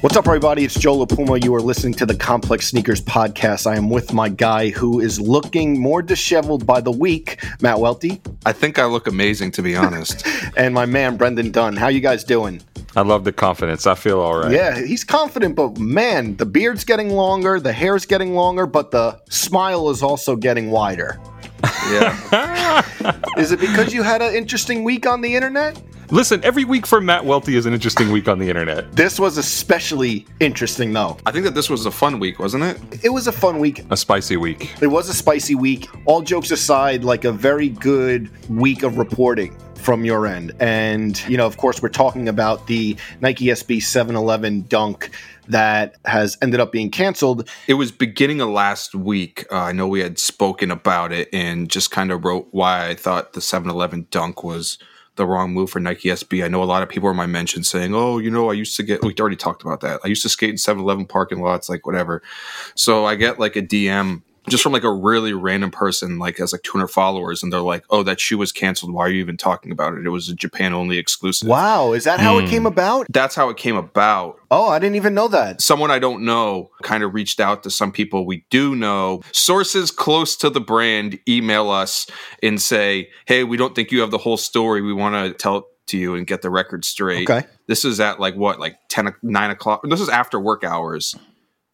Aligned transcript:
What's 0.00 0.16
up, 0.16 0.28
everybody? 0.28 0.64
It's 0.64 0.78
Joe 0.78 1.04
LaPuma. 1.04 1.42
You 1.42 1.52
are 1.56 1.60
listening 1.60 1.92
to 1.94 2.06
the 2.06 2.14
Complex 2.14 2.68
Sneakers 2.68 3.00
Podcast. 3.00 3.66
I 3.66 3.74
am 3.74 3.90
with 3.90 4.12
my 4.12 4.28
guy 4.28 4.68
who 4.68 5.00
is 5.00 5.20
looking 5.20 5.80
more 5.80 6.02
disheveled 6.02 6.64
by 6.64 6.80
the 6.80 6.92
week, 6.92 7.44
Matt 7.60 7.80
Welty, 7.80 8.22
I 8.46 8.52
think 8.52 8.78
I 8.78 8.84
look 8.84 9.08
amazing, 9.08 9.50
to 9.52 9.62
be 9.62 9.74
honest. 9.74 10.24
and 10.56 10.72
my 10.72 10.86
man, 10.86 11.16
Brendan 11.16 11.50
Dunne. 11.50 11.74
How 11.74 11.88
you 11.88 11.98
guys 11.98 12.22
doing? 12.22 12.62
I 12.94 13.02
love 13.02 13.24
the 13.24 13.32
confidence. 13.32 13.88
I 13.88 13.96
feel 13.96 14.20
all 14.20 14.38
right. 14.38 14.52
Yeah, 14.52 14.80
he's 14.80 15.02
confident, 15.02 15.56
but 15.56 15.78
man, 15.78 16.36
the 16.36 16.46
beard's 16.46 16.84
getting 16.84 17.10
longer, 17.10 17.58
the 17.58 17.72
hair's 17.72 18.06
getting 18.06 18.36
longer, 18.36 18.66
but 18.66 18.92
the 18.92 19.20
smile 19.30 19.90
is 19.90 20.00
also 20.00 20.36
getting 20.36 20.70
wider. 20.70 21.18
yeah. 21.90 22.82
Is 23.36 23.50
it 23.50 23.58
because 23.58 23.92
you 23.92 24.04
had 24.04 24.22
an 24.22 24.32
interesting 24.32 24.84
week 24.84 25.08
on 25.08 25.22
the 25.22 25.34
internet? 25.34 25.82
Listen, 26.10 26.42
every 26.42 26.64
week 26.64 26.86
for 26.86 27.02
Matt 27.02 27.26
Welty 27.26 27.54
is 27.54 27.66
an 27.66 27.74
interesting 27.74 28.10
week 28.10 28.28
on 28.28 28.38
the 28.38 28.48
internet. 28.48 28.90
This 28.92 29.20
was 29.20 29.36
especially 29.36 30.24
interesting, 30.40 30.94
though. 30.94 31.18
I 31.26 31.32
think 31.32 31.44
that 31.44 31.54
this 31.54 31.68
was 31.68 31.84
a 31.84 31.90
fun 31.90 32.18
week, 32.18 32.38
wasn't 32.38 32.64
it? 32.64 33.04
It 33.04 33.10
was 33.10 33.26
a 33.26 33.32
fun 33.32 33.58
week. 33.58 33.84
A 33.90 33.96
spicy 33.96 34.38
week. 34.38 34.72
It 34.80 34.86
was 34.86 35.10
a 35.10 35.14
spicy 35.14 35.54
week. 35.54 35.86
All 36.06 36.22
jokes 36.22 36.50
aside, 36.50 37.04
like 37.04 37.24
a 37.24 37.32
very 37.32 37.68
good 37.68 38.30
week 38.48 38.84
of 38.84 38.96
reporting 38.96 39.54
from 39.74 40.06
your 40.06 40.26
end. 40.26 40.54
And, 40.60 41.22
you 41.28 41.36
know, 41.36 41.46
of 41.46 41.58
course, 41.58 41.82
we're 41.82 41.90
talking 41.90 42.26
about 42.26 42.66
the 42.68 42.96
Nike 43.20 43.46
SB 43.46 43.82
711 43.82 44.62
dunk 44.62 45.10
that 45.48 45.96
has 46.06 46.38
ended 46.40 46.58
up 46.58 46.72
being 46.72 46.90
canceled. 46.90 47.46
It 47.66 47.74
was 47.74 47.92
beginning 47.92 48.40
of 48.40 48.48
last 48.48 48.94
week. 48.94 49.44
Uh, 49.52 49.56
I 49.56 49.72
know 49.72 49.86
we 49.86 50.00
had 50.00 50.18
spoken 50.18 50.70
about 50.70 51.12
it 51.12 51.28
and 51.34 51.68
just 51.68 51.90
kind 51.90 52.10
of 52.10 52.24
wrote 52.24 52.48
why 52.50 52.88
I 52.88 52.94
thought 52.94 53.34
the 53.34 53.42
711 53.42 54.06
dunk 54.10 54.42
was 54.42 54.78
the 55.18 55.26
wrong 55.26 55.52
move 55.52 55.70
for 55.70 55.80
Nike 55.80 56.08
SB. 56.08 56.42
I 56.42 56.48
know 56.48 56.62
a 56.62 56.64
lot 56.64 56.82
of 56.82 56.88
people 56.88 57.10
in 57.10 57.16
my 57.16 57.26
mention 57.26 57.62
saying, 57.62 57.94
"Oh, 57.94 58.18
you 58.18 58.30
know, 58.30 58.48
I 58.50 58.54
used 58.54 58.74
to 58.76 58.82
get." 58.82 59.02
We 59.02 59.14
already 59.20 59.36
talked 59.36 59.62
about 59.62 59.80
that. 59.82 60.00
I 60.02 60.08
used 60.08 60.22
to 60.22 60.30
skate 60.30 60.50
in 60.50 60.56
7-Eleven 60.56 61.06
parking 61.06 61.42
lots, 61.42 61.68
like 61.68 61.86
whatever. 61.86 62.22
So 62.74 63.04
I 63.04 63.14
get 63.14 63.38
like 63.38 63.56
a 63.56 63.62
DM 63.62 64.22
just 64.50 64.62
from 64.62 64.72
like 64.72 64.84
a 64.84 64.92
really 64.92 65.32
random 65.32 65.70
person, 65.70 66.18
like 66.18 66.38
has 66.38 66.52
like 66.52 66.62
200 66.62 66.88
followers, 66.88 67.42
and 67.42 67.52
they're 67.52 67.60
like, 67.60 67.84
"Oh, 67.90 68.02
that 68.02 68.20
shoe 68.20 68.38
was 68.38 68.52
canceled. 68.52 68.92
Why 68.92 69.06
are 69.06 69.10
you 69.10 69.20
even 69.20 69.36
talking 69.36 69.72
about 69.72 69.94
it? 69.94 70.06
It 70.06 70.10
was 70.10 70.28
a 70.28 70.34
Japan 70.34 70.72
only 70.72 70.98
exclusive." 70.98 71.48
Wow, 71.48 71.92
is 71.92 72.04
that 72.04 72.20
how 72.20 72.38
it 72.38 72.48
came 72.48 72.64
mm. 72.64 72.68
about? 72.68 73.06
That's 73.10 73.34
how 73.34 73.48
it 73.48 73.56
came 73.56 73.76
about. 73.76 74.38
Oh, 74.50 74.68
I 74.68 74.78
didn't 74.78 74.96
even 74.96 75.14
know 75.14 75.28
that. 75.28 75.60
Someone 75.60 75.90
I 75.90 75.98
don't 75.98 76.24
know 76.24 76.70
kind 76.82 77.02
of 77.02 77.14
reached 77.14 77.40
out 77.40 77.62
to 77.64 77.70
some 77.70 77.92
people 77.92 78.26
we 78.26 78.44
do 78.50 78.74
know. 78.74 79.22
Sources 79.32 79.90
close 79.90 80.36
to 80.36 80.50
the 80.50 80.60
brand 80.60 81.18
email 81.28 81.70
us 81.70 82.06
and 82.42 82.60
say, 82.60 83.10
"Hey, 83.26 83.44
we 83.44 83.56
don't 83.56 83.74
think 83.74 83.90
you 83.90 84.00
have 84.00 84.10
the 84.10 84.18
whole 84.18 84.36
story. 84.36 84.82
We 84.82 84.92
want 84.92 85.14
to 85.14 85.32
tell." 85.32 85.58
it 85.58 85.64
To 85.88 85.96
you 85.96 86.14
and 86.14 86.26
get 86.26 86.42
the 86.42 86.50
record 86.50 86.84
straight. 86.84 87.30
Okay. 87.30 87.48
This 87.66 87.82
is 87.86 87.98
at 87.98 88.20
like 88.20 88.34
what, 88.34 88.60
like 88.60 88.76
10, 88.90 89.14
9 89.22 89.50
o'clock. 89.50 89.80
This 89.84 90.02
is 90.02 90.10
after 90.10 90.38
work 90.38 90.62
hours. 90.62 91.14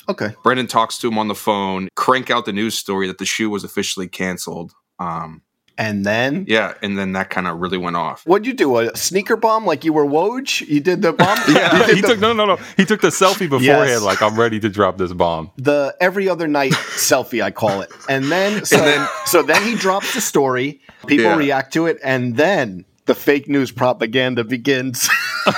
Okay. 0.09 0.31
Brendan 0.43 0.67
talks 0.67 0.99
to 0.99 1.09
him 1.09 1.19
on 1.19 1.29
the 1.29 1.35
phone, 1.35 1.89
crank 1.97 2.31
out 2.31 2.45
the 2.45 2.53
news 2.53 2.77
story 2.79 3.07
that 3.07 3.19
the 3.19 3.25
shoe 3.27 3.51
was 3.51 3.65
officially 3.65 4.09
canceled. 4.09 4.73
Um, 4.99 5.43
And 5.77 6.07
then 6.07 6.45
yeah, 6.47 6.75
and 6.83 6.97
then 6.97 7.13
that 7.15 7.31
kind 7.31 7.49
of 7.49 7.59
really 7.59 7.79
went 7.79 7.97
off. 7.97 8.23
what'd 8.27 8.47
you 8.47 8.53
do? 8.55 8.79
A 8.79 8.97
sneaker 8.97 9.35
bomb 9.37 9.67
like 9.67 9.85
you 9.85 9.93
were 9.93 10.07
Woj? 10.07 10.61
You 10.69 10.79
did 10.81 11.03
the 11.03 11.13
bomb? 11.13 11.37
Yeah, 11.49 11.87
he 11.89 12.01
the, 12.01 12.07
took 12.09 12.21
no 12.21 12.33
no 12.33 12.47
no. 12.47 12.57
He 12.77 12.85
took 12.85 13.01
the 13.01 13.09
selfie 13.09 13.49
beforehand, 13.51 13.89
Yes. 13.91 14.03
like 14.03 14.23
I'm 14.23 14.39
ready 14.39 14.61
to 14.61 14.69
drop 14.69 14.99
this 14.99 15.13
bomb. 15.13 15.51
the 15.57 15.97
every 16.01 16.29
other 16.29 16.47
night 16.47 16.73
selfie, 17.09 17.43
I 17.43 17.51
call 17.51 17.81
it. 17.81 17.91
And 18.09 18.31
then 18.31 18.65
so, 18.65 18.77
And 18.77 18.87
then- 18.87 19.09
so 19.27 19.43
then 19.43 19.63
he 19.65 19.75
drops 19.75 20.15
the 20.15 20.21
story, 20.21 20.81
people 21.09 21.25
Yeah. 21.25 21.37
react 21.37 21.73
to 21.75 21.87
it, 21.87 21.99
and 22.05 22.37
then 22.37 22.85
the 23.07 23.15
fake 23.17 23.49
news 23.49 23.73
propaganda 23.73 24.45
begins. 24.45 25.11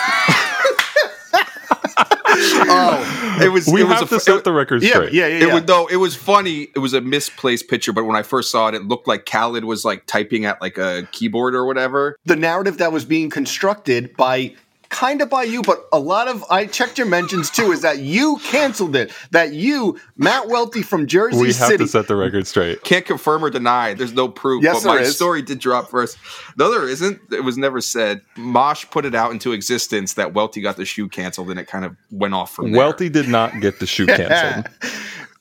Oh, 2.69 3.39
it 3.43 3.49
was. 3.49 3.67
We 3.67 3.83
it 3.83 3.85
was 3.85 3.99
have 4.01 4.13
a, 4.13 4.15
to 4.17 4.21
set 4.21 4.45
the 4.45 4.53
record 4.53 4.83
yeah, 4.83 4.91
straight. 4.91 5.13
yeah, 5.13 5.27
yeah, 5.27 5.35
It 5.37 5.49
yeah. 5.49 5.55
was 5.55 5.65
though. 5.65 5.87
It 5.89 5.97
was 5.97 6.15
funny. 6.17 6.69
It 6.75 6.79
was 6.79 6.95
a 6.95 7.01
misplaced 7.01 7.69
picture, 7.69 7.93
but 7.93 8.05
when 8.05 8.17
I 8.17 8.23
first 8.23 8.51
saw 8.51 8.69
it, 8.69 8.75
it 8.75 8.85
looked 8.85 9.07
like 9.09 9.27
Khaled 9.27 9.65
was 9.65 9.85
like 9.85 10.07
typing 10.07 10.45
at 10.45 10.61
like 10.61 10.79
a 10.79 11.09
keyboard 11.13 11.55
or 11.55 11.67
whatever. 11.67 12.17
the 12.25 12.37
narrative 12.37 12.79
that 12.79 12.93
was 12.93 13.05
being 13.05 13.31
constructed 13.31 14.17
by 14.17 14.55
kind 14.89 15.21
of 15.21 15.31
by 15.31 15.45
you, 15.45 15.63
but 15.63 15.87
a 15.93 15.99
lot 15.99 16.29
of 16.29 16.45
I 16.51 16.67
checked 16.67 16.99
your 16.99 17.07
mentions 17.07 17.51
too, 17.51 17.73
is 17.73 17.83
that 17.83 17.99
you 17.99 18.39
canceled 18.45 18.97
it. 18.97 19.13
That 19.31 19.53
you, 19.53 19.99
Matt 20.17 20.49
Welty 20.49 20.83
from 20.83 21.07
Jersey 21.07 21.39
We 21.39 21.47
have 21.49 21.55
City. 21.55 21.85
to 21.85 21.89
set 21.89 22.09
the 22.09 22.17
record 22.17 22.47
straight. 22.47 22.83
Can't 22.85 23.05
confirm 23.05 23.45
or 23.45 23.51
deny. 23.51 23.95
There's 23.95 24.13
no 24.13 24.29
proof. 24.29 24.63
Yes, 24.63 24.83
but 24.83 24.89
my 24.89 24.95
there 24.97 25.05
is. 25.05 25.17
story 25.17 25.43
did 25.43 25.59
drop 25.59 25.91
first. 25.91 26.19
No, 26.57 26.71
there 26.71 26.89
isn't. 26.89 27.21
It 27.33 27.45
was 27.45 27.57
never 27.57 27.81
said. 27.81 28.23
Mosh 28.37 28.85
put 28.91 29.05
it 29.05 29.15
out 29.15 29.33
into 29.33 29.53
existence 29.53 30.15
that 30.15 30.35
Welty 30.35 30.61
got 30.61 30.77
the 30.77 30.85
shoe 30.85 31.09
canceled, 31.09 31.51
and 31.51 31.59
it 31.59 31.67
kind 31.67 31.85
of 31.85 31.97
went 32.11 32.35
off 32.35 32.53
from 32.55 32.73
there. 32.73 32.81
Welty 32.81 33.09
did 33.09 33.29
not 33.29 33.61
get 33.61 33.79
the 33.81 33.87
shoe 33.87 34.07
canceled. 34.07 34.73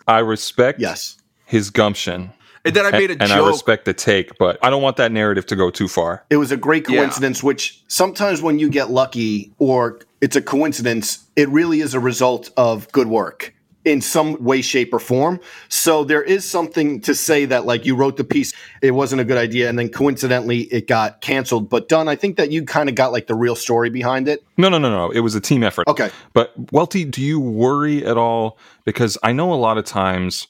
I 0.07 0.19
respect 0.19 0.79
yes. 0.79 1.17
his 1.45 1.69
gumption. 1.69 2.31
And 2.65 2.75
then 2.75 2.85
I 2.85 2.91
made 2.91 3.11
a 3.11 3.15
joke. 3.15 3.21
and 3.21 3.31
I 3.31 3.47
respect 3.47 3.85
the 3.85 3.93
take, 3.93 4.37
but 4.37 4.57
I 4.61 4.69
don't 4.69 4.81
want 4.81 4.97
that 4.97 5.11
narrative 5.11 5.45
to 5.47 5.55
go 5.55 5.69
too 5.69 5.87
far. 5.87 6.25
It 6.29 6.37
was 6.37 6.51
a 6.51 6.57
great 6.57 6.89
Yeah. 6.89 6.97
coincidence, 6.97 7.43
which 7.43 7.83
sometimes 7.87 8.41
when 8.41 8.59
you 8.59 8.69
get 8.69 8.91
lucky 8.91 9.53
or 9.59 9.99
it's 10.21 10.35
a 10.35 10.41
coincidence, 10.41 11.19
it 11.35 11.47
really 11.49 11.81
is 11.81 11.93
a 11.93 11.99
result 11.99 12.49
of 12.57 12.91
good 12.91 13.07
work 13.07 13.53
in 13.83 14.01
some 14.01 14.43
way, 14.43 14.63
shape, 14.63 14.91
or 14.95 14.99
form. 14.99 15.39
So 15.69 16.03
there 16.03 16.23
is 16.23 16.43
something 16.43 17.01
to 17.01 17.13
say 17.13 17.45
that, 17.45 17.67
like, 17.67 17.85
you 17.85 17.95
wrote 17.95 18.17
the 18.17 18.23
piece, 18.23 18.51
it 18.81 18.89
wasn't 18.91 19.21
a 19.21 19.23
good 19.23 19.37
idea, 19.37 19.69
and 19.69 19.77
then 19.77 19.89
coincidentally 19.89 20.61
it 20.61 20.87
got 20.87 21.21
canceled. 21.21 21.69
But, 21.69 21.87
Dunne, 21.87 22.07
I 22.07 22.15
think 22.15 22.37
that 22.37 22.51
you 22.51 22.65
kind 22.65 22.89
of 22.89 22.95
got 22.95 23.11
like 23.11 23.27
the 23.27 23.35
real 23.35 23.55
story 23.55 23.91
behind 23.91 24.27
it. 24.27 24.43
No, 24.57 24.69
no, 24.69 24.79
no, 24.79 24.89
no. 24.89 25.11
It 25.11 25.19
was 25.19 25.35
a 25.35 25.39
team 25.39 25.61
effort. 25.61 25.87
Okay. 25.87 26.09
But 26.33 26.53
Welty, 26.71 27.05
do 27.05 27.21
you 27.21 27.39
worry 27.39 28.03
at 28.03 28.17
all? 28.17 28.57
Because 28.85 29.19
I 29.21 29.33
know 29.33 29.53
a 29.53 29.55
lot 29.55 29.77
of 29.77 29.85
times 29.85 30.47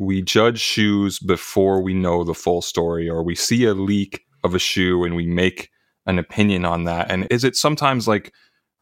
we 0.00 0.22
judge 0.22 0.58
shoes 0.58 1.18
before 1.18 1.82
we 1.82 1.92
know 1.92 2.24
the 2.24 2.34
full 2.34 2.62
story, 2.62 3.06
or 3.06 3.22
we 3.22 3.34
see 3.34 3.66
a 3.66 3.74
leak 3.74 4.24
of 4.42 4.54
a 4.54 4.58
shoe 4.58 5.04
and 5.04 5.14
we 5.14 5.26
make 5.26 5.70
an 6.06 6.18
opinion 6.18 6.64
on 6.64 6.84
that. 6.84 7.10
And 7.10 7.26
is 7.30 7.44
it 7.44 7.54
sometimes 7.54 8.08
like 8.08 8.32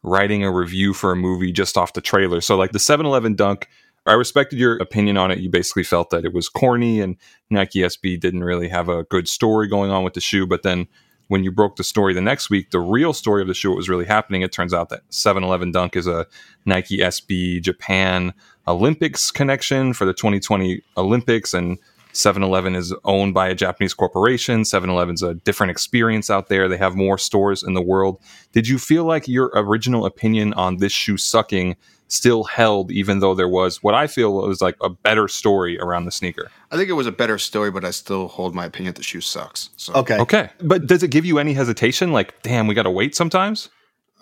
writing 0.01 0.45
a 0.45 0.51
review 0.51 0.93
for 0.93 1.11
a 1.11 1.17
movie 1.17 1.51
just 1.51 1.75
off 1.77 1.91
the 1.91 1.99
trailer? 1.99 2.39
So, 2.39 2.55
like 2.55 2.71
the 2.71 2.79
7 2.79 3.05
Eleven 3.05 3.35
dunk, 3.35 3.67
I 4.05 4.13
respected 4.13 4.59
your 4.59 4.77
opinion 4.77 5.17
on 5.17 5.29
it. 5.29 5.39
You 5.39 5.49
basically 5.49 5.83
felt 5.83 6.09
that 6.11 6.23
it 6.23 6.33
was 6.33 6.47
corny 6.47 7.01
and 7.01 7.17
Nike 7.49 7.79
SB 7.79 8.17
didn't 8.17 8.45
really 8.45 8.69
have 8.69 8.87
a 8.87 9.03
good 9.03 9.27
story 9.27 9.67
going 9.67 9.91
on 9.91 10.05
with 10.05 10.13
the 10.13 10.21
shoe. 10.21 10.47
But 10.47 10.63
then 10.63 10.87
when 11.27 11.43
you 11.43 11.51
broke 11.51 11.75
the 11.75 11.83
story 11.83 12.13
the 12.13 12.21
next 12.21 12.49
week, 12.49 12.71
the 12.71 12.79
real 12.79 13.11
story 13.11 13.41
of 13.41 13.49
the 13.49 13.53
shoe, 13.53 13.75
was 13.75 13.89
really 13.89 14.05
happening, 14.05 14.41
it 14.41 14.53
turns 14.53 14.73
out 14.73 14.87
that 14.87 15.01
7 15.09 15.43
Eleven 15.43 15.73
Dunk 15.73 15.97
is 15.97 16.07
a 16.07 16.27
Nike 16.65 16.99
SB 16.99 17.61
Japan 17.61 18.33
Olympics 18.69 19.31
connection 19.31 19.93
for 19.93 20.05
the 20.05 20.13
2020 20.13 20.81
Olympics. 20.95 21.53
And 21.53 21.77
7 22.11 22.41
Eleven 22.41 22.75
is 22.75 22.93
owned 23.03 23.33
by 23.33 23.47
a 23.47 23.55
Japanese 23.55 23.93
corporation. 23.93 24.65
7 24.65 24.89
Eleven's 24.89 25.21
a 25.21 25.35
different 25.35 25.71
experience 25.71 26.29
out 26.29 26.47
there. 26.49 26.67
They 26.67 26.77
have 26.77 26.95
more 26.95 27.17
stores 27.17 27.63
in 27.63 27.73
the 27.73 27.81
world. 27.81 28.19
Did 28.51 28.67
you 28.67 28.77
feel 28.79 29.03
like 29.05 29.27
your 29.27 29.51
original 29.53 30.05
opinion 30.05 30.53
on 30.53 30.77
this 30.77 30.91
shoe 30.91 31.17
sucking 31.17 31.75
still 32.07 32.43
held, 32.43 32.89
even 32.91 33.19
though 33.19 33.35
there 33.35 33.47
was 33.47 33.83
what 33.83 33.93
I 33.93 34.07
feel 34.07 34.33
was 34.33 34.61
like 34.61 34.75
a 34.81 34.89
better 34.89 35.27
story 35.27 35.79
around 35.79 36.05
the 36.05 36.11
sneaker? 36.11 36.49
I 36.71 36.77
think 36.77 36.89
it 36.89 36.93
was 36.93 37.05
a 37.05 37.11
better 37.11 37.37
story, 37.37 37.69
but 37.69 37.85
I 37.85 37.91
still 37.91 38.27
hold 38.27 38.55
my 38.55 38.65
opinion 38.65 38.93
that 38.93 38.97
the 38.97 39.03
shoe 39.03 39.21
sucks. 39.21 39.69
So, 39.77 39.93
Okay. 39.93 40.17
Okay. 40.17 40.49
But 40.61 40.87
does 40.87 41.03
it 41.03 41.11
give 41.11 41.25
you 41.25 41.37
any 41.37 41.53
hesitation? 41.53 42.11
Like, 42.11 42.41
damn, 42.41 42.65
we 42.65 42.73
got 42.73 42.83
to 42.83 42.91
wait 42.91 43.15
sometimes? 43.15 43.69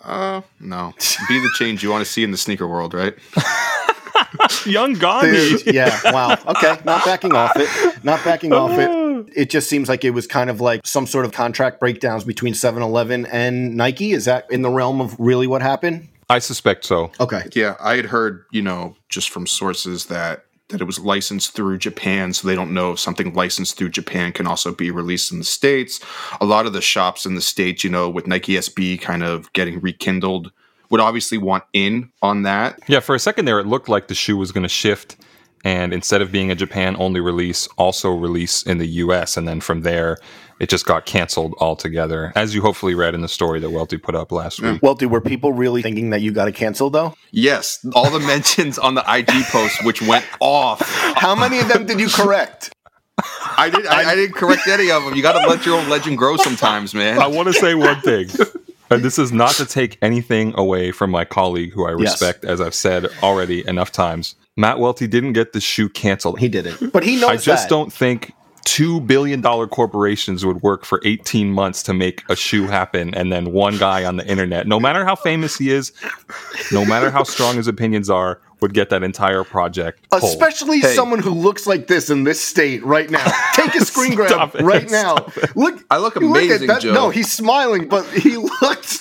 uh, 0.04 0.40
no, 0.60 0.94
be 1.28 1.40
the 1.40 1.50
change 1.56 1.82
you 1.82 1.90
want 1.90 2.04
to 2.04 2.10
see 2.10 2.22
in 2.22 2.30
the 2.30 2.36
sneaker 2.36 2.68
world, 2.68 2.94
right? 2.94 3.14
Young 4.66 4.94
Gandhi. 4.94 5.58
Dude, 5.58 5.74
yeah, 5.74 5.98
wow. 6.12 6.36
Okay, 6.46 6.78
not 6.84 7.04
backing 7.04 7.34
off 7.34 7.52
it. 7.56 8.04
Not 8.04 8.24
backing 8.24 8.52
off 8.52 8.72
it. 8.72 9.08
It 9.34 9.50
just 9.50 9.68
seems 9.68 9.88
like 9.88 10.04
it 10.04 10.10
was 10.10 10.26
kind 10.26 10.48
of 10.48 10.60
like 10.60 10.86
some 10.86 11.04
sort 11.06 11.24
of 11.24 11.32
contract 11.32 11.80
breakdowns 11.80 12.22
between 12.24 12.54
7-Eleven 12.54 13.26
and 13.26 13.76
Nike. 13.76 14.12
Is 14.12 14.26
that 14.26 14.50
in 14.50 14.62
the 14.62 14.70
realm 14.70 15.00
of 15.00 15.18
really 15.18 15.46
what 15.46 15.60
happened? 15.60 16.08
I 16.30 16.38
suspect 16.38 16.84
so. 16.84 17.10
Okay. 17.18 17.42
Yeah, 17.52 17.74
I 17.80 17.96
had 17.96 18.06
heard, 18.06 18.44
you 18.52 18.62
know, 18.62 18.96
just 19.08 19.30
from 19.30 19.46
sources 19.46 20.06
that 20.06 20.44
that 20.68 20.80
it 20.80 20.84
was 20.84 20.98
licensed 20.98 21.54
through 21.54 21.78
Japan, 21.78 22.32
so 22.32 22.46
they 22.46 22.54
don't 22.54 22.74
know 22.74 22.92
if 22.92 22.98
something 22.98 23.32
licensed 23.32 23.78
through 23.78 23.88
Japan 23.88 24.32
can 24.32 24.46
also 24.46 24.72
be 24.72 24.90
released 24.90 25.32
in 25.32 25.38
the 25.38 25.44
states. 25.44 25.98
A 26.40 26.44
lot 26.44 26.66
of 26.66 26.74
the 26.74 26.82
shops 26.82 27.24
in 27.24 27.34
the 27.34 27.40
states, 27.40 27.82
you 27.82 27.90
know, 27.90 28.08
with 28.10 28.26
Nike 28.26 28.52
SB 28.52 29.00
kind 29.00 29.22
of 29.22 29.50
getting 29.54 29.80
rekindled, 29.80 30.52
would 30.90 31.00
obviously 31.00 31.38
want 31.38 31.64
in 31.72 32.10
on 32.22 32.42
that. 32.42 32.78
Yeah, 32.86 33.00
for 33.00 33.14
a 33.14 33.18
second 33.18 33.44
there, 33.44 33.58
it 33.58 33.66
looked 33.66 33.88
like 33.88 34.08
the 34.08 34.14
shoe 34.14 34.36
was 34.36 34.52
going 34.52 34.62
to 34.62 34.68
shift. 34.68 35.16
And 35.64 35.92
instead 35.92 36.22
of 36.22 36.30
being 36.30 36.50
a 36.50 36.54
Japan 36.54 36.96
only 36.98 37.20
release, 37.20 37.66
also 37.76 38.10
release 38.10 38.62
in 38.62 38.78
the 38.78 38.86
US. 38.86 39.36
And 39.36 39.46
then 39.46 39.60
from 39.60 39.82
there, 39.82 40.18
it 40.60 40.68
just 40.68 40.86
got 40.86 41.06
canceled 41.06 41.54
altogether, 41.60 42.32
as 42.34 42.54
you 42.54 42.62
hopefully 42.62 42.94
read 42.94 43.14
in 43.14 43.20
the 43.20 43.28
story 43.28 43.60
that 43.60 43.70
Welty 43.70 43.96
put 43.96 44.14
up 44.14 44.32
last 44.32 44.60
week. 44.60 44.82
Welty, 44.82 45.06
were 45.06 45.20
people 45.20 45.52
really 45.52 45.82
thinking 45.82 46.10
that 46.10 46.20
you 46.20 46.32
got 46.32 46.48
it 46.48 46.54
canceled 46.54 46.94
though? 46.94 47.14
Yes, 47.30 47.84
all 47.94 48.10
the 48.10 48.18
mentions 48.18 48.78
on 48.78 48.94
the 48.94 49.04
IG 49.06 49.44
post, 49.46 49.84
which 49.84 50.02
went 50.02 50.24
off. 50.40 50.80
How 51.16 51.34
many 51.34 51.60
of 51.60 51.68
them 51.68 51.86
did 51.86 52.00
you 52.00 52.08
correct? 52.08 52.72
I 53.56 53.70
did. 53.70 53.86
I, 53.86 54.12
I 54.12 54.14
didn't 54.14 54.34
correct 54.34 54.66
any 54.68 54.90
of 54.90 55.04
them. 55.04 55.14
You 55.14 55.22
got 55.22 55.40
to 55.40 55.48
let 55.48 55.64
your 55.66 55.78
own 55.78 55.88
legend 55.88 56.18
grow 56.18 56.36
sometimes, 56.36 56.94
man. 56.94 57.20
I 57.20 57.26
want 57.26 57.48
to 57.48 57.52
say 57.52 57.74
one 57.74 58.00
thing. 58.00 58.28
And 58.90 59.02
this 59.04 59.18
is 59.18 59.32
not 59.32 59.52
to 59.52 59.66
take 59.66 59.98
anything 60.02 60.54
away 60.56 60.92
from 60.92 61.10
my 61.10 61.24
colleague, 61.24 61.72
who 61.72 61.86
I 61.86 61.90
Yes. 61.90 62.20
respect, 62.20 62.44
as 62.44 62.60
I've 62.60 62.74
said 62.74 63.06
already 63.22 63.66
enough 63.66 63.92
times. 63.92 64.34
Matt 64.56 64.78
Welty 64.78 65.06
didn't 65.06 65.34
get 65.34 65.52
the 65.52 65.60
shoe 65.60 65.88
canceled. 65.88 66.38
He 66.40 66.48
didn't, 66.48 66.92
but 66.92 67.04
he 67.04 67.16
knows 67.16 67.30
I 67.30 67.36
just 67.36 67.64
that. 67.64 67.70
don't 67.70 67.92
think 67.92 68.32
two 68.64 69.00
billion 69.02 69.40
dollar 69.40 69.66
corporations 69.66 70.44
would 70.44 70.62
work 70.62 70.84
for 70.84 71.00
18 71.04 71.50
months 71.50 71.82
to 71.84 71.94
make 71.94 72.22
a 72.28 72.36
shoe 72.36 72.66
happen 72.66 73.14
and 73.14 73.32
then 73.32 73.52
one 73.52 73.78
guy 73.78 74.04
on 74.04 74.16
the 74.18 74.26
internet 74.26 74.66
no 74.66 74.78
matter 74.78 75.06
how 75.06 75.14
famous 75.14 75.56
he 75.56 75.70
is 75.70 75.90
no 76.70 76.84
matter 76.84 77.10
how 77.10 77.22
strong 77.22 77.56
his 77.56 77.66
opinions 77.66 78.10
are 78.10 78.42
would 78.60 78.74
get 78.74 78.90
that 78.90 79.02
entire 79.02 79.44
project 79.44 80.08
pulled. 80.10 80.22
Especially 80.22 80.80
Hey. 80.80 80.94
someone 80.94 81.20
who 81.20 81.30
looks 81.30 81.66
like 81.66 81.86
this 81.86 82.10
in 82.10 82.24
this 82.24 82.40
state 82.40 82.84
right 82.84 83.08
now. 83.10 83.24
Take 83.54 83.74
a 83.74 83.84
screen 83.84 84.14
grab 84.14 84.54
it. 84.54 84.62
right 84.62 84.90
now. 84.90 85.26
Look, 85.54 85.84
I 85.90 85.98
look 85.98 86.14
you 86.20 86.34
at 86.34 86.42
amazing, 86.44 86.66
that- 86.68 86.82
Joe. 86.82 86.92
No, 86.92 87.10
he's 87.10 87.30
smiling, 87.30 87.88
but 87.88 88.06
he 88.08 88.36
looks 88.62 88.98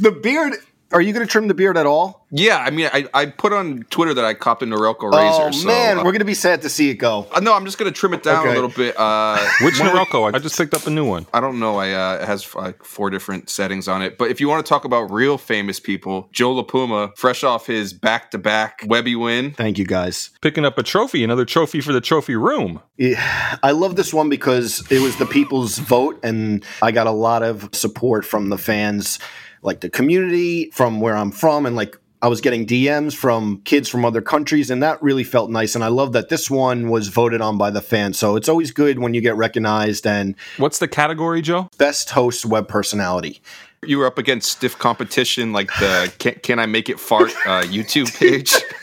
the 0.00 0.16
beard. 0.22 0.54
Are 0.92 1.00
you 1.00 1.12
going 1.12 1.24
to 1.24 1.30
trim 1.30 1.46
the 1.48 1.54
beard 1.54 1.76
at 1.76 1.86
all? 1.86 2.26
Yeah, 2.32 2.58
I 2.58 2.70
mean, 2.70 2.88
I, 2.92 3.06
I 3.12 3.26
put 3.26 3.52
on 3.52 3.84
Twitter 3.90 4.14
that 4.14 4.24
I 4.24 4.34
copped 4.34 4.62
a 4.62 4.66
Norelco 4.66 5.10
razor. 5.12 5.48
oh 5.48 5.50
so, 5.50 5.66
man, 5.66 5.98
uh, 5.98 6.04
we're 6.04 6.12
going 6.12 6.18
to 6.20 6.24
be 6.24 6.34
sad 6.34 6.62
to 6.62 6.68
see 6.68 6.88
it 6.90 6.94
go. 6.94 7.26
uh, 7.32 7.40
no, 7.40 7.54
I'm 7.54 7.64
just 7.64 7.76
gonna 7.76 7.90
trim 7.90 8.14
it 8.14 8.22
down 8.22 8.42
Okay. 8.46 8.50
a 8.52 8.54
little 8.54 8.70
bit. 8.70 8.94
Uh, 8.96 9.36
which 9.62 9.74
Norelco? 9.76 10.32
I 10.32 10.38
just 10.38 10.56
picked 10.56 10.72
up 10.74 10.86
a 10.86 10.90
new 10.90 11.04
one 11.04 11.26
I 11.34 11.40
don't 11.40 11.58
know. 11.58 11.76
I 11.78 11.92
uh, 11.92 12.22
it 12.22 12.26
has 12.26 12.54
like 12.54 12.84
four 12.84 13.10
different 13.10 13.50
settings 13.50 13.88
on 13.88 14.02
it. 14.02 14.16
But 14.16 14.30
if 14.30 14.40
you 14.40 14.48
want 14.48 14.64
to 14.64 14.68
talk 14.68 14.84
about 14.84 15.10
real 15.10 15.38
famous 15.38 15.80
people, 15.80 16.28
Joe 16.32 16.54
LaPuma, 16.62 17.16
fresh 17.16 17.42
off 17.42 17.66
his 17.66 17.92
back-to-back 17.92 18.84
Webby 18.86 19.16
win. 19.16 19.50
Thank 19.52 19.76
you 19.78 19.84
guys. 19.84 20.30
picking 20.40 20.64
up 20.64 20.78
a 20.78 20.82
trophy 20.84 21.24
another 21.24 21.44
trophy 21.44 21.80
for 21.80 21.92
the 21.92 22.00
trophy 22.00 22.36
room 22.36 22.80
Yeah, 22.96 23.58
I 23.62 23.72
love 23.72 23.96
this 23.96 24.14
one 24.14 24.28
because 24.28 24.86
it 24.90 25.00
was 25.00 25.16
the 25.16 25.26
people's 25.26 25.78
vote, 25.78 26.20
and 26.22 26.64
I 26.80 26.92
got 26.92 27.06
a 27.08 27.12
lot 27.12 27.42
of 27.42 27.68
support 27.74 28.24
from 28.24 28.50
the 28.50 28.58
fans, 28.58 29.18
like 29.62 29.80
the 29.80 29.90
community, 29.90 30.70
from 30.70 31.00
where 31.00 31.16
I'm 31.16 31.30
from, 31.30 31.66
and 31.66 31.76
like 31.76 31.96
I 32.22 32.28
was 32.28 32.40
getting 32.40 32.66
DMs 32.66 33.14
from 33.14 33.62
kids 33.64 33.88
from 33.88 34.04
other 34.04 34.20
countries, 34.20 34.70
and 34.70 34.82
that 34.82 35.02
really 35.02 35.24
felt 35.24 35.50
nice. 35.50 35.74
And 35.74 35.82
I 35.82 35.88
love 35.88 36.12
that 36.12 36.28
this 36.28 36.50
one 36.50 36.90
was 36.90 37.08
voted 37.08 37.40
on 37.40 37.56
by 37.56 37.70
the 37.70 37.80
fans. 37.80 38.18
So 38.18 38.36
it's 38.36 38.48
always 38.48 38.72
good 38.72 38.98
when 38.98 39.14
you 39.14 39.22
get 39.22 39.36
recognized 39.36 40.06
and 40.06 40.34
what's 40.58 40.78
the 40.78 40.88
category 40.88 41.40
joe 41.40 41.68
best 41.78 42.10
host 42.10 42.44
web 42.44 42.68
personality. 42.68 43.40
You 43.86 43.96
were 43.96 44.06
up 44.06 44.18
against 44.18 44.52
stiff 44.52 44.78
competition, 44.78 45.54
like 45.54 45.68
the 45.78 46.12
"Can, 46.18 46.34
Can 46.42 46.58
I 46.58 46.66
Make 46.66 46.90
It 46.90 47.00
Fart" 47.00 47.30
uh, 47.46 47.62
YouTube 47.62 48.14
page. 48.18 48.54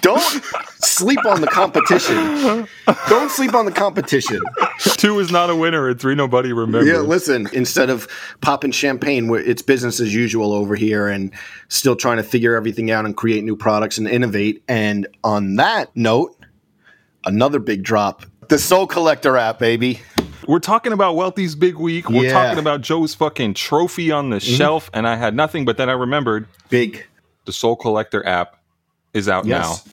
Don't 0.00 0.42
sleep 0.80 1.24
on 1.26 1.40
the 1.40 1.46
competition. 1.46 2.66
Don't 3.08 3.30
sleep 3.30 3.54
on 3.54 3.66
the 3.66 3.72
competition. 3.72 4.40
two 4.78 5.18
is 5.18 5.30
not 5.30 5.50
a 5.50 5.56
winner 5.56 5.88
and 5.88 6.00
three 6.00 6.14
nobody 6.14 6.52
remembers 6.52 6.88
Yeah, 6.88 7.00
listen, 7.00 7.48
instead 7.52 7.90
of 7.90 8.08
popping 8.40 8.70
champagne, 8.70 9.30
it's 9.34 9.62
business 9.62 10.00
as 10.00 10.14
usual 10.14 10.52
over 10.52 10.74
here 10.74 11.08
and 11.08 11.32
still 11.68 11.96
trying 11.96 12.16
to 12.18 12.22
figure 12.22 12.56
everything 12.56 12.90
out 12.90 13.04
and 13.04 13.16
create 13.16 13.44
new 13.44 13.56
products 13.56 13.98
and 13.98 14.08
innovate. 14.08 14.62
And 14.68 15.06
on 15.24 15.56
that 15.56 15.94
note, 15.94 16.36
another 17.24 17.58
big 17.58 17.82
drop 17.82 18.24
the 18.48 18.58
Sole 18.58 18.86
Collector 18.86 19.36
app, 19.36 19.58
baby. 19.58 20.00
We're 20.46 20.60
talking 20.60 20.92
about 20.92 21.16
Welty's 21.16 21.56
big 21.56 21.76
week. 21.76 22.08
We're 22.08 22.26
Yeah. 22.26 22.32
talking 22.32 22.58
about 22.60 22.80
Joe's 22.80 23.14
fucking 23.14 23.54
trophy 23.54 24.12
on 24.12 24.30
the 24.30 24.36
mm-hmm. 24.36 24.54
shelf, 24.54 24.90
and 24.94 25.08
I 25.08 25.16
had 25.16 25.34
nothing. 25.34 25.64
But 25.64 25.76
then 25.76 25.88
I 25.88 25.92
remembered 25.92 26.46
Big. 26.68 27.06
The 27.46 27.52
Sole 27.52 27.76
Collector 27.76 28.26
app 28.26 28.56
is 29.14 29.28
out 29.28 29.46
Yes. 29.46 29.86
now. 29.86 29.92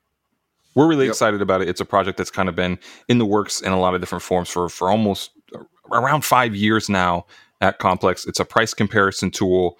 We're 0.75 0.87
really 0.87 1.07
excited 1.07 1.41
about 1.41 1.61
it. 1.61 1.69
It's 1.69 1.81
a 1.81 1.85
project 1.85 2.17
that's 2.17 2.31
kind 2.31 2.49
of 2.49 2.55
been 2.55 2.79
in 3.07 3.19
the 3.19 3.25
works 3.25 3.61
in 3.61 3.71
a 3.71 3.79
lot 3.79 3.93
of 3.93 4.01
different 4.01 4.23
forms 4.23 4.49
for 4.49 4.67
for 4.69 4.89
almost 4.89 5.31
uh, 5.55 5.59
around 5.91 6.25
five 6.25 6.55
years 6.55 6.89
now 6.89 7.25
at 7.61 7.77
Complex. 7.79 8.25
It's 8.25 8.39
a 8.39 8.45
price 8.45 8.73
comparison 8.73 9.29
tool. 9.31 9.77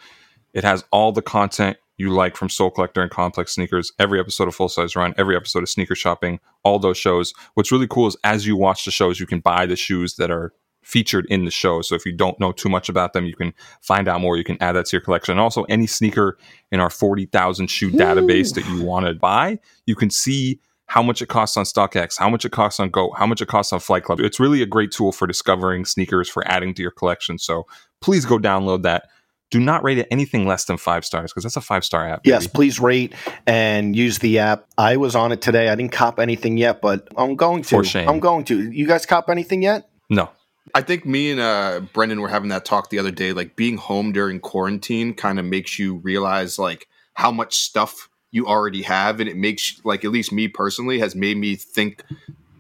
It 0.54 0.64
has 0.64 0.84
all 0.92 1.12
the 1.12 1.24
content 1.24 1.78
you 1.98 2.12
like 2.12 2.36
from 2.38 2.50
Sole 2.50 2.70
Collector 2.70 3.02
and 3.02 3.10
Complex 3.10 3.54
Sneakers. 3.56 3.92
Every 3.98 4.20
episode 4.20 4.48
of 4.48 4.56
Full 4.56 4.70
Size 4.70 4.96
Run, 4.96 5.16
every 5.18 5.36
episode 5.36 5.64
of 5.64 5.70
Sneaker 5.70 5.96
Shopping, 5.96 6.40
all 6.64 6.78
those 6.78 6.98
shows. 6.98 7.34
What's 7.56 7.72
really 7.72 7.88
cool 7.88 8.08
is 8.08 8.16
as 8.24 8.46
you 8.46 8.56
watch 8.56 8.86
the 8.86 8.92
shows, 8.92 9.20
you 9.20 9.26
can 9.26 9.40
buy 9.40 9.66
the 9.66 9.76
shoes 9.76 10.16
that 10.18 10.30
are 10.30 10.54
featured 10.84 11.26
in 11.30 11.46
the 11.46 11.52
show. 11.52 11.82
So 11.82 11.96
if 11.96 12.06
you 12.06 12.12
don't 12.12 12.40
know 12.40 12.52
too 12.52 12.70
much 12.70 12.90
about 12.90 13.14
them, 13.14 13.26
you 13.26 13.36
can 13.36 13.54
find 13.82 14.08
out 14.08 14.22
more. 14.22 14.38
You 14.38 14.44
can 14.44 14.58
add 14.62 14.74
that 14.74 14.86
to 14.88 14.98
your 14.98 15.02
collection. 15.02 15.34
And 15.34 15.42
also, 15.42 15.64
any 15.64 15.88
sneaker 15.88 16.38
in 16.72 16.80
our 16.80 16.90
40,000 16.90 17.68
shoe 17.68 17.92
database 17.92 18.54
that 18.56 18.68
you 18.68 18.84
want 18.84 19.06
to 19.06 19.14
buy, 19.14 19.60
you 19.86 19.96
can 19.96 20.10
see 20.10 20.60
how 20.88 21.02
much 21.02 21.22
it 21.22 21.28
costs 21.28 21.58
on 21.58 21.66
StockX, 21.66 22.20
how 22.20 22.30
much 22.30 22.46
it 22.46 22.52
costs 22.52 22.80
on 22.80 22.90
GOAT, 22.90 23.14
how 23.18 23.26
much 23.26 23.42
it 23.42 23.48
costs 23.48 23.74
on 23.74 23.80
Flight 23.80 24.04
Club. 24.04 24.20
It's 24.20 24.40
really 24.40 24.62
a 24.62 24.66
great 24.66 24.92
tool 24.92 25.12
for 25.12 25.26
discovering 25.26 25.86
sneakers, 25.86 26.30
for 26.30 26.48
adding 26.48 26.74
to 26.76 26.82
your 26.82 26.92
collection. 26.92 27.40
So 27.40 27.66
please 28.02 28.26
go 28.26 28.38
download 28.38 28.84
that. 28.84 29.10
Do 29.50 29.60
not 29.60 29.84
rate 29.84 30.00
it 30.00 30.08
anything 30.10 30.48
less 30.48 30.66
than 30.66 30.78
five 30.78 31.06
stars 31.06 31.32
because 31.32 31.44
that's 31.44 31.56
a 31.56 31.62
five 31.62 31.86
star 31.86 32.08
app. 32.08 32.22
Yes, 32.26 32.48
please 32.48 32.80
rate 32.80 33.14
and 33.46 33.96
use 33.96 34.18
the 34.18 34.40
app. 34.40 34.66
I 34.78 34.98
was 34.98 35.16
on 35.16 35.32
it 35.32 35.42
today. 35.42 35.70
I 35.70 35.76
didn't 35.76 35.92
cop 35.92 36.20
anything 36.20 36.58
yet, 36.58 36.82
but 36.82 37.08
I'm 37.18 37.36
going 37.36 37.62
to. 37.64 37.70
For 37.70 37.84
shame. 37.84 38.10
I'm 38.10 38.20
going 38.20 38.46
to. 38.46 38.72
You 38.72 38.88
guys 38.88 39.06
cop 39.06 39.30
anything 39.30 39.62
yet? 39.62 39.90
No. 40.10 40.30
I 40.74 40.82
think 40.82 41.06
me 41.06 41.32
and 41.32 41.40
uh, 41.40 41.82
Brendan 41.94 42.22
were 42.22 42.30
having 42.30 42.50
that 42.50 42.66
talk 42.66 42.90
the 42.90 43.00
other 43.00 43.12
day. 43.12 43.34
Like 43.34 43.56
being 43.56 43.78
home 43.78 44.12
during 44.12 44.40
quarantine 44.40 45.14
kind 45.14 45.40
of 45.40 45.46
makes 45.46 45.78
you 45.78 45.96
realize 45.98 46.58
like 46.58 46.88
how 47.14 47.32
much 47.32 47.56
stuff 47.56 48.10
you 48.32 48.48
already 48.48 48.82
have, 48.82 49.20
and 49.20 49.30
it 49.30 49.38
makes 49.38 49.80
like 49.84 50.04
at 50.04 50.12
least 50.12 50.32
me 50.32 50.48
personally 50.48 51.00
has 51.00 51.16
made 51.16 51.38
me 51.38 51.56
think 51.56 52.04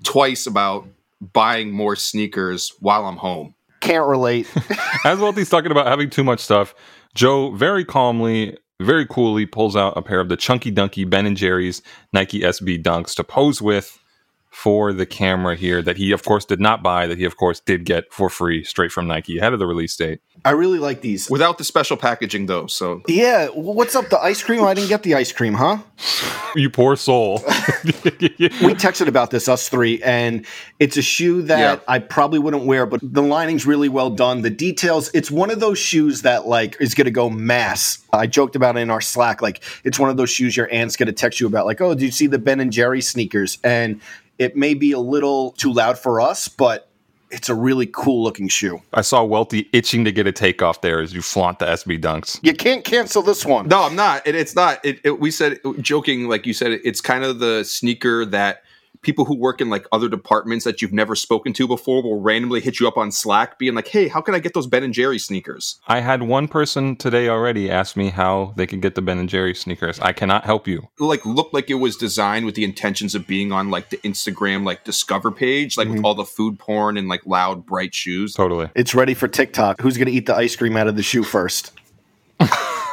twice 0.04 0.46
about 0.46 0.88
buying 1.34 1.72
more 1.72 1.96
sneakers 1.96 2.74
while 2.80 3.06
I'm 3.06 3.18
home. 3.18 3.56
Can't 3.80 4.08
relate. 4.08 4.48
As 5.06 5.20
Welty's 5.20 5.50
talking 5.50 5.72
about 5.72 5.88
having 5.88 6.10
too 6.10 6.24
much 6.24 6.40
stuff, 6.40 6.76
Joe 7.16 7.52
very 7.52 7.84
calmly, 7.84 8.58
very 8.82 9.06
coolly 9.06 9.46
pulls 9.46 9.76
out 9.76 9.98
a 9.98 10.02
pair 10.02 10.20
of 10.20 10.30
the 10.30 10.38
Chunky 10.38 10.72
Dunky 10.72 11.10
Ben 11.10 11.26
and 11.26 11.38
Jerry's 11.38 11.82
Nike 12.12 12.42
SB 12.42 12.84
Dunks 12.84 13.16
to 13.16 13.24
pose 13.24 13.62
with 13.62 14.00
for 14.54 14.94
the 14.94 15.06
camera 15.06 15.56
here 15.56 15.82
that 15.82 15.98
he 15.98 16.12
of 16.12 16.24
course 16.24 16.46
did 16.46 16.60
not 16.60 16.84
buy 16.84 17.08
that 17.08 17.18
he 17.18 17.26
of 17.26 17.36
course 17.36 17.60
did 17.60 17.84
get 17.86 18.14
for 18.14 18.30
free 18.30 18.64
straight 18.64 18.92
from 18.92 19.08
Nike 19.08 19.40
ahead 19.40 19.52
of 19.52 19.58
the 19.58 19.66
release 19.66 19.96
date. 19.96 20.20
I 20.46 20.52
really 20.52 20.78
like 20.78 21.02
these. 21.02 21.28
Without 21.30 21.58
the 21.58 21.64
special 21.64 21.98
packaging 21.98 22.46
though, 22.46 22.68
so 22.68 23.02
Yeah, 23.08 23.48
what's 23.48 23.96
up? 23.96 24.10
The 24.10 24.20
ice 24.20 24.44
cream? 24.44 24.64
I 24.64 24.76
didn't 24.76 24.90
get 24.90 25.02
the 25.04 25.16
ice 25.16 25.32
cream, 25.32 25.56
huh? 25.56 25.80
You 26.56 26.70
poor 26.70 26.96
soul. 26.96 27.42
we 27.84 28.76
texted 28.76 29.08
about 29.08 29.32
this, 29.32 29.50
us 29.50 29.70
three, 29.70 30.00
and 30.04 30.46
it's 30.80 30.98
a 30.98 31.02
shoe 31.02 31.42
that 31.44 31.80
Yeah. 31.80 31.84
I 31.88 31.98
probably 31.98 32.38
wouldn't 32.38 32.66
wear, 32.66 32.86
but 32.86 33.00
the 33.02 33.24
lining's 33.24 33.66
really 33.66 33.90
well 33.90 34.12
done. 34.12 34.44
The 34.44 34.52
details, 34.52 35.10
it's 35.16 35.32
one 35.32 35.50
of 35.50 35.60
those 35.60 35.80
shoes 35.80 36.22
that 36.22 36.46
like 36.46 36.78
is 36.80 36.94
gonna 36.94 37.10
go 37.10 37.28
mass. 37.28 37.98
I 38.14 38.28
joked 38.28 38.56
about 38.56 38.78
it 38.78 38.82
in 38.82 38.92
our 38.92 39.02
Slack, 39.02 39.42
like 39.42 39.64
it's 39.84 39.98
one 39.98 40.12
of 40.12 40.18
those 40.18 40.30
shoes 40.30 40.56
your 40.56 40.72
aunt's 40.72 40.96
gonna 40.96 41.12
text 41.12 41.40
you 41.40 41.48
about, 41.48 41.66
like, 41.66 41.82
oh, 41.82 41.95
did 41.95 42.04
you 42.04 42.12
see 42.12 42.28
the 42.28 42.38
Ben 42.38 42.60
and 42.60 42.72
Jerry 42.72 43.02
sneakers? 43.02 43.57
And 43.64 44.00
it 44.37 44.56
may 44.56 44.73
be 44.73 44.92
a 44.92 44.99
little 44.99 45.52
too 45.52 45.71
loud 45.71 45.97
for 45.97 46.19
us, 46.19 46.47
but 46.47 46.90
it's 47.33 47.49
a 47.49 47.56
really 47.56 47.87
cool 47.87 48.23
looking 48.23 48.47
shoe. 48.47 48.81
I 48.94 49.02
saw 49.02 49.23
Welty 49.23 49.68
itching 49.73 50.06
to 50.06 50.11
get 50.11 50.28
a 50.28 50.31
takeoff 50.31 50.81
there 50.81 50.99
as 50.99 51.13
you 51.13 51.21
flaunt 51.21 51.59
the 51.59 51.66
SB 51.66 51.99
Dunks. 51.99 52.40
You 52.44 52.54
can't 52.54 52.85
cancel 52.85 53.23
this 53.23 53.45
one. 53.45 53.68
No, 53.68 53.81
I'm 53.83 53.95
not. 53.95 54.25
It, 54.28 54.35
it's 54.35 54.56
not. 54.56 54.83
It, 54.85 54.99
it, 55.04 55.19
we 55.19 55.31
said 55.31 55.59
joking, 55.81 56.28
like 56.30 56.45
you 56.45 56.54
said. 56.54 56.80
It's 56.83 57.02
kind 57.02 57.23
of 57.23 57.40
the 57.40 57.63
sneaker 57.63 58.25
that 58.25 58.63
people 59.04 59.26
who 59.26 59.36
work 59.36 59.62
in 59.62 59.69
like 59.69 59.86
other 59.92 60.10
departments 60.10 60.66
that 60.66 60.81
you've 60.81 60.94
never 60.94 61.16
spoken 61.16 61.54
to 61.54 61.68
before 61.68 62.02
will 62.02 62.19
randomly 62.19 62.62
hit 62.62 62.80
you 62.80 62.88
up 62.88 62.98
on 62.98 63.12
Slack, 63.12 63.60
being 63.60 63.76
like, 63.76 63.88
"Hey, 63.88 64.07
how 64.07 64.22
can 64.22 64.33
I 64.33 64.40
get 64.40 64.54
those 64.54 64.68
Ben 64.68 64.83
and 64.83 64.94
Jerry 64.94 65.19
sneakers?" 65.19 65.80
I 65.88 66.00
had 66.00 66.24
one 66.24 66.48
person 66.48 66.95
today 66.95 67.30
already 67.30 67.69
ask 67.69 67.95
me 67.95 68.10
how 68.10 68.54
they 68.57 68.66
could 68.66 68.81
get 68.81 68.95
the 68.95 69.02
Ben 69.02 69.19
and 69.19 69.30
Jerry 69.30 69.54
sneakers. 69.54 70.00
I 70.00 70.14
cannot 70.14 70.45
help 70.45 70.68
you. 70.68 70.90
Like, 71.00 71.26
looked 71.26 71.54
like 71.54 71.69
it 71.69 71.76
was 71.76 71.95
designed 71.95 72.45
with 72.45 72.56
the 72.56 72.64
intentions 72.64 73.14
of 73.14 73.28
being 73.28 73.52
on 73.52 73.69
like 73.69 73.90
the 73.90 73.98
Instagram 73.98 74.66
like 74.66 74.83
discover 74.83 75.31
page, 75.31 75.78
like 75.78 75.88
with 75.88 75.98
mm-hmm. 75.98 76.06
all 76.06 76.16
the 76.16 76.26
food 76.26 76.57
porn 76.57 76.98
and 76.98 77.07
like 77.07 77.26
loud 77.26 77.66
bright 77.66 77.94
shoes. 77.94 78.33
Totally. 78.33 78.69
It's 78.76 78.95
ready 78.95 79.14
for 79.14 79.28
TikTok. 79.28 79.81
Who's 79.81 79.98
gonna 79.98 80.12
eat 80.12 80.26
the 80.26 80.36
ice 80.36 80.56
cream 80.56 80.78
out 80.78 80.88
of 80.88 80.95
the 80.95 81.04
shoe 81.04 81.24
first? 81.24 81.72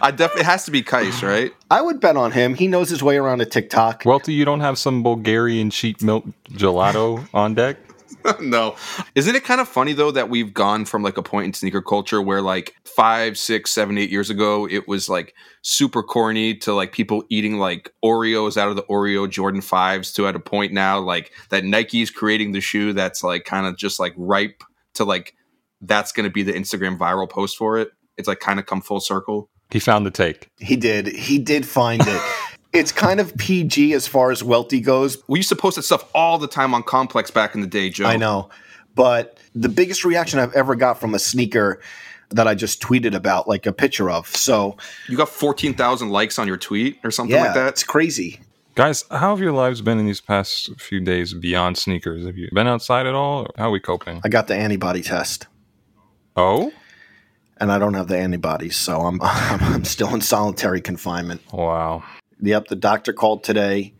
I 0.00 0.10
definitely 0.10 0.42
it 0.42 0.46
has 0.46 0.64
to 0.64 0.70
be 0.70 0.82
Kais, 0.82 1.22
right? 1.22 1.52
I 1.70 1.82
would 1.82 2.00
bet 2.00 2.16
on 2.16 2.32
him. 2.32 2.54
He 2.54 2.66
knows 2.66 2.88
his 2.88 3.02
way 3.02 3.16
around 3.16 3.40
a 3.40 3.46
TikTok. 3.46 4.02
Welty, 4.04 4.32
you 4.32 4.44
don't 4.44 4.60
have 4.60 4.78
some 4.78 5.02
Bulgarian 5.02 5.70
sheep 5.70 6.02
milk 6.02 6.24
gelato 6.50 7.26
on 7.32 7.54
deck? 7.54 7.76
no. 8.40 8.76
Isn't 9.14 9.34
it 9.34 9.44
kind 9.44 9.60
of 9.60 9.68
funny 9.68 9.92
though 9.92 10.10
that 10.10 10.30
we've 10.30 10.54
gone 10.54 10.84
from 10.84 11.02
like 11.02 11.18
a 11.18 11.22
point 11.22 11.46
in 11.46 11.52
sneaker 11.52 11.82
culture 11.82 12.22
where 12.22 12.40
like 12.40 12.74
five, 12.84 13.36
six, 13.36 13.70
seven, 13.70 13.98
eight 13.98 14.10
years 14.10 14.30
ago 14.30 14.66
it 14.68 14.88
was 14.88 15.08
like 15.08 15.34
super 15.62 16.02
corny 16.02 16.54
to 16.56 16.72
like 16.72 16.92
people 16.92 17.24
eating 17.28 17.58
like 17.58 17.92
Oreos 18.04 18.56
out 18.56 18.68
of 18.68 18.76
the 18.76 18.82
Oreo 18.84 19.28
Jordan 19.28 19.60
fives 19.60 20.12
to 20.14 20.26
at 20.26 20.36
a 20.36 20.40
point 20.40 20.72
now 20.72 20.98
like 20.98 21.32
that 21.50 21.64
Nike's 21.64 22.10
creating 22.10 22.52
the 22.52 22.60
shoe 22.60 22.92
that's 22.92 23.22
like 23.22 23.44
kind 23.44 23.66
of 23.66 23.76
just 23.76 24.00
like 24.00 24.14
ripe 24.16 24.62
to 24.94 25.04
like 25.04 25.34
that's 25.80 26.12
gonna 26.12 26.30
be 26.30 26.42
the 26.42 26.52
Instagram 26.52 26.98
viral 26.98 27.28
post 27.28 27.56
for 27.56 27.78
it. 27.78 27.90
It's 28.16 28.28
like 28.28 28.40
kind 28.40 28.58
of 28.58 28.66
come 28.66 28.80
full 28.80 29.00
circle. 29.00 29.50
He 29.74 29.80
found 29.80 30.06
the 30.06 30.12
take. 30.12 30.52
He 30.60 30.76
did. 30.76 31.08
He 31.08 31.36
did 31.36 31.66
find 31.66 32.00
it. 32.06 32.22
it's 32.72 32.92
kind 32.92 33.18
of 33.18 33.36
PG 33.36 33.92
as 33.94 34.06
far 34.06 34.30
as 34.30 34.40
Welty 34.40 34.80
goes. 34.80 35.20
We 35.26 35.40
used 35.40 35.48
to 35.48 35.56
post 35.56 35.74
that 35.74 35.82
stuff 35.82 36.08
all 36.14 36.38
the 36.38 36.46
time 36.46 36.74
on 36.74 36.84
Complex 36.84 37.32
back 37.32 37.56
in 37.56 37.60
the 37.60 37.66
day, 37.66 37.90
Joe. 37.90 38.06
I 38.06 38.16
know. 38.16 38.50
But 38.94 39.36
the 39.52 39.68
biggest 39.68 40.04
reaction 40.04 40.38
I've 40.38 40.52
ever 40.52 40.76
got 40.76 41.00
from 41.00 41.12
a 41.12 41.18
sneaker 41.18 41.80
that 42.30 42.46
I 42.46 42.54
just 42.54 42.80
tweeted 42.80 43.16
about, 43.16 43.48
like 43.48 43.66
a 43.66 43.72
picture 43.72 44.08
of. 44.08 44.28
So 44.28 44.76
You 45.08 45.16
got 45.16 45.28
14,000 45.28 46.08
likes 46.08 46.38
on 46.38 46.46
your 46.46 46.56
tweet 46.56 47.00
or 47.02 47.10
something 47.10 47.34
yeah, 47.34 47.46
like 47.46 47.54
that? 47.54 47.70
it's 47.70 47.82
crazy. 47.82 48.38
Guys, 48.76 49.04
how 49.10 49.30
have 49.30 49.40
your 49.40 49.50
lives 49.50 49.80
been 49.80 49.98
in 49.98 50.06
these 50.06 50.20
past 50.20 50.70
few 50.78 51.00
days 51.00 51.34
beyond 51.34 51.78
sneakers? 51.78 52.24
Have 52.26 52.38
you 52.38 52.48
been 52.52 52.68
outside 52.68 53.06
at 53.06 53.14
all? 53.14 53.46
Or 53.46 53.50
how 53.56 53.70
are 53.70 53.72
we 53.72 53.80
coping? 53.80 54.20
I 54.22 54.28
got 54.28 54.46
the 54.46 54.54
antibody 54.54 55.02
test. 55.02 55.48
Oh, 56.36 56.72
and 57.58 57.70
I 57.70 57.78
don't 57.78 57.94
have 57.94 58.08
the 58.08 58.18
antibodies, 58.18 58.76
so 58.76 59.00
I'm 59.02 59.20
I'm 59.22 59.84
still 59.84 60.14
in 60.14 60.20
solitary 60.20 60.80
confinement. 60.80 61.40
wow. 61.52 62.02
Yep, 62.40 62.68
the 62.68 62.76
doctor 62.76 63.12
called 63.12 63.44
today. 63.44 63.94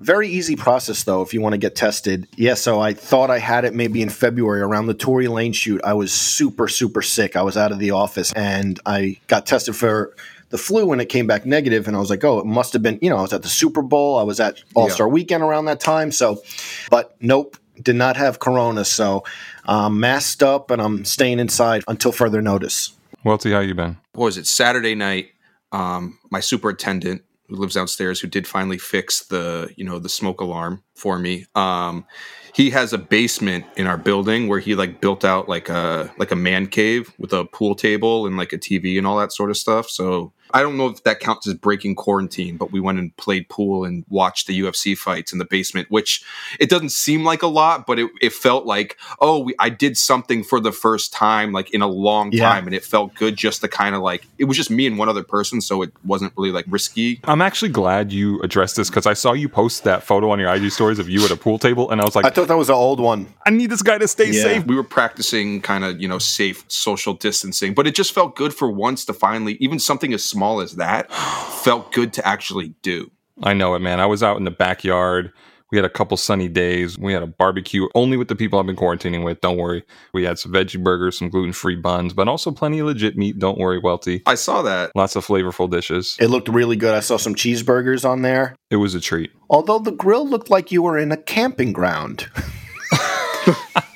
Very 0.00 0.28
easy 0.28 0.56
process 0.56 1.02
though 1.02 1.22
if 1.22 1.34
you 1.34 1.40
want 1.40 1.54
to 1.54 1.58
get 1.58 1.74
tested. 1.74 2.28
Yeah, 2.36 2.54
so 2.54 2.80
I 2.80 2.92
thought 2.92 3.30
I 3.30 3.38
had 3.38 3.64
it 3.64 3.74
maybe 3.74 4.00
in 4.00 4.08
February 4.08 4.60
around 4.60 4.86
the 4.86 4.94
Tory 4.94 5.26
Lanez 5.26 5.54
shoot. 5.56 5.80
I 5.84 5.94
was 5.94 6.12
super 6.12 6.68
super 6.68 7.02
sick. 7.02 7.36
I 7.36 7.42
was 7.42 7.56
out 7.56 7.72
of 7.72 7.78
the 7.78 7.90
office 7.90 8.32
and 8.32 8.78
I 8.86 9.18
got 9.26 9.44
tested 9.44 9.74
for 9.76 10.14
the 10.50 10.58
flu 10.58 10.92
and 10.92 11.00
it 11.00 11.06
came 11.06 11.26
back 11.26 11.44
negative 11.44 11.88
and 11.88 11.96
I 11.96 12.00
was 12.00 12.10
like, 12.10 12.24
"Oh, 12.24 12.38
it 12.38 12.46
must 12.46 12.72
have 12.72 12.82
been, 12.82 12.98
you 13.02 13.10
know, 13.10 13.16
I 13.16 13.22
was 13.22 13.32
at 13.32 13.42
the 13.42 13.48
Super 13.48 13.82
Bowl, 13.82 14.16
I 14.16 14.22
was 14.22 14.40
at 14.40 14.62
All-Star 14.74 15.08
weekend 15.08 15.42
around 15.42 15.66
that 15.66 15.80
time." 15.80 16.12
So, 16.12 16.42
but 16.90 17.16
nope, 17.20 17.56
did 17.82 17.96
not 17.96 18.16
have 18.16 18.38
corona, 18.38 18.84
so 18.84 19.24
I'm 19.64 20.00
masked 20.00 20.42
up 20.42 20.70
and 20.70 20.80
I'm 20.80 21.04
staying 21.04 21.38
inside 21.38 21.84
until 21.88 22.12
further 22.12 22.42
notice. 22.42 22.92
Welty, 23.24 23.50
how 23.50 23.60
you 23.60 23.74
been? 23.74 23.98
what 24.18 24.24
was 24.24 24.36
it 24.36 24.46
saturday 24.48 24.96
night 24.96 25.28
um 25.70 26.18
my 26.30 26.40
superintendent 26.40 27.22
who 27.48 27.54
lives 27.54 27.74
downstairs 27.74 28.20
who 28.20 28.26
did 28.26 28.46
finally 28.48 28.76
fix 28.76 29.24
the 29.26 29.72
you 29.76 29.84
know 29.84 30.00
the 30.00 30.08
smoke 30.08 30.40
alarm 30.40 30.82
for 30.96 31.18
me 31.20 31.46
um 31.54 32.04
he 32.52 32.70
has 32.70 32.92
a 32.92 32.98
basement 32.98 33.64
in 33.76 33.86
our 33.86 33.96
building 33.96 34.48
where 34.48 34.58
he 34.58 34.74
like 34.74 35.00
built 35.00 35.24
out 35.24 35.48
like 35.48 35.68
a 35.68 36.12
like 36.18 36.32
a 36.32 36.36
man 36.36 36.66
cave 36.66 37.12
with 37.16 37.32
a 37.32 37.44
pool 37.44 37.76
table 37.76 38.26
and 38.26 38.36
like 38.36 38.52
a 38.52 38.58
tv 38.58 38.98
and 38.98 39.06
all 39.06 39.16
that 39.16 39.32
sort 39.32 39.50
of 39.50 39.56
stuff 39.56 39.88
so 39.88 40.32
i 40.54 40.62
don't 40.62 40.76
know 40.76 40.86
if 40.88 41.02
that 41.04 41.20
counts 41.20 41.46
as 41.46 41.54
breaking 41.54 41.94
quarantine 41.94 42.56
but 42.56 42.72
we 42.72 42.80
went 42.80 42.98
and 42.98 43.16
played 43.16 43.48
pool 43.48 43.84
and 43.84 44.04
watched 44.08 44.46
the 44.46 44.60
ufc 44.60 44.96
fights 44.96 45.32
in 45.32 45.38
the 45.38 45.44
basement 45.44 45.90
which 45.90 46.22
it 46.60 46.68
doesn't 46.70 46.90
seem 46.90 47.24
like 47.24 47.42
a 47.42 47.46
lot 47.46 47.86
but 47.86 47.98
it, 47.98 48.10
it 48.20 48.32
felt 48.32 48.66
like 48.66 48.96
oh 49.20 49.38
we, 49.38 49.54
i 49.58 49.68
did 49.68 49.96
something 49.96 50.42
for 50.44 50.60
the 50.60 50.72
first 50.72 51.12
time 51.12 51.52
like 51.52 51.72
in 51.74 51.82
a 51.82 51.86
long 51.88 52.32
Yeah. 52.32 52.48
time 52.52 52.66
and 52.66 52.74
it 52.74 52.84
felt 52.84 53.14
good 53.14 53.36
just 53.36 53.60
to 53.62 53.68
kind 53.68 53.94
of 53.94 54.02
like 54.02 54.26
it 54.38 54.44
was 54.44 54.56
just 54.56 54.70
me 54.70 54.86
and 54.86 54.98
one 54.98 55.08
other 55.08 55.22
person 55.22 55.60
so 55.60 55.82
it 55.82 55.92
wasn't 56.04 56.32
really 56.36 56.52
like 56.52 56.64
risky 56.68 57.20
I'm 57.24 57.42
actually 57.42 57.68
glad 57.70 58.12
you 58.12 58.40
addressed 58.42 58.76
this 58.76 58.88
because 58.88 59.06
I 59.06 59.12
saw 59.14 59.32
you 59.32 59.48
post 59.48 59.84
that 59.84 60.02
photo 60.02 60.30
on 60.30 60.38
your 60.38 60.52
IG 60.54 60.70
stories 60.70 60.98
of 60.98 61.08
you 61.08 61.24
at 61.24 61.30
a 61.30 61.36
pool 61.36 61.58
table, 61.58 61.90
and 61.90 62.00
I 62.00 62.04
was 62.04 62.14
like, 62.16 62.24
I 62.24 62.28
I, 62.28 62.30
thought 62.30 62.48
that 62.48 62.56
was 62.56 62.68
an 62.68 62.74
old 62.74 63.00
one. 63.00 63.26
I 63.46 63.50
need 63.50 63.70
this 63.70 63.82
guy 63.82 63.98
to 63.98 64.08
stay 64.08 64.30
Yeah. 64.30 64.42
safe. 64.42 64.66
we 64.66 64.74
were 64.76 64.82
practicing 64.84 65.60
kind 65.60 65.84
of 65.84 66.00
you 66.00 66.08
know 66.08 66.18
safe 66.18 66.64
social 66.68 67.14
distancing 67.14 67.74
but 67.74 67.86
it 67.86 67.94
just 67.94 68.12
felt 68.12 68.36
good 68.36 68.54
for 68.54 68.70
once 68.70 69.04
to 69.06 69.12
finally 69.12 69.54
even 69.60 69.78
something 69.78 70.12
as 70.14 70.24
small 70.24 70.37
as 70.60 70.76
that 70.76 71.12
felt 71.12 71.92
good 71.92 72.12
to 72.14 72.26
actually 72.26 72.74
do 72.82 73.10
I 73.42 73.52
know 73.54 73.74
it, 73.74 73.80
man. 73.80 74.00
I 74.00 74.06
was 74.06 74.22
out 74.22 74.36
in 74.36 74.44
the 74.44 74.50
backyard. 74.50 75.32
We 75.70 75.76
had 75.76 75.84
a 75.84 75.90
couple 75.90 76.16
sunny 76.16 76.48
days. 76.48 76.98
We 76.98 77.12
had 77.12 77.22
a 77.22 77.26
barbecue 77.26 77.88
only 77.94 78.16
with 78.16 78.28
the 78.28 78.34
people 78.34 78.58
I've 78.58 78.64
been 78.64 78.74
quarantining 78.74 79.22
with. 79.22 79.42
Don't 79.42 79.58
worry. 79.58 79.84
We 80.14 80.24
had 80.24 80.38
some 80.38 80.50
veggie 80.50 80.82
burgers, 80.82 81.18
some 81.18 81.28
gluten 81.28 81.52
free 81.52 81.76
buns, 81.76 82.14
but 82.14 82.26
also 82.26 82.50
plenty 82.50 82.78
of 82.78 82.86
legit 82.86 83.18
meat. 83.18 83.38
Don't 83.38 83.58
worry, 83.58 83.78
Welty. 83.78 84.22
i 84.24 84.34
saw 84.34 84.62
that 84.62 84.92
Lots 84.94 85.14
of 85.14 85.26
flavorful 85.26 85.70
dishes. 85.70 86.16
It 86.18 86.28
looked 86.28 86.48
really 86.48 86.76
good. 86.76 86.94
I 86.94 87.00
saw 87.00 87.18
some 87.18 87.34
cheeseburgers 87.34 88.08
on 88.08 88.22
there. 88.22 88.56
It 88.70 88.76
was 88.76 88.94
a 88.94 89.00
treat. 89.00 89.30
Although 89.50 89.78
the 89.78 89.92
grill 89.92 90.26
looked 90.26 90.48
like 90.48 90.72
you 90.72 90.82
were 90.82 90.96
in 90.96 91.12
a 91.12 91.18
camping 91.18 91.74
ground. 91.74 92.30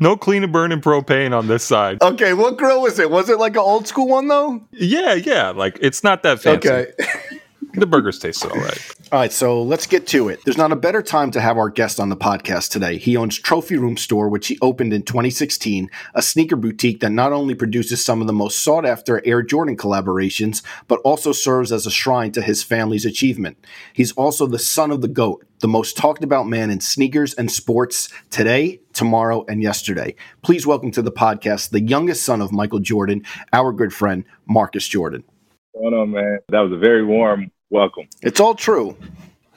No 0.00 0.16
clean 0.16 0.42
and 0.42 0.52
burn 0.52 0.64
burning 0.70 0.80
propane 0.80 1.36
on 1.36 1.46
this 1.46 1.64
side. 1.64 2.02
Okay, 2.02 2.32
what 2.32 2.56
grill 2.56 2.82
was 2.82 2.98
it? 2.98 3.10
Was 3.10 3.28
it 3.28 3.38
like 3.38 3.52
an 3.52 3.58
old 3.58 3.86
school 3.86 4.08
one 4.08 4.28
though? 4.28 4.62
Yeah, 4.72 5.14
yeah. 5.14 5.50
Like 5.50 5.78
it's 5.80 6.02
not 6.02 6.22
that 6.22 6.40
fancy. 6.40 6.68
Okay. 6.68 6.92
The 7.76 7.86
burgers 7.86 8.20
tasted 8.20 8.52
all 8.52 8.60
right. 8.60 8.94
All 9.10 9.18
right, 9.18 9.32
so 9.32 9.60
let's 9.60 9.88
get 9.88 10.06
to 10.08 10.28
it. 10.28 10.38
There's 10.44 10.56
not 10.56 10.70
a 10.70 10.76
better 10.76 11.02
time 11.02 11.32
to 11.32 11.40
have 11.40 11.58
our 11.58 11.68
guest 11.68 11.98
on 11.98 12.08
the 12.08 12.16
podcast 12.16 12.70
today. 12.70 12.98
He 12.98 13.16
owns 13.16 13.36
Trophy 13.36 13.76
Room 13.76 13.96
Store, 13.96 14.28
which 14.28 14.46
he 14.46 14.58
opened 14.62 14.92
in 14.92 15.02
2016, 15.02 15.90
a 16.14 16.22
sneaker 16.22 16.54
boutique 16.54 17.00
that 17.00 17.10
not 17.10 17.32
only 17.32 17.54
produces 17.54 18.04
some 18.04 18.20
of 18.20 18.28
the 18.28 18.32
most 18.32 18.62
sought 18.62 18.86
after 18.86 19.20
Air 19.26 19.42
Jordan 19.42 19.76
collaborations, 19.76 20.62
but 20.86 21.00
also 21.00 21.32
serves 21.32 21.72
as 21.72 21.84
a 21.84 21.90
shrine 21.90 22.30
to 22.32 22.42
his 22.42 22.62
family's 22.62 23.04
achievement. 23.04 23.56
He's 23.92 24.12
also 24.12 24.46
the 24.46 24.58
son 24.60 24.92
of 24.92 25.00
the 25.00 25.08
GOAT, 25.08 25.44
the 25.58 25.66
most 25.66 25.96
talked 25.96 26.22
about 26.22 26.46
man 26.46 26.70
in 26.70 26.80
sneakers 26.80 27.34
and 27.34 27.50
sports 27.50 28.08
today, 28.30 28.80
tomorrow, 28.94 29.44
and 29.48 29.62
yesterday. 29.62 30.14
Please 30.42 30.66
welcome 30.66 30.90
to 30.92 31.02
the 31.02 31.12
podcast 31.12 31.70
the 31.70 31.80
youngest 31.80 32.24
son 32.24 32.40
of 32.40 32.52
Michael 32.52 32.78
Jordan, 32.78 33.24
our 33.52 33.72
good 33.72 33.92
friend, 33.92 34.24
Marcus 34.46 34.88
Jordan. 34.88 35.24
going 35.74 35.92
on, 35.94 36.10
man? 36.12 36.38
That 36.48 36.60
was 36.60 36.72
a 36.72 36.78
very 36.78 37.04
warm 37.04 37.50
welcome. 37.70 38.08
It's 38.22 38.40
all 38.40 38.54
true. 38.54 38.96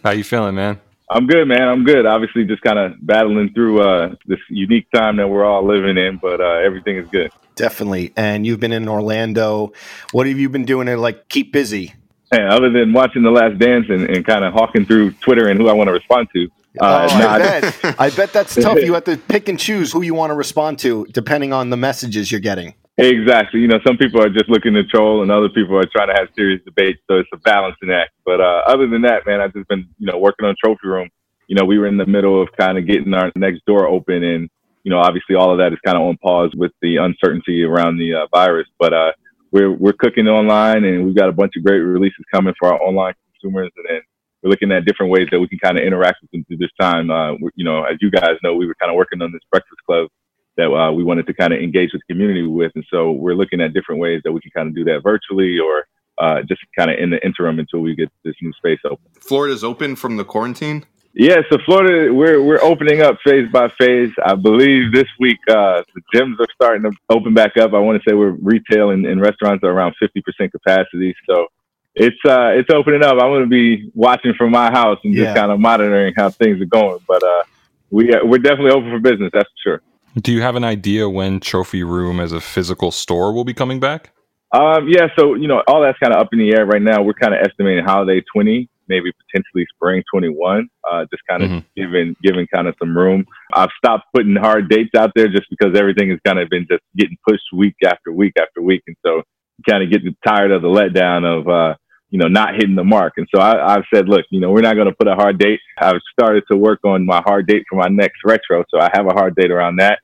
How 0.03 0.11
you 0.11 0.23
feeling, 0.23 0.55
man? 0.55 0.79
I'm 1.09 1.25
good, 1.25 1.47
man. 1.47 1.61
I'm 1.61 1.85
good. 1.85 2.05
Obviously, 2.05 2.43
just 2.43 2.61
kind 2.61 2.77
of 2.77 2.93
battling 3.05 3.53
through 3.53 3.81
uh, 3.81 4.15
this 4.25 4.39
unique 4.49 4.87
time 4.93 5.15
that 5.17 5.27
we're 5.27 5.45
all 5.45 5.65
living 5.65 5.97
in, 5.97 6.17
but 6.17 6.41
uh, 6.41 6.55
everything 6.65 6.97
is 6.97 7.07
good. 7.09 7.31
Definitely. 7.55 8.13
And 8.17 8.45
you've 8.45 8.59
been 8.59 8.73
in 8.73 8.89
Orlando. 8.89 9.71
What 10.11 10.27
have 10.27 10.37
you 10.37 10.49
been 10.49 10.65
doing 10.65 10.87
to 10.87 10.97
like 10.97 11.29
keep 11.29 11.53
busy? 11.53 11.93
And 12.31 12.49
other 12.49 12.69
than 12.69 12.91
watching 12.91 13.23
The 13.23 13.31
Last 13.31 13.57
Dance 13.57 13.85
and, 13.87 14.09
and 14.09 14.25
kind 14.25 14.43
of 14.43 14.53
hawking 14.53 14.85
through 14.85 15.11
Twitter 15.13 15.47
and 15.47 15.57
who 15.57 15.69
I 15.69 15.73
want 15.73 15.87
to 15.87 15.93
respond 15.93 16.27
to, 16.33 16.49
uh, 16.79 17.07
oh, 17.09 17.17
nah, 17.19 17.29
I 17.29 17.39
bet. 17.39 17.79
I 17.99 18.09
bet 18.09 18.33
that's 18.33 18.55
tough. 18.55 18.79
You 18.79 18.93
have 18.93 19.03
to 19.05 19.17
pick 19.17 19.49
and 19.49 19.59
choose 19.59 19.91
who 19.91 20.01
you 20.01 20.13
want 20.13 20.31
to 20.31 20.35
respond 20.35 20.79
to 20.79 21.05
depending 21.11 21.53
on 21.53 21.69
the 21.69 21.77
messages 21.77 22.31
you're 22.31 22.41
getting. 22.41 22.73
exactly. 22.97 23.59
You 23.59 23.67
know, 23.67 23.79
some 23.85 23.97
people 23.97 24.21
are 24.21 24.29
just 24.29 24.49
looking 24.49 24.73
to 24.73 24.83
troll, 24.83 25.21
and 25.21 25.31
other 25.31 25.49
people 25.49 25.77
are 25.77 25.85
trying 25.85 26.07
to 26.07 26.15
have 26.15 26.29
serious 26.35 26.61
debates. 26.65 26.99
So 27.09 27.17
it's 27.17 27.29
a 27.33 27.37
balancing 27.37 27.91
act. 27.91 28.11
But 28.25 28.41
uh, 28.41 28.63
other 28.67 28.87
than 28.87 29.03
that, 29.03 29.25
man, 29.25 29.41
I've 29.41 29.53
just 29.53 29.67
been 29.67 29.87
you 29.99 30.07
know 30.07 30.17
working 30.17 30.45
on 30.45 30.55
Trophy 30.63 30.87
Room. 30.87 31.09
You 31.47 31.55
know, 31.55 31.63
we 31.63 31.77
were 31.77 31.87
in 31.87 31.97
the 31.97 32.05
middle 32.05 32.41
of 32.41 32.49
kind 32.59 32.77
of 32.77 32.85
getting 32.87 33.13
our 33.13 33.31
next 33.35 33.65
door 33.65 33.87
open, 33.87 34.23
and 34.23 34.49
you 34.83 34.91
know, 34.91 34.99
obviously 34.99 35.35
all 35.35 35.51
of 35.51 35.57
that 35.59 35.73
is 35.73 35.79
kind 35.85 35.97
of 35.97 36.03
on 36.03 36.17
pause 36.17 36.51
with 36.55 36.71
the 36.81 36.97
uncertainty 36.97 37.63
around 37.63 37.97
the 37.97 38.13
uh, 38.13 38.27
virus. 38.33 38.67
But 38.79 38.93
uh, 38.93 39.11
we're 39.51 39.71
we're 39.71 39.93
cooking 39.93 40.27
online, 40.27 40.83
and 40.83 41.05
we've 41.05 41.15
got 41.15 41.29
a 41.29 41.33
bunch 41.33 41.53
of 41.57 41.63
great 41.63 41.79
releases 41.79 42.23
coming 42.33 42.53
for 42.59 42.73
our 42.73 42.81
online 42.81 43.13
consumers, 43.33 43.71
and 43.75 43.85
then 43.89 44.01
we're 44.41 44.49
looking 44.49 44.71
at 44.71 44.85
different 44.85 45.11
ways 45.11 45.27
that 45.31 45.39
we 45.39 45.47
can 45.47 45.59
kind 45.59 45.77
of 45.77 45.83
interact 45.83 46.21
with 46.21 46.31
them 46.31 46.43
through 46.45 46.57
this 46.57 46.71
time. 46.79 47.09
Uh, 47.11 47.33
you 47.55 47.65
know, 47.65 47.83
as 47.83 47.97
you 48.01 48.11
guys 48.11 48.35
know, 48.43 48.55
we 48.55 48.67
were 48.67 48.75
kind 48.75 48.91
of 48.91 48.95
working 48.95 49.21
on 49.21 49.31
this 49.31 49.41
breakfast 49.51 49.81
club 49.85 50.09
that 50.57 50.71
uh, 50.71 50.91
we 50.91 51.03
wanted 51.03 51.27
to 51.27 51.33
kind 51.33 51.53
of 51.53 51.59
engage 51.59 51.91
with 51.93 52.01
the 52.07 52.13
community 52.13 52.43
with, 52.45 52.71
and 52.75 52.85
so 52.91 53.11
we're 53.11 53.35
looking 53.35 53.61
at 53.61 53.73
different 53.73 54.01
ways 54.01 54.21
that 54.23 54.31
we 54.31 54.39
can 54.41 54.51
kind 54.51 54.67
of 54.67 54.75
do 54.75 54.83
that 54.85 55.01
virtually 55.03 55.59
or 55.59 55.85
uh, 56.17 56.41
just 56.47 56.61
kind 56.77 56.89
of 56.89 56.97
in 56.97 57.11
the 57.11 57.23
interim 57.23 57.59
until 57.59 57.79
we 57.79 57.95
get 57.95 58.11
this 58.23 58.33
new 58.41 58.51
space 58.53 58.79
open. 58.85 59.05
florida's 59.21 59.63
open 59.63 59.95
from 59.95 60.17
the 60.17 60.25
quarantine 60.25 60.83
Yeah, 61.13 61.41
so 61.49 61.57
Florida, 61.65 62.13
we're 62.13 62.43
we're 62.43 62.61
opening 62.61 63.01
up 63.01 63.17
phase 63.23 63.47
by 63.51 63.69
phase. 63.79 64.11
I 64.23 64.35
believe 64.35 64.91
this 64.91 65.07
week 65.19 65.39
uh, 65.49 65.81
the 65.95 66.01
gyms 66.13 66.39
are 66.39 66.47
starting 66.53 66.83
to 66.83 66.91
open 67.09 67.33
back 67.33 67.57
up. 67.57 67.73
I 67.73 67.79
want 67.79 68.01
to 68.01 68.07
say 68.07 68.13
we're 68.13 68.37
retail 68.53 68.91
and, 68.91 69.05
and 69.05 69.19
restaurants 69.19 69.63
are 69.63 69.71
around 69.71 69.95
fifty 69.99 70.21
percent 70.21 70.51
capacity. 70.51 71.15
So 71.27 71.47
it's 71.99 72.17
uh, 72.25 72.49
it's 72.53 72.69
opening 72.71 73.03
up. 73.03 73.13
I'm 73.13 73.29
going 73.31 73.43
to 73.43 73.47
be 73.49 73.89
watching 73.93 74.33
from 74.37 74.51
my 74.51 74.69
house 74.71 74.99
and 75.03 75.13
Yeah. 75.13 75.25
just 75.25 75.35
kind 75.37 75.51
of 75.51 75.59
monitoring 75.59 76.13
how 76.15 76.29
things 76.29 76.61
are 76.61 76.65
going. 76.65 76.99
But 77.07 77.23
uh, 77.23 77.43
we 77.91 78.09
we're 78.23 78.37
definitely 78.39 78.71
open 78.71 78.91
for 78.91 78.99
business. 78.99 79.31
That's 79.33 79.49
for 79.49 79.69
sure. 79.69 79.81
Do 80.21 80.31
you 80.31 80.41
have 80.41 80.55
an 80.55 80.63
idea 80.63 81.09
when 81.09 81.39
Trophy 81.39 81.83
Room 81.83 82.19
as 82.19 82.31
a 82.31 82.41
physical 82.41 82.91
store 82.91 83.33
will 83.33 83.43
be 83.45 83.53
coming 83.53 83.79
back? 83.79 84.11
Um, 84.51 84.87
yeah, 84.87 85.07
so 85.17 85.33
you 85.35 85.47
know, 85.47 85.61
all 85.67 85.81
that's 85.81 85.97
kind 85.99 86.13
of 86.13 86.19
up 86.21 86.29
in 86.31 86.39
the 86.39 86.53
air 86.53 86.65
right 86.65 86.81
now. 86.81 87.01
We're 87.01 87.13
kind 87.13 87.33
of 87.33 87.41
estimating 87.41 87.83
holiday 87.83 88.23
20, 88.33 88.69
maybe 88.87 89.11
potentially 89.27 89.65
spring 89.75 90.01
21. 90.11 90.69
Uh, 90.89 91.05
just 91.11 91.21
kind 91.29 91.43
of 91.43 91.49
Mhm. 91.49 91.63
giving 91.75 92.15
giving 92.23 92.47
kind 92.53 92.67
of 92.67 92.75
some 92.79 92.97
room. 92.97 93.25
I've 93.53 93.69
stopped 93.77 94.05
putting 94.15 94.35
hard 94.35 94.69
dates 94.69 94.95
out 94.95 95.11
there 95.15 95.27
just 95.27 95.47
because 95.49 95.77
everything 95.77 96.09
has 96.11 96.19
kind 96.25 96.39
of 96.39 96.47
been 96.49 96.65
just 96.69 96.83
getting 96.95 97.17
pushed 97.27 97.43
week 97.53 97.75
after 97.85 98.11
week 98.11 98.33
after 98.39 98.61
week, 98.61 98.83
and 98.87 98.95
so 99.05 99.23
kind 99.69 99.83
of 99.83 99.91
getting 99.91 100.15
tired 100.25 100.51
of 100.51 100.61
the 100.61 100.67
letdown 100.69 101.25
of 101.25 101.47
uh, 101.49 101.75
you 102.09 102.19
know 102.19 102.27
not 102.27 102.55
hitting 102.55 102.75
the 102.75 102.83
mark. 102.83 103.13
And 103.17 103.27
so 103.33 103.41
I, 103.41 103.75
I've 103.75 103.83
said, 103.93 104.07
look, 104.07 104.25
you 104.29 104.39
know, 104.39 104.51
we're 104.51 104.61
not 104.61 104.75
going 104.75 104.87
to 104.87 104.95
put 104.95 105.07
a 105.07 105.15
hard 105.15 105.37
date. 105.37 105.59
I've 105.77 106.01
started 106.11 106.43
to 106.51 106.57
work 106.57 106.79
on 106.83 107.05
my 107.05 107.21
hard 107.25 107.47
date 107.47 107.63
for 107.69 107.75
my 107.75 107.87
next 107.87 108.19
retro, 108.25 108.63
so 108.69 108.79
I 108.79 108.89
have 108.93 109.05
a 109.07 109.13
hard 109.13 109.35
date 109.35 109.51
around 109.51 109.77
that. 109.77 109.99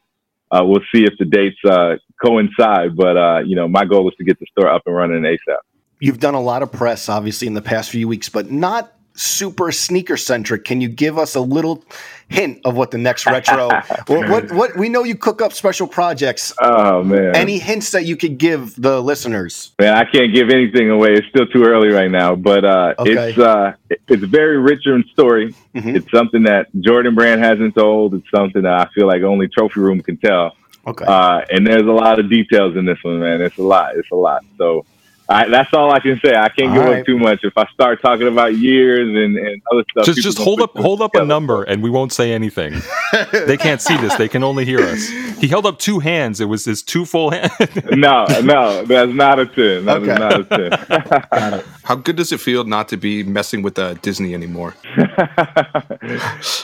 Uh, 0.51 0.63
we'll 0.63 0.81
see 0.93 1.03
if 1.03 1.13
the 1.17 1.25
dates 1.25 1.57
uh, 1.65 1.95
coincide, 2.24 2.95
but 2.95 3.17
uh, 3.17 3.39
you 3.45 3.55
know, 3.55 3.67
my 3.67 3.86
goal 3.86 4.07
is 4.10 4.15
to 4.17 4.24
get 4.24 4.39
the 4.39 4.45
store 4.51 4.69
up 4.69 4.83
and 4.86 4.95
running 4.95 5.22
ASAP. 5.22 5.57
You've 6.00 6.19
done 6.19 6.33
a 6.33 6.41
lot 6.41 6.62
of 6.62 6.72
press, 6.72 7.07
obviously, 7.07 7.48
in 7.48 7.53
the 7.53 7.62
past 7.62 7.89
few 7.89 8.07
weeks, 8.07 8.27
but 8.27 8.51
not 8.51 8.93
super 9.15 9.72
sneaker 9.72 10.17
centric. 10.17 10.65
Can 10.65 10.82
you 10.82 10.88
give 10.89 11.17
us 11.17 11.36
a 11.36 11.41
little 11.41 11.84
hint 12.29 12.60
of 12.65 12.75
what 12.75 12.91
the 12.91 12.98
next 12.98 13.25
retro? 13.25 13.67
what, 14.08 14.29
what 14.29 14.51
what 14.51 14.75
we 14.77 14.89
know 14.89 15.03
you 15.03 15.15
cook 15.15 15.41
up 15.41 15.53
special 15.53 15.88
projects. 15.88 16.53
Oh 16.62 17.03
man, 17.03 17.36
Any 17.36 17.60
hints 17.60 17.91
that 17.91 18.05
you 18.05 18.15
could 18.15 18.38
give 18.38 18.75
the 18.82 19.01
listeners? 19.01 19.72
man, 19.79 19.96
I 19.96 20.05
can't 20.05 20.34
give 20.34 20.50
anything 20.50 20.89
away. 20.89 21.13
It's 21.13 21.27
still 21.27 21.46
too 21.48 21.63
early 21.63 21.89
right 21.89 22.10
now, 22.12 22.36
but 22.36 22.65
uh, 22.65 22.93
Okay. 23.00 23.29
it's 23.29 23.38
uh, 23.38 23.74
it's 24.08 24.24
very 24.24 24.58
rich 24.58 24.86
in 24.88 25.03
story. 25.12 25.53
Mhm. 25.75 25.96
It's 25.96 26.12
something 26.12 26.43
that 26.43 26.67
Jordan 26.82 27.15
Brand 27.15 27.43
hasn't 27.43 27.75
told. 27.75 28.13
It's 28.15 28.29
something 28.34 28.62
that 28.63 28.74
I 28.74 28.88
feel 28.93 29.08
like 29.08 29.22
only 29.24 29.48
Trophy 29.48 29.79
Room 29.79 30.01
can 30.01 30.17
tell. 30.17 30.55
Okay. 30.86 31.05
Uh, 31.05 31.41
and 31.50 31.65
there's 31.65 31.84
a 31.84 31.91
lot 31.91 32.20
of 32.20 32.29
details 32.29 32.75
in 32.75 32.86
this 32.86 32.98
one, 33.03 33.20
man. 33.20 33.41
It's 33.41 33.58
a 33.58 33.62
lot. 33.63 33.96
It's 33.96 34.12
a 34.12 34.15
lot. 34.15 34.43
So 34.58 34.86
I, 35.30 35.48
that's 35.50 35.70
all 35.74 35.92
I 35.92 36.00
can 36.00 36.20
say. 36.24 36.36
I 36.36 36.50
can't 36.50 36.72
All 36.72 36.75
give 36.75 36.84
right. 36.84 37.00
up 37.01 37.06
too 37.06 37.18
much. 37.18 37.39
If 37.44 37.53
I 37.58 37.65
start 37.74 38.01
talking 38.01 38.27
about 38.27 38.58
years 38.58 39.08
and, 39.08 39.38
and 39.38 39.62
other 39.72 39.84
stuff, 39.92 40.06
Just 40.06 40.22
just 40.22 40.38
hold 40.38 40.62
up 40.62 40.77
hold 40.77 41.01
up 41.01 41.15
a 41.15 41.25
number 41.25 41.63
and 41.63 41.82
we 41.82 41.89
won't 41.89 42.12
say 42.13 42.34
anything. 42.34 42.74
they 43.32 43.58
can't 43.58 43.82
see 43.82 43.98
this. 43.98 44.15
They 44.15 44.27
can 44.27 44.44
only 44.44 44.65
hear 44.65 44.80
us. 44.82 45.08
He 45.39 45.48
held 45.48 45.65
up 45.65 45.80
two 45.80 46.00
hands. 46.00 46.42
It 46.42 46.46
was 46.46 46.65
his 46.65 46.84
two 46.84 47.06
full 47.06 47.32
hands. 47.32 47.51
No, 47.96 48.25
no, 48.44 48.86
that's 48.86 49.13
not 49.13 49.39
a 49.39 49.46
ten. 49.46 49.86
That 49.86 50.03
is 50.03 50.10
Okay. 50.10 50.20
not 50.20 50.39
a 50.39 50.44
ten. 50.46 51.63
How 51.84 51.96
good 51.96 52.15
does 52.18 52.32
it 52.32 52.39
feel 52.39 52.63
not 52.65 52.88
to 52.89 52.98
be 52.98 53.24
messing 53.24 53.62
with 53.62 53.80
uh, 53.80 53.94
Disney 53.96 54.34
anymore? 54.34 54.75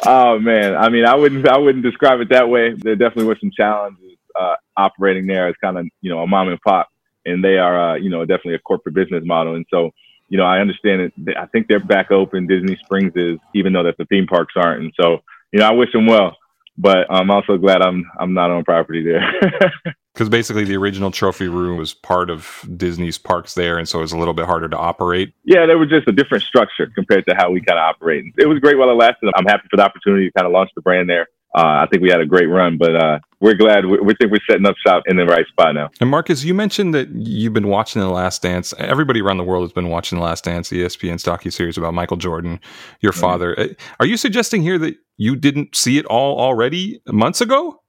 oh 0.06 0.40
man, 0.40 0.76
I 0.76 0.90
mean, 0.90 1.06
I 1.06 1.16
wouldn't, 1.16 1.48
I 1.48 1.58
wouldn't 1.58 1.84
describe 1.84 2.20
it 2.22 2.30
that 2.30 2.50
way. 2.50 2.74
There 2.76 2.96
definitely 2.96 3.26
were 3.26 3.38
some 3.40 3.52
challenges 3.56 4.18
uh, 4.40 4.56
operating 4.78 5.28
there 5.28 5.48
as 5.48 5.56
kind 5.62 5.78
of, 5.78 5.88
you 6.02 6.10
know, 6.10 6.20
a 6.20 6.28
mom 6.28 6.50
and 6.50 6.60
pop, 6.62 6.88
and 7.30 7.44
they 7.44 7.58
are, 7.58 7.92
uh, 7.92 7.96
you 7.96 8.10
know, 8.10 8.26
definitely 8.26 8.56
a 8.56 8.60
corporate 8.60 8.96
business 8.96 9.24
model. 9.26 9.56
And 9.56 9.66
so, 9.70 9.92
you 10.30 10.38
know, 10.38 10.46
I 10.46 10.60
understand 10.60 11.02
it. 11.02 11.38
I 11.38 11.46
think 11.48 11.68
they're 11.68 11.80
back 11.80 12.12
open. 12.12 12.48
Disney 12.48 12.78
Springs 12.84 13.14
is, 13.16 13.40
even 13.56 13.74
though 13.74 13.84
that 13.84 13.98
the 13.98 14.06
theme 14.06 14.28
parks 14.28 14.54
aren't. 14.56 14.84
And 14.84 14.94
so, 15.00 15.20
you 15.52 15.60
know, 15.60 15.68
I 15.68 15.72
wish 15.72 15.92
them 15.92 16.06
well, 16.06 16.38
but 16.78 17.08
I'm 17.10 17.32
also 17.32 17.58
glad 17.58 17.82
I'm, 17.82 18.10
I'm 18.20 18.34
not 18.34 18.52
on 18.52 18.64
property 18.64 19.04
there. 19.04 19.74
Because 20.20 20.28
basically, 20.28 20.66
the 20.66 20.76
original 20.76 21.12
trophy 21.12 21.48
room 21.48 21.78
was 21.78 21.94
part 21.94 22.30
of 22.30 22.68
Disney's 22.76 23.18
parks 23.18 23.54
there, 23.54 23.78
and 23.78 23.88
so 23.88 24.00
it 24.00 24.02
was 24.02 24.12
a 24.12 24.18
little 24.18 24.34
bit 24.34 24.48
harder 24.48 24.68
to 24.68 24.76
operate. 24.76 25.34
Yeah, 25.46 25.66
they 25.66 25.76
were 25.76 25.86
just 25.86 26.10
a 26.10 26.12
different 26.12 26.44
structure 26.44 26.92
compared 26.94 27.26
to 27.28 27.36
how 27.36 27.52
we 27.52 27.62
kind 27.62 27.80
of 27.80 27.84
operate. 27.84 28.26
It 28.38 28.46
was 28.48 28.60
great 28.60 28.78
while 28.78 28.90
it 28.90 28.96
lasted. 28.96 29.32
I'm 29.36 29.46
happy 29.46 29.70
for 29.72 29.78
the 29.78 29.84
opportunity 29.84 30.26
to 30.26 30.32
kind 30.34 30.46
of 30.46 30.52
launch 30.52 30.72
the 30.76 30.82
brand 30.82 31.10
there. 31.10 31.28
Uh, 31.56 31.62
I 31.82 31.88
think 31.92 32.04
we 32.04 32.10
had 32.10 32.22
a 32.22 32.26
great 32.26 32.46
run, 32.46 32.78
but 32.78 32.96
uh, 32.96 33.20
we're 33.40 33.56
glad. 33.56 33.86
We, 33.86 33.98
we 34.00 34.14
think 34.20 34.32
we're 34.32 34.40
setting 34.50 34.68
up 34.68 34.76
shop 34.86 35.04
in 35.08 35.18
the 35.18 35.26
right 35.26 35.48
spot 35.48 35.74
now. 35.74 35.90
And 36.00 36.10
Marcus, 36.10 36.44
you 36.44 36.54
mentioned 36.54 36.94
that 36.94 37.10
you've 37.10 37.54
been 37.54 37.68
watching 37.70 38.02
The 38.02 38.10
Last 38.10 38.44
Dance. 38.44 38.72
Everybody 38.78 39.20
around 39.22 39.38
the 39.38 39.44
world 39.44 39.64
has 39.64 39.74
been 39.74 39.90
watching 39.90 40.20
The 40.20 40.24
Last 40.24 40.44
Dance, 40.44 40.70
ESPN's 40.70 41.24
docu-series 41.24 41.76
about 41.78 41.96
Michael 41.96 42.18
Jordan, 42.18 42.60
your 43.02 43.14
father. 43.14 43.60
Uh, 43.60 43.68
Are 44.00 44.06
you 44.06 44.16
suggesting 44.16 44.62
here 44.62 44.78
that 44.78 44.96
you 45.18 45.36
didn't 45.36 45.76
see 45.76 45.98
it 45.98 46.06
all 46.06 46.40
already 46.40 47.02
months 47.08 47.42
ago? 47.42 47.82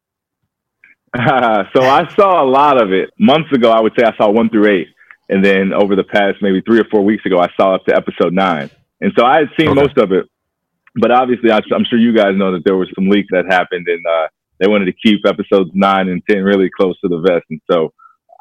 so 1.16 1.82
I 1.82 2.06
saw 2.16 2.42
a 2.42 2.48
lot 2.48 2.80
of 2.80 2.92
it 2.92 3.10
months 3.18 3.50
ago. 3.52 3.70
I 3.70 3.80
would 3.80 3.92
say 3.98 4.06
I 4.06 4.16
saw 4.16 4.30
one 4.30 4.48
through 4.48 4.68
eight, 4.70 4.88
and 5.28 5.44
then 5.44 5.72
over 5.72 5.96
the 5.96 6.04
past 6.04 6.38
maybe 6.40 6.60
three 6.62 6.80
or 6.80 6.84
four 6.90 7.04
weeks 7.04 7.26
ago, 7.26 7.38
I 7.40 7.48
saw 7.56 7.74
up 7.74 7.84
to 7.86 7.94
episode 7.94 8.32
nine. 8.32 8.70
And 9.00 9.12
so 9.18 9.24
I 9.24 9.38
had 9.38 9.48
seen 9.58 9.70
Okay. 9.70 9.80
most 9.82 9.98
of 9.98 10.12
it, 10.12 10.26
but 10.96 11.10
obviously, 11.10 11.50
I, 11.50 11.60
I'm 11.74 11.84
sure 11.84 11.98
you 11.98 12.14
guys 12.14 12.36
know 12.36 12.52
that 12.52 12.64
there 12.64 12.76
were 12.76 12.88
some 12.94 13.08
leaks 13.08 13.28
that 13.30 13.46
happened, 13.48 13.86
and 13.88 14.04
uh, 14.06 14.28
they 14.58 14.68
wanted 14.68 14.86
to 14.86 14.92
keep 14.92 15.20
episodes 15.26 15.70
nine 15.74 16.08
and 16.08 16.22
ten 16.28 16.42
really 16.42 16.70
close 16.70 16.98
to 17.00 17.08
the 17.08 17.20
vest. 17.20 17.44
And 17.50 17.60
so 17.70 17.92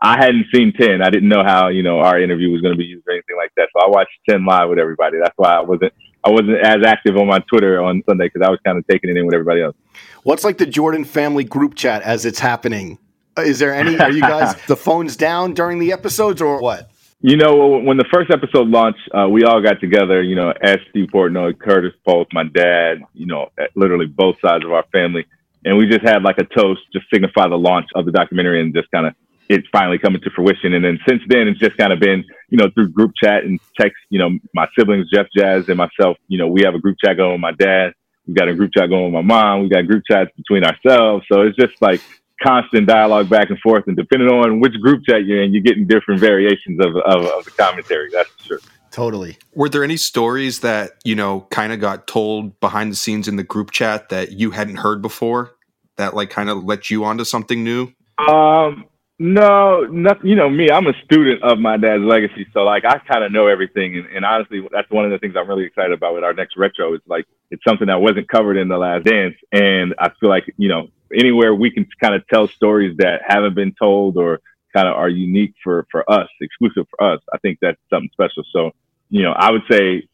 I 0.02 0.18
hadn't 0.18 0.46
seen 0.54 0.74
ten. 0.74 1.02
I 1.02 1.10
didn't 1.10 1.30
know 1.30 1.44
how 1.44 1.68
you 1.68 1.84
know 1.84 2.00
our 2.00 2.20
interview 2.20 2.52
was 2.52 2.62
going 2.62 2.74
to 2.74 2.78
be 2.78 2.86
used 2.86 3.06
or 3.08 3.14
anything 3.14 3.38
like 3.38 3.52
that. 3.58 3.70
So 3.74 3.86
I 3.86 3.90
watched 3.90 4.12
ten 4.28 4.46
live 4.46 4.70
with 4.70 4.80
everybody. 4.80 5.18
That's 5.22 5.36
why 5.38 5.54
I 5.54 5.62
wasn't 5.62 5.94
I 6.24 6.30
wasn't 6.30 6.58
as 6.64 6.78
active 6.86 7.18
on 7.18 7.28
my 7.28 7.40
Twitter 7.50 7.82
on 7.82 8.02
Sunday 8.08 8.30
because 8.32 8.46
I 8.46 8.50
was 8.50 8.60
kind 8.66 8.78
of 8.78 8.86
taking 8.88 9.10
it 9.10 9.18
in 9.18 9.26
with 9.26 9.36
everybody 9.36 9.62
else. 9.62 9.76
What's 10.24 10.44
like 10.44 10.58
the 10.58 10.66
Jordan 10.66 11.06
family 11.06 11.44
group 11.44 11.76
chat 11.76 12.02
as 12.04 12.26
it's 12.26 12.40
happening? 12.40 12.98
Is 13.38 13.60
there 13.60 13.74
any? 13.74 13.98
Are 14.00 14.12
you 14.12 14.22
guys 14.22 14.56
the 14.68 14.76
phones 14.76 15.16
down 15.16 15.54
during 15.54 15.80
the 15.80 15.92
episodes 15.94 16.42
or 16.42 16.62
what? 16.62 16.90
You 17.22 17.36
know, 17.36 17.80
when 17.80 17.98
the 17.98 18.06
first 18.14 18.32
episode 18.32 18.70
launched, 18.70 19.02
uh, 19.14 19.28
we 19.28 19.44
all 19.44 19.62
got 19.62 19.82
together. 19.82 20.24
You 20.24 20.36
know, 20.36 20.54
as 20.62 20.78
Steve 20.90 21.10
Portnoy, 21.14 21.60
Curtis 21.60 21.94
Polk, 22.06 22.30
my 22.32 22.46
dad. 22.46 23.02
You 23.14 23.26
know, 23.26 23.50
literally 23.76 24.06
both 24.06 24.40
sides 24.40 24.64
of 24.64 24.72
our 24.72 24.86
family, 24.94 25.26
and 25.66 25.78
we 25.78 25.86
just 25.88 26.02
had 26.02 26.24
like 26.24 26.38
a 26.38 26.46
toast, 26.46 26.82
just 26.94 27.08
signify 27.14 27.50
the 27.50 27.58
launch 27.58 27.88
of 27.94 28.06
the 28.06 28.14
documentary, 28.14 28.62
and 28.62 28.74
just 28.74 28.90
kind 28.92 29.06
of 29.06 29.16
it's 29.50 29.68
finally 29.70 29.98
coming 29.98 30.22
to 30.22 30.30
fruition. 30.30 30.74
And 30.74 30.86
then 30.86 30.98
since 31.08 31.22
then, 31.28 31.50
it's 31.50 31.60
just 31.60 31.76
kind 31.76 31.92
of 31.92 32.00
been, 32.00 32.24
you 32.50 32.58
know, 32.58 32.70
through 32.74 32.90
group 32.90 33.12
chat 33.22 33.44
and 33.44 33.60
text. 33.78 33.98
You 34.10 34.20
know, 34.20 34.30
my 34.54 34.68
siblings, 34.78 35.10
Jeff 35.10 35.28
Jazz, 35.36 35.68
and 35.68 35.78
myself. 35.78 36.18
You 36.30 36.38
know, 36.38 36.48
we 36.48 36.62
have 36.64 36.76
a 36.76 36.80
group 36.80 36.98
chat 37.04 37.18
going 37.18 37.34
with 37.34 37.42
my 37.42 37.52
dad. 37.52 37.94
We've 38.28 38.36
got 38.38 38.48
a 38.48 38.54
group 38.54 38.72
chat 38.74 38.90
going 38.90 39.12
with 39.12 39.14
my 39.14 39.22
mom. 39.22 39.62
We've 39.62 39.72
got 39.72 39.88
group 39.88 40.04
chats 40.10 40.32
between 40.38 40.64
ourselves. 40.64 41.26
So 41.30 41.42
it's 41.42 41.58
just 41.58 41.82
like 41.82 42.00
constant 42.42 42.88
dialogue 42.88 43.30
back 43.30 43.50
and 43.50 43.60
forth. 43.60 43.86
And 43.88 43.96
depending 43.96 44.30
on 44.30 44.60
which 44.60 44.74
group 44.82 45.04
chat 45.06 45.26
you're 45.26 45.44
in, 45.44 45.54
you're 45.54 45.64
getting 45.64 45.88
different 45.88 46.20
variations 46.20 46.80
of, 46.80 46.96
of, 46.96 47.26
of 47.26 47.46
the 47.46 47.52
commentary. 47.52 48.10
That's 48.12 48.30
for 48.30 48.44
sure. 48.44 48.60
Totally. 48.92 49.38
Were 49.54 49.70
there 49.70 49.84
any 49.84 49.98
stories 49.98 50.62
that, 50.62 50.94
you 51.04 51.16
know, 51.16 51.42
kind 51.52 51.72
of 51.72 51.80
got 51.80 52.08
told 52.08 52.60
behind 52.60 52.92
the 52.92 52.96
scenes 52.96 53.28
in 53.28 53.36
the 53.36 53.44
group 53.44 53.72
chat 53.72 54.10
that 54.10 54.32
you 54.32 54.52
hadn't 54.52 54.78
heard 54.78 55.02
before 55.02 55.52
that 55.98 56.16
like 56.16 56.30
kind 56.32 56.50
of 56.50 56.64
let 56.64 56.90
you 56.90 57.04
onto 57.04 57.24
something 57.24 57.64
new? 57.64 57.94
Um, 58.28 58.86
no, 59.20 59.82
not, 59.82 60.26
you 60.26 60.36
know 60.36 60.50
me. 60.50 60.72
I'm 60.72 60.88
a 60.88 60.94
student 61.04 61.44
of 61.44 61.60
my 61.60 61.76
dad's 61.76 62.04
legacy, 62.04 62.48
so 62.54 62.62
like 62.62 62.86
I 62.86 63.00
kind 63.00 63.22
of 63.24 63.34
know 63.34 63.48
everything. 63.48 63.98
And, 63.98 64.08
and 64.08 64.26
honestly, 64.26 64.66
that's 64.72 64.90
one 64.90 65.04
of 65.04 65.12
the 65.12 65.20
things 65.20 65.36
I'm 65.38 65.48
really 65.48 65.66
excited 65.66 65.92
about 65.92 66.14
with 66.16 66.24
our 66.24 66.34
next 66.34 66.56
retro. 66.56 66.94
It's 66.94 67.06
like 67.06 67.26
it's 67.52 67.64
something 67.66 67.88
that 67.88 68.00
wasn't 68.00 68.30
covered 68.30 68.56
in 68.56 68.70
the 68.70 68.78
last 68.78 69.04
dance, 69.04 69.36
and 69.52 69.94
I 70.00 70.10
feel 70.22 70.30
like 70.30 70.46
you 70.58 70.70
know 70.70 70.88
anywhere 71.14 71.54
we 71.54 71.70
can 71.70 71.86
kind 72.00 72.16
of 72.16 72.26
tell 72.28 72.48
stories 72.48 72.96
that 73.00 73.22
haven't 73.28 73.56
been 73.56 73.74
told 73.78 74.16
or 74.16 74.40
kind 74.74 74.88
of 74.88 74.96
are 74.96 75.10
unique 75.10 75.54
for 75.62 75.86
for 75.92 76.10
us, 76.10 76.30
exclusive 76.40 76.88
for 76.90 77.04
us. 77.04 77.20
I 77.34 77.40
think 77.40 77.60
that's 77.62 77.80
something 77.90 78.10
special. 78.14 78.44
So 78.54 78.72
you 79.10 79.24
know, 79.24 79.34
I 79.34 79.52
would 79.52 79.64
say 79.70 80.08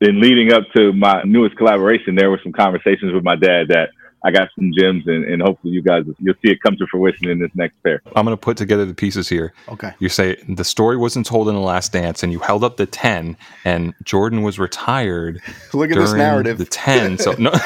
in 0.00 0.18
leading 0.18 0.50
up 0.50 0.64
to 0.74 0.94
my 0.94 1.22
newest 1.24 1.56
collaboration, 1.56 2.14
there 2.14 2.30
were 2.30 2.40
some 2.42 2.52
conversations 2.52 3.12
with 3.12 3.22
my 3.22 3.36
dad 3.36 3.68
that 3.68 3.90
I 4.24 4.30
got 4.30 4.48
some 4.54 4.70
gems, 4.76 5.04
and, 5.06 5.24
and 5.24 5.40
hopefully 5.40 5.72
you 5.72 5.82
guys 5.82 6.04
you'll 6.18 6.34
see 6.44 6.50
it 6.52 6.60
come 6.62 6.76
to 6.76 6.86
fruition 6.90 7.28
in 7.28 7.38
this 7.38 7.50
next 7.54 7.74
pair. 7.82 8.02
I'm 8.14 8.24
going 8.26 8.36
to 8.36 8.40
put 8.40 8.56
together 8.56 8.84
the 8.84 8.92
pieces 8.94 9.28
here. 9.28 9.52
Okay. 9.68 9.92
You 9.98 10.08
say 10.10 10.36
the 10.48 10.64
story 10.64 10.96
wasn't 10.96 11.24
told 11.26 11.48
in 11.48 11.54
the 11.54 11.60
last 11.60 11.92
dance, 11.92 12.22
and 12.22 12.30
you 12.32 12.38
held 12.38 12.62
up 12.62 12.76
the 12.76 12.86
10, 12.86 13.36
and 13.64 13.94
Jordan 14.04 14.42
was 14.42 14.58
retired 14.58 15.40
Look 15.72 15.90
at 15.90 15.96
this 15.96 16.12
narrative. 16.12 16.58
the 16.58 16.66
10. 16.66 17.18
So, 17.18 17.32
no. 17.38 17.50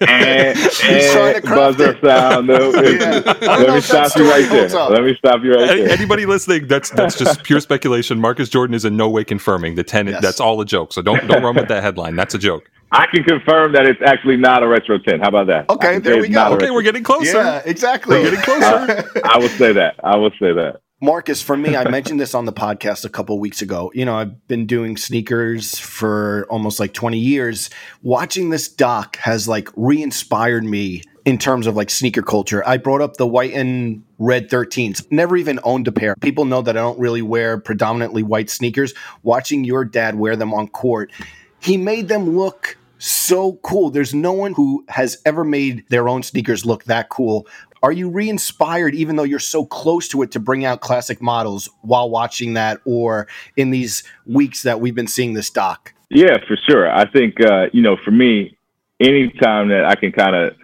And, 0.00 0.58
He's 0.58 0.78
trying 1.12 1.32
to 1.32 1.36
and 1.36 1.44
craft 1.44 1.78
buzzer 1.78 1.90
it. 1.92 2.04
sound. 2.04 2.46
No, 2.46 2.70
Yeah. 2.72 3.22
I 3.26 3.32
don't 3.32 3.40
know 3.42 3.56
Let 3.66 3.74
me 3.74 3.80
stop 3.80 4.16
you 4.16 4.30
right 4.30 4.48
there. 4.50 4.76
up. 4.76 4.90
Let 4.90 5.04
me 5.04 5.14
stop 5.16 5.42
you 5.42 5.54
right 5.54 5.70
Any- 5.70 5.80
there. 5.82 5.90
Anybody 5.90 6.26
listening, 6.26 6.66
that's 6.66 6.90
that's 6.90 7.18
just 7.18 7.42
pure 7.44 7.60
speculation. 7.60 8.20
Marcus 8.20 8.48
Jordan 8.48 8.74
is 8.74 8.84
in 8.84 8.96
no 8.96 9.08
way 9.08 9.24
confirming 9.24 9.74
the 9.74 9.84
10. 9.84 10.06
Yes. 10.08 10.22
That's 10.22 10.40
all 10.40 10.60
a 10.60 10.64
joke. 10.66 10.92
So 10.92 11.02
don't 11.02 11.26
don't 11.26 11.42
run 11.42 11.56
with 11.56 11.68
that 11.68 11.82
headline. 11.82 12.16
That's 12.16 12.34
a 12.34 12.38
joke. 12.38 12.70
I 12.90 13.06
can 13.06 13.22
confirm 13.24 13.72
that 13.72 13.86
it's 13.86 14.00
actually 14.04 14.36
not 14.36 14.62
a 14.62 14.68
retro 14.68 14.98
10. 14.98 15.20
How 15.20 15.28
about 15.28 15.46
that? 15.48 15.68
Okay, 15.68 15.98
there 15.98 16.20
we 16.20 16.28
go. 16.28 16.46
Okay, 16.46 16.64
retro. 16.64 16.74
we're 16.74 16.82
getting 16.82 17.02
closer. 17.02 17.36
Yeah, 17.36 17.62
exactly. 17.64 18.18
We're 18.18 18.30
getting 18.30 18.40
closer. 18.40 19.10
I 19.24 19.38
will 19.38 19.48
say 19.50 19.72
that. 19.72 19.96
I 20.02 20.16
will 20.16 20.30
say 20.30 20.52
that. 20.54 20.80
Marcus, 21.00 21.40
for 21.40 21.56
me, 21.56 21.76
I 21.76 21.88
mentioned 21.88 22.18
this 22.18 22.34
on 22.34 22.44
the 22.44 22.52
podcast 22.52 23.04
a 23.04 23.08
couple 23.08 23.38
weeks 23.38 23.62
ago. 23.62 23.92
You 23.94 24.04
know, 24.04 24.16
I've 24.16 24.48
been 24.48 24.66
doing 24.66 24.96
sneakers 24.96 25.78
for 25.78 26.46
almost 26.50 26.80
like 26.80 26.92
20 26.92 27.18
years. 27.18 27.70
Watching 28.02 28.50
this 28.50 28.68
doc 28.68 29.16
has 29.18 29.46
like 29.46 29.68
re 29.76 30.02
inspired 30.02 30.64
me 30.64 31.02
in 31.28 31.36
terms 31.36 31.66
of 31.66 31.76
like 31.76 31.90
sneaker 31.90 32.22
culture. 32.22 32.66
I 32.66 32.78
brought 32.78 33.02
up 33.02 33.18
the 33.18 33.26
white 33.26 33.52
and 33.52 34.02
red 34.18 34.48
13s, 34.48 35.06
never 35.12 35.36
even 35.36 35.60
owned 35.62 35.86
a 35.86 35.92
pair. 35.92 36.16
People 36.16 36.46
know 36.46 36.62
that 36.62 36.74
I 36.74 36.80
don't 36.80 36.98
really 36.98 37.20
wear 37.20 37.58
predominantly 37.58 38.22
white 38.22 38.48
sneakers. 38.48 38.94
Watching 39.22 39.62
your 39.62 39.84
dad 39.84 40.14
wear 40.14 40.36
them 40.36 40.54
on 40.54 40.68
court, 40.68 41.12
he 41.60 41.76
made 41.76 42.08
them 42.08 42.36
look 42.36 42.77
so 42.98 43.54
cool. 43.62 43.90
There's 43.90 44.14
no 44.14 44.32
one 44.32 44.52
who 44.52 44.84
has 44.88 45.18
ever 45.24 45.44
made 45.44 45.84
their 45.88 46.08
own 46.08 46.22
sneakers 46.22 46.66
look 46.66 46.84
that 46.84 47.08
cool. 47.08 47.46
Are 47.82 47.92
you 47.92 48.10
re 48.10 48.28
inspired, 48.28 48.94
even 48.94 49.16
though 49.16 49.22
you're 49.24 49.38
so 49.38 49.64
close 49.64 50.08
to 50.08 50.22
it, 50.22 50.32
to 50.32 50.40
bring 50.40 50.64
out 50.64 50.80
classic 50.80 51.22
models 51.22 51.68
while 51.82 52.10
watching 52.10 52.54
that 52.54 52.80
or 52.84 53.28
in 53.56 53.70
these 53.70 54.02
weeks 54.26 54.62
that 54.64 54.80
we've 54.80 54.94
been 54.94 55.06
seeing 55.06 55.34
this 55.34 55.48
doc? 55.48 55.94
Yeah, 56.10 56.38
for 56.46 56.56
sure. 56.68 56.90
I 56.90 57.08
think, 57.10 57.40
uh, 57.40 57.66
you 57.72 57.82
know, 57.82 57.96
for 58.04 58.10
me, 58.10 58.56
anytime 58.98 59.68
that 59.68 59.84
I 59.84 59.94
can 59.94 60.10
kind 60.10 60.34
of 60.34 60.54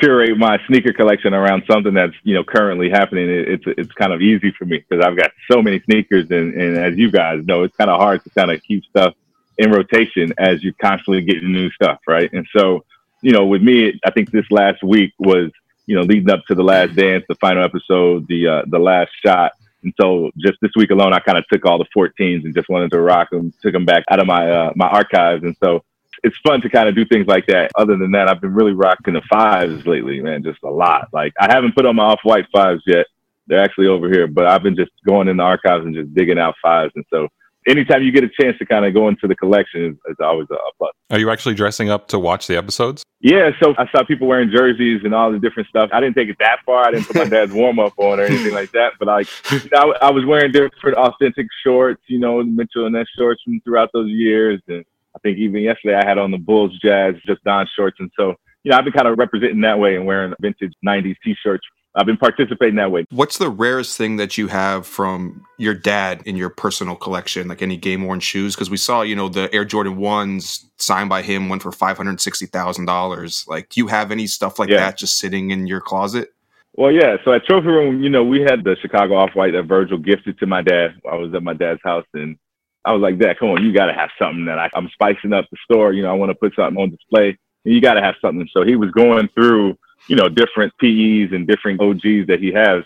curate 0.00 0.36
my 0.38 0.58
sneaker 0.66 0.92
collection 0.92 1.34
around 1.34 1.62
something 1.70 1.94
that's, 1.94 2.14
you 2.24 2.34
know, 2.34 2.42
currently 2.42 2.88
happening, 2.90 3.28
it, 3.28 3.48
it's, 3.48 3.64
it's 3.66 3.92
kind 3.92 4.12
of 4.12 4.20
easy 4.20 4.52
for 4.58 4.64
me 4.64 4.84
because 4.88 5.04
I've 5.04 5.16
got 5.16 5.30
so 5.50 5.62
many 5.62 5.80
sneakers. 5.80 6.26
And, 6.30 6.54
and 6.54 6.76
as 6.76 6.96
you 6.96 7.10
guys 7.10 7.44
know, 7.44 7.62
it's 7.62 7.76
kind 7.76 7.90
of 7.90 8.00
hard 8.00 8.24
to 8.24 8.30
kind 8.30 8.50
of 8.50 8.62
keep 8.62 8.84
stuff 8.86 9.14
in 9.58 9.70
rotation 9.70 10.32
as 10.38 10.62
you're 10.62 10.74
constantly 10.80 11.22
getting 11.22 11.52
new 11.52 11.70
stuff. 11.70 11.98
Right. 12.06 12.32
And 12.32 12.46
so, 12.56 12.84
you 13.22 13.32
know, 13.32 13.46
with 13.46 13.62
me, 13.62 13.98
I 14.04 14.10
think 14.10 14.30
this 14.30 14.46
last 14.50 14.82
week 14.82 15.12
was, 15.18 15.50
you 15.86 15.96
know, 15.96 16.02
leading 16.02 16.30
up 16.30 16.44
to 16.46 16.54
the 16.54 16.62
last 16.62 16.94
dance, 16.94 17.24
the 17.28 17.34
final 17.36 17.64
episode, 17.64 18.26
the, 18.28 18.46
uh, 18.46 18.62
the 18.66 18.78
last 18.78 19.10
shot. 19.24 19.52
And 19.82 19.92
so 20.00 20.30
just 20.38 20.58
this 20.60 20.72
week 20.76 20.90
alone, 20.90 21.12
I 21.12 21.20
kind 21.20 21.38
of 21.38 21.46
took 21.48 21.64
all 21.64 21.78
the 21.78 21.86
14s 21.96 22.44
and 22.44 22.54
just 22.54 22.68
wanted 22.68 22.90
to 22.92 23.00
rock 23.00 23.30
them, 23.30 23.52
took 23.62 23.72
them 23.72 23.84
back 23.84 24.04
out 24.10 24.20
of 24.20 24.26
my, 24.26 24.50
uh, 24.50 24.72
my 24.76 24.88
archives. 24.88 25.44
And 25.44 25.56
so 25.62 25.82
it's 26.22 26.36
fun 26.38 26.60
to 26.62 26.68
kind 26.68 26.88
of 26.88 26.94
do 26.94 27.04
things 27.04 27.26
like 27.26 27.46
that. 27.46 27.70
Other 27.76 27.96
than 27.96 28.10
that, 28.12 28.28
I've 28.28 28.40
been 28.40 28.54
really 28.54 28.72
rocking 28.72 29.14
the 29.14 29.22
fives 29.30 29.86
lately, 29.86 30.20
man, 30.20 30.42
just 30.42 30.62
a 30.64 30.70
lot. 30.70 31.08
Like 31.12 31.32
I 31.40 31.52
haven't 31.52 31.74
put 31.74 31.86
on 31.86 31.96
my 31.96 32.04
off 32.04 32.20
white 32.22 32.46
fives 32.52 32.82
yet. 32.86 33.06
They're 33.46 33.62
actually 33.62 33.86
over 33.86 34.10
here, 34.10 34.26
but 34.26 34.46
I've 34.46 34.62
been 34.62 34.76
just 34.76 34.90
going 35.06 35.28
in 35.28 35.38
the 35.38 35.42
archives 35.42 35.86
and 35.86 35.94
just 35.94 36.12
digging 36.14 36.38
out 36.38 36.54
fives. 36.60 36.92
And 36.96 37.04
so 37.08 37.28
anytime 37.66 38.02
you 38.02 38.12
get 38.12 38.24
a 38.24 38.28
chance 38.40 38.56
to 38.58 38.66
kind 38.66 38.84
of 38.84 38.94
go 38.94 39.08
into 39.08 39.26
the 39.26 39.34
collection 39.34 39.84
is, 39.84 39.96
is 40.10 40.16
always 40.20 40.46
a, 40.50 40.54
a 40.54 40.70
plus. 40.78 40.92
Are 41.10 41.18
you 41.18 41.30
actually 41.30 41.54
dressing 41.54 41.90
up 41.90 42.08
to 42.08 42.18
watch 42.18 42.46
the 42.46 42.56
episodes? 42.56 43.02
Yeah, 43.20 43.50
so 43.60 43.74
I 43.78 43.90
saw 43.90 44.04
people 44.04 44.28
wearing 44.28 44.50
jerseys 44.50 45.00
and 45.04 45.12
all 45.12 45.32
the 45.32 45.40
different 45.40 45.68
stuff. 45.68 45.90
I 45.92 46.00
didn't 46.00 46.14
take 46.14 46.28
it 46.28 46.36
that 46.38 46.58
far. 46.64 46.86
I 46.86 46.92
didn't 46.92 47.06
put 47.06 47.16
my 47.16 47.24
dad's 47.28 47.52
warm 47.52 47.80
up 47.80 47.94
on 47.96 48.20
or 48.20 48.24
anything 48.24 48.54
like 48.54 48.70
that. 48.72 48.92
But 48.98 49.08
like, 49.08 49.28
you 49.50 49.60
know, 49.72 49.94
I, 50.00 50.06
I 50.06 50.10
was 50.10 50.24
wearing 50.24 50.52
different 50.52 50.96
authentic 50.96 51.46
shorts, 51.64 52.02
you 52.06 52.20
know, 52.20 52.42
Mitchell 52.44 52.86
and 52.86 52.94
Ness 52.94 53.06
shorts 53.18 53.42
from 53.42 53.60
throughout 53.64 53.90
those 53.92 54.10
years. 54.10 54.60
And 54.68 54.84
I 55.16 55.18
think 55.20 55.38
even 55.38 55.62
yesterday 55.62 55.96
I 55.96 56.06
had 56.06 56.18
on 56.18 56.30
the 56.30 56.38
Bulls 56.38 56.78
Jazz 56.80 57.14
just 57.26 57.42
Don 57.42 57.66
shorts. 57.74 57.96
And 57.98 58.10
so, 58.16 58.34
you 58.62 58.70
know, 58.70 58.78
I've 58.78 58.84
been 58.84 58.92
kind 58.92 59.08
of 59.08 59.18
representing 59.18 59.62
that 59.62 59.78
way 59.78 59.96
and 59.96 60.06
wearing 60.06 60.32
vintage 60.40 60.74
90s 60.86 61.16
t-shirts 61.24 61.66
I've 61.98 62.06
been 62.06 62.16
participating 62.16 62.76
that 62.76 62.92
way. 62.92 63.04
What's 63.10 63.38
the 63.38 63.50
rarest 63.50 63.98
thing 63.98 64.16
that 64.16 64.38
you 64.38 64.46
have 64.46 64.86
from 64.86 65.44
your 65.58 65.74
dad 65.74 66.22
in 66.24 66.36
your 66.36 66.48
personal 66.48 66.94
collection, 66.94 67.48
like 67.48 67.60
any 67.60 67.76
game 67.76 68.04
worn 68.04 68.20
shoes? 68.20 68.54
Because 68.54 68.70
we 68.70 68.76
saw, 68.76 69.02
you 69.02 69.16
know, 69.16 69.28
the 69.28 69.52
Air 69.52 69.64
Jordan 69.64 69.96
ones 69.96 70.64
signed 70.76 71.08
by 71.08 71.22
him 71.22 71.48
went 71.48 71.62
for 71.62 71.72
five 71.72 71.96
hundred 71.96 72.20
sixty 72.20 72.46
thousand 72.46 72.84
dollars. 72.84 73.44
Like, 73.48 73.68
do 73.70 73.80
you 73.80 73.88
have 73.88 74.12
any 74.12 74.28
stuff 74.28 74.58
like 74.58 74.68
yeah. 74.68 74.76
that 74.76 74.96
just 74.96 75.18
sitting 75.18 75.50
in 75.50 75.66
your 75.66 75.80
closet? 75.80 76.32
Well, 76.74 76.92
yeah. 76.92 77.16
So 77.24 77.32
at 77.32 77.44
Trophy 77.44 77.66
Room, 77.66 78.04
you 78.04 78.08
know, 78.08 78.22
we 78.22 78.40
had 78.40 78.62
the 78.62 78.76
Chicago 78.80 79.16
Off 79.16 79.34
White 79.34 79.52
that 79.54 79.64
Virgil 79.64 79.98
gifted 79.98 80.38
to 80.38 80.46
my 80.46 80.62
dad. 80.62 80.94
I 81.10 81.16
was 81.16 81.34
at 81.34 81.42
my 81.42 81.54
dad's 81.54 81.80
house 81.82 82.06
and 82.14 82.38
I 82.84 82.92
was 82.92 83.02
like, 83.02 83.18
Dad, 83.18 83.36
come 83.38 83.48
on, 83.48 83.64
you 83.64 83.72
got 83.72 83.86
to 83.86 83.92
have 83.92 84.10
something 84.16 84.44
that 84.44 84.58
I, 84.58 84.70
I'm 84.74 84.88
spicing 84.90 85.32
up 85.32 85.46
the 85.50 85.56
store. 85.64 85.92
You 85.92 86.02
know, 86.04 86.10
I 86.10 86.14
want 86.14 86.30
to 86.30 86.36
put 86.36 86.54
something 86.54 86.80
on 86.80 86.90
display. 86.90 87.36
And 87.64 87.74
you 87.74 87.80
got 87.80 87.94
to 87.94 88.00
have 88.00 88.14
something. 88.22 88.48
So 88.52 88.64
he 88.64 88.76
was 88.76 88.92
going 88.92 89.28
through 89.34 89.76
you 90.06 90.16
know, 90.16 90.28
different 90.28 90.72
PEs 90.78 91.32
and 91.32 91.46
different 91.46 91.80
OGs 91.80 92.26
that 92.28 92.38
he 92.40 92.52
has. 92.52 92.84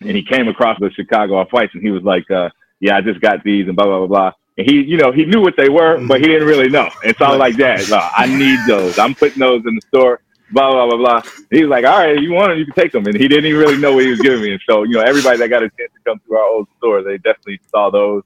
And 0.00 0.16
he 0.16 0.22
came 0.22 0.48
across 0.48 0.78
the 0.80 0.90
Chicago 0.90 1.36
Off 1.36 1.52
Whites 1.52 1.72
and 1.74 1.82
he 1.82 1.90
was 1.90 2.02
like, 2.02 2.30
uh, 2.30 2.50
yeah, 2.80 2.96
I 2.96 3.00
just 3.00 3.20
got 3.20 3.42
these 3.44 3.66
and 3.66 3.76
blah, 3.76 3.86
blah, 3.86 3.98
blah, 3.98 4.06
blah. 4.06 4.32
And 4.56 4.68
he, 4.68 4.82
you 4.82 4.96
know, 4.96 5.10
he 5.10 5.24
knew 5.24 5.40
what 5.40 5.56
they 5.56 5.68
were, 5.68 6.04
but 6.06 6.20
he 6.20 6.26
didn't 6.26 6.46
really 6.46 6.68
know. 6.68 6.88
It's 7.02 7.20
all 7.20 7.38
like 7.38 7.56
that. 7.56 7.88
No, 7.88 7.98
I 8.16 8.26
need 8.26 8.58
those. 8.68 8.98
I'm 8.98 9.14
putting 9.14 9.40
those 9.40 9.62
in 9.66 9.74
the 9.74 9.80
store, 9.88 10.20
blah, 10.52 10.70
blah, 10.70 10.86
blah, 10.88 10.96
blah. 10.96 11.22
he 11.50 11.62
was 11.62 11.70
like, 11.70 11.84
all 11.84 11.98
right, 11.98 12.20
you 12.20 12.32
want 12.32 12.50
them, 12.50 12.58
you 12.58 12.66
can 12.66 12.74
take 12.74 12.92
them. 12.92 13.06
And 13.06 13.16
he 13.16 13.26
didn't 13.26 13.46
even 13.46 13.60
really 13.60 13.78
know 13.78 13.94
what 13.94 14.04
he 14.04 14.10
was 14.10 14.20
giving 14.20 14.42
me. 14.42 14.52
And 14.52 14.60
so, 14.68 14.84
you 14.84 14.92
know, 14.92 15.00
everybody 15.00 15.38
that 15.38 15.48
got 15.48 15.62
a 15.62 15.70
chance 15.70 15.92
to 15.94 16.00
come 16.06 16.20
through 16.20 16.38
our 16.38 16.48
old 16.48 16.68
store, 16.76 17.02
they 17.02 17.16
definitely 17.18 17.60
saw 17.70 17.90
those. 17.90 18.22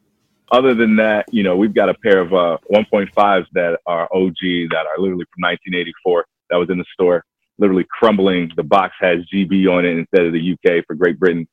Other 0.51 0.75
than 0.75 0.97
that, 0.97 1.27
you 1.31 1.43
know, 1.43 1.57
we've 1.57 1.75
got 1.75 1.89
a 1.89 1.95
pair 1.95 2.21
of 2.21 2.33
uh, 2.33 2.59
1.5s 2.73 3.47
that 3.53 3.79
are 3.87 4.09
OG 4.13 4.71
that 4.71 4.87
are 4.87 4.99
literally 4.99 5.27
from 5.35 5.43
1984 5.43 6.27
that 6.51 6.57
was 6.57 6.71
in 6.71 6.79
the 6.79 6.85
store 6.95 7.25
literally 7.59 7.87
crumbling. 7.91 8.51
The 8.57 8.63
box 8.63 8.95
has 9.01 9.19
GB 9.33 9.69
on 9.69 9.85
it 9.85 9.99
instead 9.99 10.27
of 10.27 10.33
the 10.33 10.53
UK 10.53 10.85
for 10.87 10.95
Great 10.95 11.19
Britain. 11.19 11.47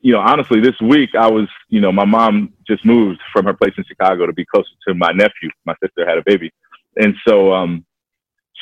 You 0.00 0.12
know, 0.12 0.20
honestly, 0.20 0.60
this 0.60 0.78
week 0.80 1.10
I 1.18 1.28
was, 1.28 1.48
you 1.68 1.80
know, 1.80 1.90
my 1.90 2.04
mom 2.04 2.52
just 2.66 2.84
moved 2.84 3.20
from 3.32 3.46
her 3.46 3.54
place 3.54 3.72
in 3.76 3.84
Chicago 3.84 4.26
to 4.26 4.32
be 4.32 4.44
closer 4.44 4.70
to 4.86 4.94
my 4.94 5.10
nephew. 5.12 5.50
My 5.64 5.74
sister 5.82 6.06
had 6.06 6.18
a 6.18 6.22
baby. 6.24 6.52
And 6.96 7.14
so 7.26 7.52
um, 7.52 7.84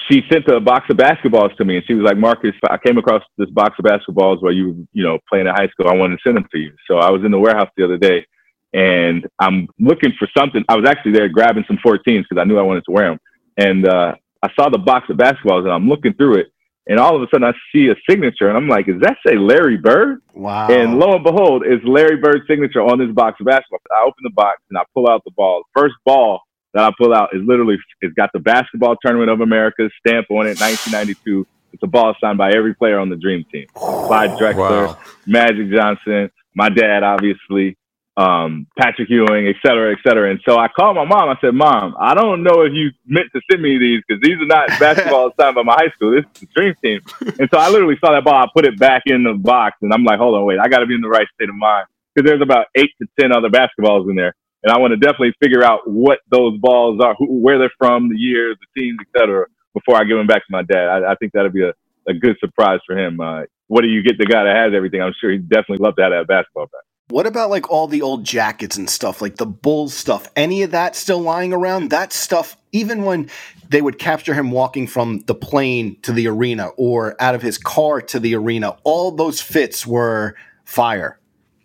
she 0.09 0.23
sent 0.31 0.49
a 0.49 0.61
box 0.61 0.87
of 0.91 0.97
basketballs 0.97 1.57
to 1.57 1.65
me 1.65 1.77
and 1.77 1.87
she 1.87 1.95
was 1.95 2.05
like, 2.05 2.17
Marcus, 2.17 2.55
I 2.69 2.79
came 2.79 2.99
across 2.99 3.23
this 3.37 3.51
box 3.51 3.79
of 3.79 3.85
basketballs 3.85 4.43
while 4.43 4.53
you 4.53 4.69
were, 4.69 4.85
you 4.93 5.05
know, 5.05 5.19
playing 5.29 5.47
at 5.47 5.57
high 5.57 5.69
school. 5.69 5.89
I 5.89 5.95
wanted 5.95 6.17
to 6.17 6.23
send 6.25 6.37
them 6.37 6.47
to 6.53 6.59
you. 6.59 6.73
So 6.89 6.99
I 6.99 7.11
was 7.11 7.25
in 7.25 7.31
the 7.31 7.39
warehouse 7.39 7.71
the 7.77 7.85
other 7.85 7.99
day 7.99 8.27
and 8.73 9.27
I'm 9.39 9.69
looking 9.79 10.13
for 10.19 10.29
something. 10.37 10.65
I 10.69 10.77
was 10.77 10.87
actually 10.87 11.13
there 11.13 11.29
grabbing 11.29 11.65
some 11.67 11.79
14s 11.79 12.25
because 12.29 12.39
I 12.39 12.45
knew 12.45 12.59
I 12.59 12.63
wanted 12.63 12.85
to 12.87 12.93
wear 12.93 13.09
them. 13.11 13.19
And 13.57 13.87
uh, 13.87 14.15
I 14.43 14.49
saw 14.59 14.69
the 14.69 14.79
box 14.79 15.09
of 15.11 15.17
basketballs 15.17 15.63
and 15.63 15.73
I'm 15.73 15.89
looking 15.89 16.15
through 16.15 16.39
it 16.39 16.53
and 16.87 16.99
all 16.99 17.17
of 17.17 17.23
a 17.23 17.27
sudden 17.33 17.45
I 17.45 17.53
see 17.73 17.89
a 17.89 17.95
signature, 18.09 18.49
and 18.49 18.57
I'm 18.57 18.69
like, 18.69 18.89
"Is 18.89 19.01
that 19.01 19.17
say 19.27 19.37
Larry 19.37 19.77
Bird?" 19.77 20.21
Wow! 20.35 20.69
And 20.69 20.99
lo 20.99 21.15
and 21.15 21.25
behold, 21.25 21.65
it's 21.65 21.85
Larry 21.85 22.17
Bird's 22.17 22.47
signature 22.49 22.83
on 22.83 22.99
this 22.99 23.11
box 23.13 23.41
of 23.41 23.47
basketball. 23.47 23.81
I 23.97 24.03
open 24.03 24.23
the 24.23 24.31
box 24.31 24.61
and 24.71 24.79
I 24.79 24.83
pull 24.93 25.09
out 25.09 25.23
the 25.25 25.33
ball. 25.33 25.63
First 25.77 25.95
ball 26.05 26.43
that 26.75 26.85
I 26.85 26.91
pull 26.99 27.15
out 27.15 27.31
is 27.33 27.43
literally 27.45 27.79
it's 28.01 28.15
got 28.15 28.31
the 28.33 28.41
Basketball 28.41 28.97
Tournament 29.03 29.31
of 29.31 29.41
America 29.41 29.89
stamp 30.01 30.27
on 30.31 30.47
it, 30.47 30.61
1992. 30.61 31.47
It's 31.73 31.83
a 31.83 31.87
ball 31.87 32.15
signed 32.21 32.39
by 32.39 32.53
every 32.53 32.75
player 32.75 32.99
on 32.99 33.09
the 33.09 33.17
Dream 33.17 33.45
Team: 33.51 33.67
Clyde 33.75 34.31
Drexler, 34.39 34.89
wow. 34.89 34.99
Magic 35.27 35.71
Johnson, 35.71 36.31
my 36.55 36.69
dad, 36.69 37.03
obviously, 37.03 37.77
um, 38.17 38.69
Patrick 38.79 39.11
Ewing, 39.11 39.49
et 39.49 39.57
cetera, 39.67 39.93
et 39.93 39.99
cetera. 40.07 40.31
And 40.31 40.41
so 40.49 40.59
I 40.59 40.69
called 40.69 40.97
my 40.97 41.07
mom. 41.07 41.31
I 41.31 41.37
said, 41.43 41.55
Mom, 41.55 41.97
I 42.01 42.15
don't 42.15 42.45
know 42.45 42.63
if 42.63 42.73
you 42.75 42.91
meant 43.07 43.29
to 43.35 43.43
send 43.51 43.63
me 43.63 43.79
these 43.79 44.03
because 44.09 44.23
these 44.23 44.39
are 44.39 44.47
not 44.47 44.69
basketball 44.81 45.33
signed 45.41 45.57
by 45.57 45.65
my 45.65 45.75
high 45.75 45.91
school. 45.97 46.13
This 46.13 46.25
is 46.27 46.43
the 46.43 46.49
Dream 46.57 46.75
Team. 46.85 47.01
And 47.41 47.51
so 47.53 47.59
I 47.59 47.71
literally 47.71 47.99
saw 48.05 48.13
that 48.13 48.25
ball. 48.25 48.37
I 48.37 48.47
put 48.55 48.67
it 48.67 48.79
back 48.79 49.05
in 49.07 49.25
the 49.25 49.35
box, 49.35 49.79
and 49.83 49.93
I'm 49.95 50.05
like, 50.05 50.21
hold 50.21 50.37
on, 50.37 50.47
wait, 50.47 50.61
I 50.61 50.69
got 50.69 50.81
to 50.81 50.87
be 50.87 50.95
in 50.95 51.03
the 51.03 51.11
right 51.11 51.29
state 51.35 51.51
of 51.51 51.57
mind 51.57 51.87
because 52.15 52.29
there's 52.29 52.43
about 52.43 52.69
eight 52.77 52.93
to 53.03 53.09
ten 53.21 53.33
other 53.33 53.51
basketballs 53.51 54.09
in 54.11 54.17
there, 54.17 54.35
and 54.65 54.73
I 54.73 54.79
want 54.79 54.93
to 54.93 54.99
definitely 54.99 55.35
figure 55.43 55.65
out 55.65 55.81
what 55.91 56.21
those 56.31 56.59
balls 56.61 57.01
are, 57.03 57.17
who, 57.17 57.41
where 57.41 57.59
they're 57.59 57.73
from, 57.79 58.11
the 58.11 58.19
years, 58.19 58.57
the 58.61 58.81
teams, 58.83 58.99
et 59.03 59.19
cetera, 59.21 59.47
before 59.75 59.97
I 59.97 60.05
give 60.05 60.19
them 60.19 60.29
back 60.29 60.47
to 60.47 60.53
my 60.53 60.63
dad. 60.63 60.89
I, 60.89 61.13
I 61.13 61.17
think 61.17 61.33
that'd 61.35 61.53
be 61.53 61.65
a, 61.65 61.75
a 62.09 62.15
good 62.15 62.37
surprise 62.41 62.81
for 62.87 62.97
him. 62.99 63.21
Uh, 63.21 63.43
what 63.69 63.83
do 63.83 63.89
you 63.89 64.03
get 64.05 64.19
the 64.19 64.27
guy 64.27 64.45
that 64.45 64.57
has 64.57 64.75
everything? 64.77 65.03
I'm 65.03 65.15
sure 65.21 65.33
he'd 65.33 65.49
definitely 65.51 65.85
love 65.85 65.97
to 65.97 66.03
have 66.05 66.13
that 66.13 66.29
basketball 66.29 66.67
back. 66.67 66.94
What 67.09 67.27
about 67.27 67.51
like 67.51 67.71
all 67.71 67.87
the 67.87 68.01
old 68.01 68.25
jackets 68.25 68.79
and 68.79 68.89
stuff, 68.89 69.21
like 69.21 69.37
the 69.37 69.47
Bulls 69.47 69.93
stuff? 69.93 70.31
Any 70.37 70.63
of 70.63 70.71
that 70.71 70.97
still 70.97 71.21
lying 71.21 71.53
around? 71.53 71.91
That 71.91 72.13
stuff, 72.15 72.57
even 72.73 73.03
when 73.05 73.31
they 73.69 73.83
would 73.83 73.99
capture 73.99 74.33
him 74.33 74.51
walking 74.51 74.87
from 74.87 75.21
the 75.27 75.35
plane 75.35 76.01
to 76.03 76.13
the 76.13 76.27
arena 76.29 76.69
or 76.79 77.15
out 77.21 77.35
of 77.35 77.43
his 77.43 77.59
car 77.59 78.01
to 78.01 78.19
the 78.19 78.35
arena, 78.35 78.77
all 78.85 79.11
those 79.11 79.41
fits 79.41 79.87
were 79.87 80.35
fire. 80.65 81.21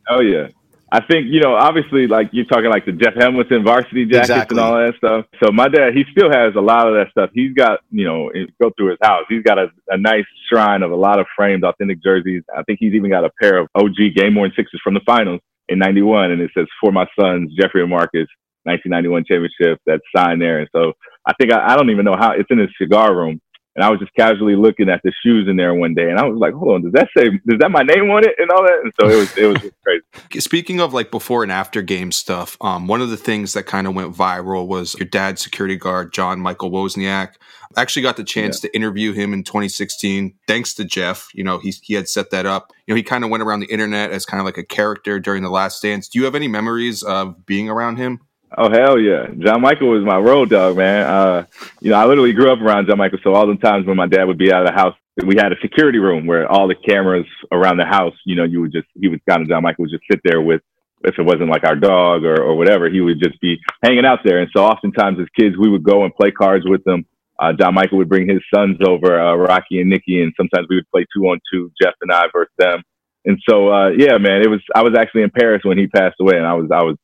Oh 0.09 0.19
yeah, 0.19 0.49
I 0.91 1.01
think 1.05 1.27
you 1.29 1.39
know, 1.39 1.53
obviously, 1.53 2.07
like 2.07 2.29
you're 2.31 2.45
talking 2.45 2.69
like 2.69 2.85
the 2.85 2.93
Jeff 2.93 3.13
Hamilton 3.15 3.63
varsity 3.63 4.05
jackets 4.05 4.29
exactly. 4.29 4.57
and 4.57 4.65
all 4.65 4.73
that 4.73 4.95
stuff. 4.97 5.25
So 5.43 5.51
my 5.51 5.67
dad, 5.67 5.93
he 5.93 6.03
still 6.11 6.31
has 6.31 6.55
a 6.55 6.61
lot 6.61 6.87
of 6.87 6.95
that 6.95 7.11
stuff. 7.11 7.29
He's 7.33 7.53
got, 7.53 7.81
you 7.91 8.05
know, 8.05 8.31
go 8.61 8.71
through 8.75 8.91
his 8.91 8.97
house. 9.01 9.25
He's 9.29 9.43
got 9.43 9.59
a, 9.59 9.67
a 9.89 9.97
nice 9.97 10.25
shrine 10.49 10.81
of 10.81 10.91
a 10.91 10.95
lot 10.95 11.19
of 11.19 11.27
framed, 11.35 11.63
authentic 11.63 12.01
jerseys. 12.01 12.43
I 12.55 12.63
think 12.63 12.79
he's 12.79 12.93
even 12.93 13.11
got 13.11 13.23
a 13.23 13.29
pair 13.39 13.57
of 13.57 13.67
OG 13.75 14.15
game 14.15 14.35
worn 14.35 14.51
sixes 14.55 14.79
from 14.83 14.95
the 14.95 15.01
finals 15.05 15.41
in 15.67 15.77
'91, 15.77 16.31
and 16.31 16.41
it 16.41 16.51
says 16.57 16.65
for 16.81 16.91
my 16.91 17.05
sons, 17.19 17.53
Jeffrey 17.59 17.81
and 17.81 17.91
Marcus, 17.91 18.27
1991 18.63 19.25
championship. 19.25 19.79
That's 19.85 20.01
signed 20.15 20.41
there. 20.41 20.59
And 20.59 20.69
so 20.75 20.93
I 21.25 21.33
think 21.39 21.53
I, 21.53 21.73
I 21.73 21.75
don't 21.75 21.91
even 21.91 22.05
know 22.05 22.17
how 22.17 22.31
it's 22.31 22.49
in 22.49 22.57
his 22.57 22.69
cigar 22.81 23.15
room. 23.15 23.39
And 23.75 23.85
I 23.85 23.89
was 23.89 23.99
just 23.99 24.13
casually 24.15 24.55
looking 24.55 24.89
at 24.89 25.01
the 25.03 25.13
shoes 25.23 25.47
in 25.47 25.55
there 25.55 25.73
one 25.73 25.93
day, 25.93 26.09
and 26.09 26.19
I 26.19 26.25
was 26.25 26.37
like, 26.39 26.53
"Hold 26.53 26.73
on, 26.73 26.81
does 26.81 26.91
that 26.93 27.07
say 27.15 27.29
does 27.47 27.59
that 27.59 27.71
my 27.71 27.83
name 27.83 28.09
on 28.09 28.25
it?" 28.25 28.35
And 28.37 28.49
all 28.51 28.63
that. 28.63 28.79
And 28.83 28.91
so 28.99 29.07
it 29.07 29.15
was 29.15 29.37
it 29.37 29.45
was 29.45 29.71
crazy. 29.83 30.39
Speaking 30.39 30.79
of 30.81 30.93
like 30.93 31.11
before 31.11 31.43
and 31.43 31.51
after 31.51 31.81
game 31.81 32.11
stuff, 32.11 32.57
um, 32.61 32.87
one 32.87 33.01
of 33.01 33.09
the 33.09 33.17
things 33.17 33.53
that 33.53 33.63
kind 33.63 33.87
of 33.87 33.93
went 33.93 34.15
viral 34.15 34.67
was 34.67 34.95
your 34.95 35.07
dad's 35.07 35.41
security 35.41 35.75
guard, 35.75 36.13
John 36.13 36.39
Michael 36.39 36.71
Wozniak. 36.71 37.35
I 37.77 37.81
actually 37.81 38.01
got 38.01 38.17
the 38.17 38.23
chance 38.23 38.63
yeah. 38.63 38.69
to 38.69 38.75
interview 38.75 39.13
him 39.13 39.31
in 39.31 39.43
2016, 39.43 40.33
thanks 40.47 40.73
to 40.73 40.83
Jeff. 40.83 41.27
You 41.35 41.43
know, 41.43 41.59
he 41.59 41.71
he 41.83 41.93
had 41.93 42.09
set 42.09 42.31
that 42.31 42.47
up. 42.47 42.73
You 42.87 42.93
know, 42.93 42.97
he 42.97 43.03
kind 43.03 43.23
of 43.23 43.29
went 43.29 43.43
around 43.43 43.59
the 43.59 43.67
internet 43.67 44.11
as 44.11 44.25
kind 44.25 44.41
of 44.41 44.45
like 44.45 44.57
a 44.57 44.65
character 44.65 45.19
during 45.19 45.43
the 45.43 45.51
Last 45.51 45.81
Dance. 45.81 46.07
Do 46.07 46.17
you 46.17 46.25
have 46.25 46.35
any 46.35 46.47
memories 46.47 47.03
of 47.03 47.45
being 47.45 47.69
around 47.69 47.97
him? 47.97 48.19
Oh 48.57 48.69
hell 48.71 48.99
yeah, 48.99 49.27
John 49.39 49.61
Michael 49.61 49.89
was 49.89 50.03
my 50.03 50.17
road 50.17 50.49
dog, 50.49 50.77
man. 50.77 51.05
Uh, 51.05 51.45
you 51.81 51.91
know, 51.91 51.97
I 51.97 52.05
literally 52.05 52.33
grew 52.33 52.51
up 52.51 52.59
around 52.59 52.87
John 52.87 52.97
Michael, 52.97 53.19
so 53.23 53.33
all 53.33 53.47
the 53.47 53.55
times 53.55 53.87
when 53.87 53.97
my 53.97 54.07
dad 54.07 54.25
would 54.25 54.37
be 54.39 54.51
out 54.51 54.65
of 54.65 54.67
the 54.67 54.73
house, 54.73 54.95
we 55.25 55.35
had 55.37 55.51
a 55.51 55.59
security 55.61 55.99
room 55.99 56.27
where 56.27 56.51
all 56.51 56.67
the 56.67 56.75
cameras 56.75 57.25
around 57.51 57.77
the 57.77 57.85
house, 57.85 58.15
you 58.25 58.35
know, 58.35 58.43
you 58.43 58.61
would 58.61 58.71
just 58.71 58.87
he 58.99 59.07
would 59.07 59.21
kind 59.29 59.41
of 59.41 59.49
John 59.49 59.63
Michael 59.63 59.83
would 59.83 59.91
just 59.91 60.03
sit 60.11 60.21
there 60.23 60.41
with 60.41 60.61
if 61.03 61.17
it 61.17 61.23
wasn't 61.23 61.49
like 61.49 61.63
our 61.63 61.75
dog 61.75 62.23
or, 62.25 62.41
or 62.41 62.55
whatever, 62.55 62.89
he 62.89 63.01
would 63.01 63.21
just 63.21 63.39
be 63.39 63.57
hanging 63.83 64.05
out 64.05 64.19
there. 64.25 64.39
And 64.39 64.49
so 64.55 64.65
oftentimes 64.65 65.19
as 65.19 65.27
kids, 65.39 65.55
we 65.57 65.69
would 65.69 65.83
go 65.83 66.03
and 66.03 66.13
play 66.15 66.31
cards 66.31 66.65
with 66.67 66.83
them. 66.83 67.05
Uh, 67.39 67.53
John 67.53 67.73
Michael 67.73 67.99
would 67.99 68.09
bring 68.09 68.27
his 68.27 68.41
sons 68.53 68.77
over, 68.85 69.19
uh, 69.19 69.35
Rocky 69.35 69.79
and 69.79 69.89
Nicky, 69.89 70.21
and 70.21 70.33
sometimes 70.35 70.67
we 70.69 70.75
would 70.75 70.89
play 70.91 71.05
two 71.15 71.23
on 71.27 71.39
two, 71.51 71.71
Jeff 71.81 71.93
and 72.01 72.11
I 72.11 72.25
versus 72.33 72.51
them. 72.57 72.83
And 73.25 73.39
so, 73.49 73.71
uh, 73.71 73.89
yeah, 73.89 74.17
man, 74.17 74.41
it 74.41 74.49
was, 74.49 74.59
I 74.75 74.81
was 74.83 74.93
actually 74.97 75.21
in 75.23 75.29
Paris 75.29 75.61
when 75.63 75.77
he 75.77 75.87
passed 75.87 76.17
away 76.19 76.35
and 76.35 76.45
I 76.45 76.53
was, 76.53 76.69
I 76.73 76.83
was 76.83 76.97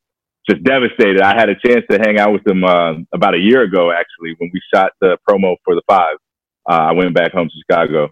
just 0.50 0.64
devastated. 0.64 1.22
I 1.22 1.36
had 1.36 1.50
a 1.50 1.56
chance 1.56 1.86
to 1.90 1.98
hang 1.98 2.20
out 2.20 2.34
with 2.34 2.46
him 2.48 2.64
uh, 2.64 2.94
about 3.14 3.36
a 3.36 3.40
year 3.40 3.64
ago, 3.64 3.92
actually, 3.92 4.36
when 4.38 4.52
we 4.54 4.62
shot 4.74 4.92
the 5.02 5.18
promo 5.28 5.56
for 5.64 5.76
the 5.76 5.82
five. 5.88 6.18
Uh, 6.70 6.90
I 6.90 6.92
went 6.94 7.14
back 7.14 7.32
home 7.32 7.48
to 7.48 7.54
Chicago. 7.62 8.10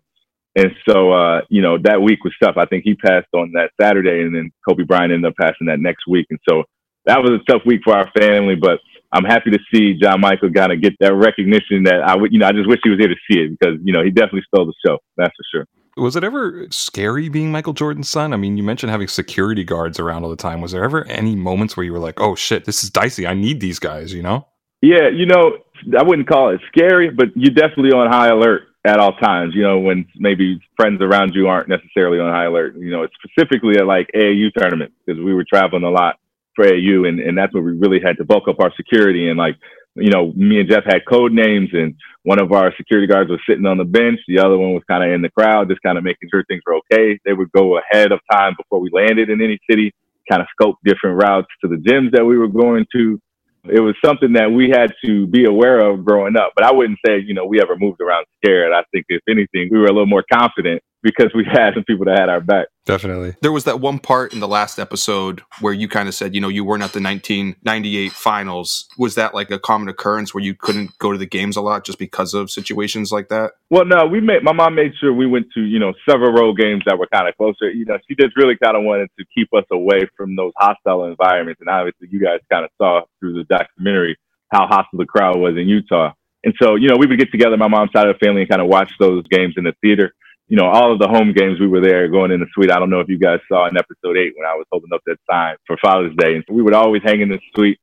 And 0.55 0.71
so, 0.87 1.11
uh, 1.11 1.41
you 1.49 1.61
know, 1.61 1.77
that 1.83 2.01
week 2.01 2.23
was 2.23 2.33
tough. 2.41 2.55
I 2.57 2.65
think 2.65 2.83
he 2.83 2.93
passed 2.93 3.27
on 3.33 3.51
that 3.53 3.71
Saturday, 3.81 4.21
and 4.21 4.35
then 4.35 4.51
Kobe 4.67 4.83
Bryant 4.83 5.11
ended 5.11 5.31
up 5.31 5.35
passing 5.39 5.67
that 5.67 5.79
next 5.79 6.07
week. 6.07 6.27
And 6.29 6.39
so 6.47 6.63
that 7.05 7.19
was 7.19 7.31
a 7.31 7.51
tough 7.51 7.63
week 7.65 7.81
for 7.83 7.95
our 7.95 8.09
family, 8.17 8.55
but 8.55 8.79
I'm 9.11 9.25
happy 9.25 9.51
to 9.51 9.59
see 9.73 9.93
John 9.93 10.21
Michael 10.21 10.51
kind 10.51 10.71
of 10.71 10.81
get 10.81 10.93
that 10.99 11.13
recognition 11.15 11.83
that 11.83 12.01
I 12.05 12.15
would, 12.15 12.31
you 12.31 12.39
know, 12.39 12.47
I 12.47 12.51
just 12.51 12.67
wish 12.67 12.79
he 12.83 12.89
was 12.89 12.99
here 12.99 13.09
to 13.09 13.15
see 13.29 13.39
it 13.41 13.57
because, 13.59 13.79
you 13.83 13.93
know, 13.93 14.03
he 14.03 14.09
definitely 14.09 14.43
stole 14.47 14.65
the 14.65 14.73
show. 14.85 14.99
That's 15.17 15.33
for 15.35 15.45
sure. 15.51 15.82
Was 15.95 16.15
it 16.15 16.23
ever 16.23 16.65
scary 16.71 17.29
being 17.29 17.51
Michael 17.51 17.73
Jordan's 17.73 18.09
son? 18.09 18.33
I 18.33 18.37
mean, 18.37 18.57
you 18.57 18.63
mentioned 18.63 18.91
having 18.91 19.07
security 19.07 19.63
guards 19.63 19.99
around 19.99 20.23
all 20.23 20.29
the 20.29 20.35
time. 20.35 20.59
Was 20.59 20.71
there 20.71 20.83
ever 20.83 21.05
any 21.05 21.35
moments 21.35 21.77
where 21.77 21.83
you 21.83 21.93
were 21.93 21.99
like, 21.99 22.19
"Oh 22.19 22.35
shit, 22.35 22.65
this 22.65 22.83
is 22.83 22.89
dicey. 22.89 23.27
I 23.27 23.33
need 23.35 23.59
these 23.59 23.79
guys," 23.79 24.13
you 24.13 24.23
know? 24.23 24.47
Yeah, 24.81 25.07
you 25.09 25.25
know, 25.25 25.59
I 25.97 26.03
wouldn't 26.03 26.27
call 26.27 26.49
it 26.49 26.61
scary, 26.67 27.09
but 27.09 27.27
you're 27.35 27.53
definitely 27.53 27.91
on 27.91 28.11
high 28.11 28.29
alert 28.29 28.63
at 28.85 28.99
all 28.99 29.13
times, 29.13 29.53
you 29.55 29.61
know, 29.63 29.79
when 29.79 30.05
maybe 30.17 30.59
friends 30.75 31.01
around 31.01 31.33
you 31.35 31.47
aren't 31.47 31.69
necessarily 31.69 32.19
on 32.19 32.33
high 32.33 32.45
alert. 32.45 32.75
You 32.75 32.91
know, 32.91 33.07
specifically 33.23 33.77
at 33.77 33.85
like 33.85 34.09
AAU 34.15 34.49
tournaments 34.59 34.95
because 35.05 35.23
we 35.23 35.33
were 35.33 35.45
traveling 35.47 35.83
a 35.83 35.89
lot. 35.91 36.15
for 36.55 36.65
AU, 36.65 37.05
and 37.05 37.19
and 37.19 37.37
that's 37.37 37.53
where 37.53 37.63
we 37.63 37.73
really 37.73 37.99
had 37.99 38.17
to 38.17 38.23
bulk 38.23 38.47
up 38.47 38.59
our 38.59 38.71
security 38.75 39.29
and 39.29 39.37
like 39.37 39.55
you 39.95 40.09
know, 40.09 40.33
me 40.35 40.59
and 40.59 40.69
Jeff 40.69 40.83
had 40.85 41.05
code 41.07 41.33
names, 41.33 41.69
and 41.73 41.95
one 42.23 42.41
of 42.41 42.51
our 42.51 42.73
security 42.77 43.07
guards 43.07 43.29
was 43.29 43.39
sitting 43.47 43.65
on 43.65 43.77
the 43.77 43.85
bench. 43.85 44.19
The 44.27 44.39
other 44.39 44.57
one 44.57 44.73
was 44.73 44.83
kind 44.89 45.03
of 45.03 45.11
in 45.11 45.21
the 45.21 45.29
crowd, 45.29 45.69
just 45.69 45.81
kind 45.81 45.97
of 45.97 46.03
making 46.03 46.29
sure 46.31 46.43
things 46.45 46.61
were 46.65 46.75
okay. 46.77 47.19
They 47.25 47.33
would 47.33 47.51
go 47.51 47.79
ahead 47.79 48.11
of 48.11 48.19
time 48.31 48.55
before 48.57 48.79
we 48.79 48.89
landed 48.91 49.29
in 49.29 49.41
any 49.41 49.59
city, 49.69 49.93
kind 50.29 50.41
of 50.41 50.47
scope 50.51 50.77
different 50.83 51.21
routes 51.21 51.49
to 51.61 51.67
the 51.67 51.75
gyms 51.75 52.11
that 52.11 52.25
we 52.25 52.37
were 52.37 52.47
going 52.47 52.85
to. 52.93 53.19
It 53.65 53.79
was 53.79 53.95
something 54.03 54.33
that 54.33 54.51
we 54.51 54.69
had 54.69 54.93
to 55.05 55.25
be 55.27 55.45
aware 55.45 55.79
of 55.79 56.03
growing 56.03 56.35
up, 56.35 56.51
but 56.55 56.65
I 56.65 56.73
wouldn't 56.73 56.99
say, 57.05 57.19
you 57.19 57.33
know, 57.33 57.45
we 57.45 57.61
ever 57.61 57.77
moved 57.77 58.01
around 58.01 58.25
scared. 58.37 58.73
I 58.73 58.83
think, 58.91 59.05
if 59.09 59.21
anything, 59.29 59.69
we 59.71 59.79
were 59.79 59.85
a 59.85 59.93
little 59.93 60.05
more 60.05 60.25
confident 60.31 60.81
because 61.03 61.31
we 61.35 61.43
had 61.45 61.73
some 61.73 61.83
people 61.83 62.05
that 62.05 62.17
had 62.17 62.29
our 62.29 62.39
back. 62.39 62.67
Definitely. 62.85 63.35
There 63.41 63.51
was 63.51 63.65
that 63.65 63.79
one 63.79 63.99
part 63.99 64.33
in 64.33 64.39
the 64.39 64.47
last 64.47 64.79
episode 64.79 65.41
where 65.59 65.73
you 65.73 65.87
kind 65.87 66.07
of 66.07 66.15
said, 66.15 66.33
you 66.33 66.41
know, 66.41 66.47
you 66.47 66.63
weren't 66.63 66.83
at 66.83 66.93
the 66.93 67.01
1998 67.01 68.11
finals. 68.13 68.87
Was 68.97 69.15
that 69.15 69.33
like 69.33 69.51
a 69.51 69.59
common 69.59 69.89
occurrence 69.89 70.33
where 70.33 70.43
you 70.43 70.55
couldn't 70.55 70.97
go 70.97 71.11
to 71.11 71.17
the 71.17 71.25
games 71.25 71.55
a 71.57 71.61
lot 71.61 71.85
just 71.85 71.99
because 71.99 72.33
of 72.33 72.49
situations 72.49 73.11
like 73.11 73.29
that? 73.29 73.51
Well, 73.69 73.85
no, 73.85 74.05
we 74.05 74.21
made, 74.21 74.43
my 74.43 74.53
mom 74.53 74.75
made 74.75 74.93
sure 74.99 75.13
we 75.13 75.27
went 75.27 75.47
to, 75.53 75.61
you 75.61 75.79
know, 75.79 75.93
several 76.09 76.31
road 76.31 76.57
games 76.57 76.83
that 76.85 76.97
were 76.97 77.07
kind 77.07 77.27
of 77.27 77.35
closer. 77.35 77.69
You 77.69 77.85
know, 77.85 77.97
she 78.07 78.15
just 78.15 78.35
really 78.37 78.57
kind 78.61 78.75
of 78.75 78.83
wanted 78.83 79.09
to 79.19 79.25
keep 79.35 79.49
us 79.53 79.65
away 79.71 80.07
from 80.17 80.35
those 80.35 80.53
hostile 80.57 81.05
environments. 81.05 81.59
And 81.59 81.69
obviously, 81.69 82.07
you 82.11 82.21
guys 82.21 82.39
kind 82.51 82.65
of 82.65 82.71
saw 82.77 83.01
through 83.19 83.33
the 83.33 83.43
documentary 83.43 84.17
how 84.51 84.67
hostile 84.67 84.99
the 84.99 85.05
crowd 85.05 85.37
was 85.37 85.57
in 85.57 85.67
Utah. 85.67 86.13
And 86.45 86.53
so, 86.61 86.75
you 86.75 86.89
know, 86.89 86.97
we 86.97 87.07
would 87.07 87.17
get 87.17 87.31
together, 87.31 87.55
my 87.55 87.69
mom's 87.69 87.91
side 87.95 88.07
of 88.07 88.17
the 88.19 88.25
family, 88.25 88.41
and 88.41 88.49
kind 88.49 88.61
of 88.61 88.67
watch 88.67 88.91
those 88.99 89.25
games 89.27 89.53
in 89.57 89.63
the 89.63 89.73
theater 89.81 90.13
you 90.47 90.57
know, 90.57 90.65
all 90.65 90.91
of 90.91 90.99
the 90.99 91.07
home 91.07 91.33
games 91.33 91.59
we 91.59 91.67
were 91.67 91.81
there 91.81 92.07
going 92.07 92.31
in 92.31 92.39
the 92.39 92.47
suite. 92.53 92.71
I 92.71 92.79
don't 92.79 92.89
know 92.89 92.99
if 92.99 93.07
you 93.09 93.17
guys 93.17 93.39
saw 93.47 93.67
in 93.67 93.77
episode 93.77 94.17
eight 94.17 94.33
when 94.35 94.45
I 94.45 94.55
was 94.55 94.65
holding 94.71 94.91
up 94.93 95.01
that 95.05 95.17
sign 95.29 95.55
for 95.65 95.77
Father's 95.81 96.15
Day. 96.17 96.35
And 96.35 96.43
we 96.49 96.61
would 96.61 96.73
always 96.73 97.01
hang 97.03 97.21
in 97.21 97.29
the 97.29 97.39
suite 97.55 97.79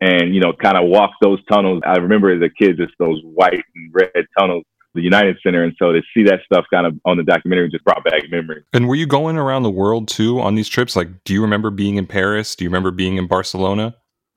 and, 0.00 0.34
you 0.34 0.40
know, 0.40 0.52
kind 0.52 0.76
of 0.76 0.88
walk 0.88 1.12
those 1.22 1.44
tunnels. 1.46 1.82
I 1.86 1.96
remember 1.96 2.30
as 2.30 2.42
a 2.42 2.50
kid, 2.50 2.76
just 2.76 2.92
those 2.98 3.20
white 3.22 3.64
and 3.74 3.90
red 3.92 4.26
tunnels, 4.38 4.64
the 4.94 5.00
United 5.00 5.38
Center. 5.42 5.64
And 5.64 5.74
so 5.78 5.92
to 5.92 6.02
see 6.14 6.24
that 6.24 6.40
stuff 6.44 6.66
kind 6.72 6.86
of 6.86 6.94
on 7.04 7.16
the 7.16 7.22
documentary 7.22 7.70
just 7.70 7.84
brought 7.84 8.04
back 8.04 8.22
memories. 8.30 8.64
And 8.72 8.86
were 8.86 8.94
you 8.94 9.06
going 9.06 9.36
around 9.36 9.62
the 9.62 9.70
world 9.70 10.06
too 10.06 10.40
on 10.40 10.54
these 10.54 10.68
trips? 10.68 10.94
Like, 10.94 11.24
do 11.24 11.32
you 11.32 11.42
remember 11.42 11.70
being 11.70 11.96
in 11.96 12.06
Paris? 12.06 12.54
Do 12.54 12.64
you 12.64 12.68
remember 12.68 12.90
being 12.90 13.16
in 13.16 13.26
Barcelona? 13.26 13.96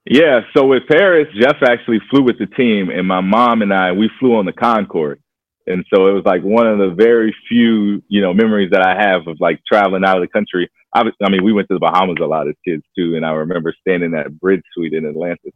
Yeah. 0.09 0.41
So 0.55 0.65
with 0.65 0.83
Paris, 0.89 1.27
Jeff 1.39 1.57
actually 1.63 1.99
flew 2.09 2.23
with 2.23 2.39
the 2.39 2.47
team 2.47 2.89
and 2.89 3.05
my 3.05 3.19
mom 3.19 3.61
and 3.61 3.73
I, 3.73 3.91
we 3.91 4.09
flew 4.19 4.35
on 4.35 4.45
the 4.45 4.53
Concorde. 4.53 5.21
And 5.67 5.85
so 5.93 6.07
it 6.07 6.13
was 6.13 6.23
like 6.25 6.41
one 6.43 6.65
of 6.65 6.79
the 6.79 6.95
very 6.95 7.35
few, 7.49 8.01
you 8.07 8.21
know, 8.21 8.33
memories 8.33 8.71
that 8.71 8.81
I 8.81 8.95
have 8.95 9.27
of 9.27 9.37
like 9.41 9.59
traveling 9.67 10.05
out 10.05 10.15
of 10.15 10.23
the 10.23 10.27
country. 10.27 10.69
I, 10.95 11.03
I 11.21 11.29
mean, 11.29 11.43
we 11.43 11.51
went 11.51 11.67
to 11.67 11.73
the 11.73 11.79
Bahamas 11.79 12.17
a 12.21 12.25
lot 12.25 12.47
as 12.47 12.55
kids 12.65 12.83
too, 12.97 13.15
and 13.15 13.25
I 13.25 13.31
remember 13.31 13.73
staying 13.81 14.01
in 14.01 14.11
that 14.11 14.39
bridge 14.39 14.63
suite 14.73 14.93
in 14.93 15.05
Atlantis. 15.05 15.51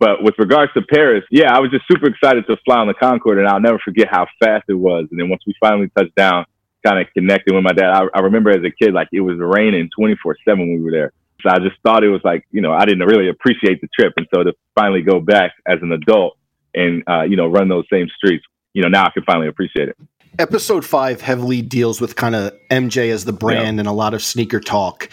But 0.00 0.24
with 0.24 0.34
regards 0.36 0.72
to 0.72 0.82
Paris, 0.82 1.22
yeah, 1.30 1.54
I 1.54 1.60
was 1.60 1.70
just 1.70 1.84
super 1.90 2.08
excited 2.08 2.44
to 2.48 2.56
fly 2.64 2.78
on 2.78 2.88
the 2.88 2.94
Concorde, 2.94 3.38
and 3.38 3.46
I'll 3.46 3.60
never 3.60 3.78
forget 3.78 4.08
how 4.10 4.26
fast 4.42 4.64
it 4.68 4.74
was. 4.74 5.06
And 5.12 5.20
then 5.20 5.28
once 5.28 5.42
we 5.46 5.54
finally 5.60 5.88
touched 5.96 6.16
down, 6.16 6.44
kind 6.84 6.98
of 6.98 7.06
connected 7.14 7.54
with 7.54 7.62
my 7.62 7.72
dad, 7.72 7.90
I, 7.90 8.06
I 8.12 8.20
remember 8.22 8.50
as 8.50 8.64
a 8.64 8.70
kid, 8.72 8.92
like 8.92 9.08
it 9.12 9.20
was 9.20 9.38
raining 9.38 9.90
24 9.96 10.36
7 10.44 10.58
when 10.58 10.74
we 10.74 10.82
were 10.82 10.90
there. 10.90 11.12
So 11.40 11.50
I 11.50 11.58
just 11.60 11.76
thought 11.84 12.02
it 12.02 12.08
was 12.08 12.20
like, 12.24 12.44
you 12.50 12.60
know, 12.60 12.72
I 12.72 12.84
didn't 12.84 13.06
really 13.06 13.28
appreciate 13.28 13.80
the 13.80 13.88
trip. 13.96 14.12
And 14.16 14.26
so 14.34 14.42
to 14.42 14.52
finally 14.74 15.02
go 15.02 15.20
back 15.20 15.52
as 15.66 15.78
an 15.82 15.92
adult 15.92 16.36
and, 16.74 17.04
uh, 17.08 17.22
you 17.22 17.36
know, 17.36 17.46
run 17.46 17.68
those 17.68 17.84
same 17.92 18.08
streets 18.16 18.44
you 18.74 18.82
know, 18.82 18.88
now 18.88 19.04
I 19.04 19.10
can 19.10 19.22
finally 19.24 19.48
appreciate 19.48 19.88
it. 19.88 19.96
Episode 20.38 20.84
five 20.84 21.20
heavily 21.20 21.60
deals 21.60 22.00
with 22.00 22.16
kind 22.16 22.34
of 22.34 22.52
MJ 22.70 23.10
as 23.10 23.24
the 23.24 23.32
brand 23.32 23.76
yeah. 23.76 23.80
and 23.80 23.88
a 23.88 23.92
lot 23.92 24.14
of 24.14 24.22
sneaker 24.22 24.60
talk. 24.60 25.10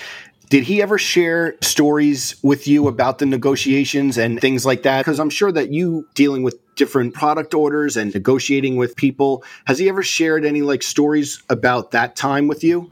Did 0.49 0.63
he 0.63 0.81
ever 0.81 0.97
share 0.97 1.55
stories 1.61 2.35
with 2.41 2.67
you 2.67 2.87
about 2.87 3.19
the 3.19 3.25
negotiations 3.27 4.17
and 4.17 4.41
things 4.41 4.65
like 4.65 4.81
that? 4.83 5.01
Because 5.01 5.19
I'm 5.19 5.29
sure 5.29 5.51
that 5.51 5.71
you 5.71 6.07
dealing 6.15 6.41
with 6.41 6.57
different 6.75 7.13
product 7.13 7.53
orders 7.53 7.97
and 7.97 8.11
negotiating 8.13 8.77
with 8.77 8.95
people, 8.95 9.43
has 9.65 9.77
he 9.77 9.89
ever 9.89 10.01
shared 10.01 10.45
any 10.45 10.61
like 10.61 10.81
stories 10.81 11.43
about 11.49 11.91
that 11.91 12.15
time 12.15 12.47
with 12.47 12.63
you? 12.63 12.89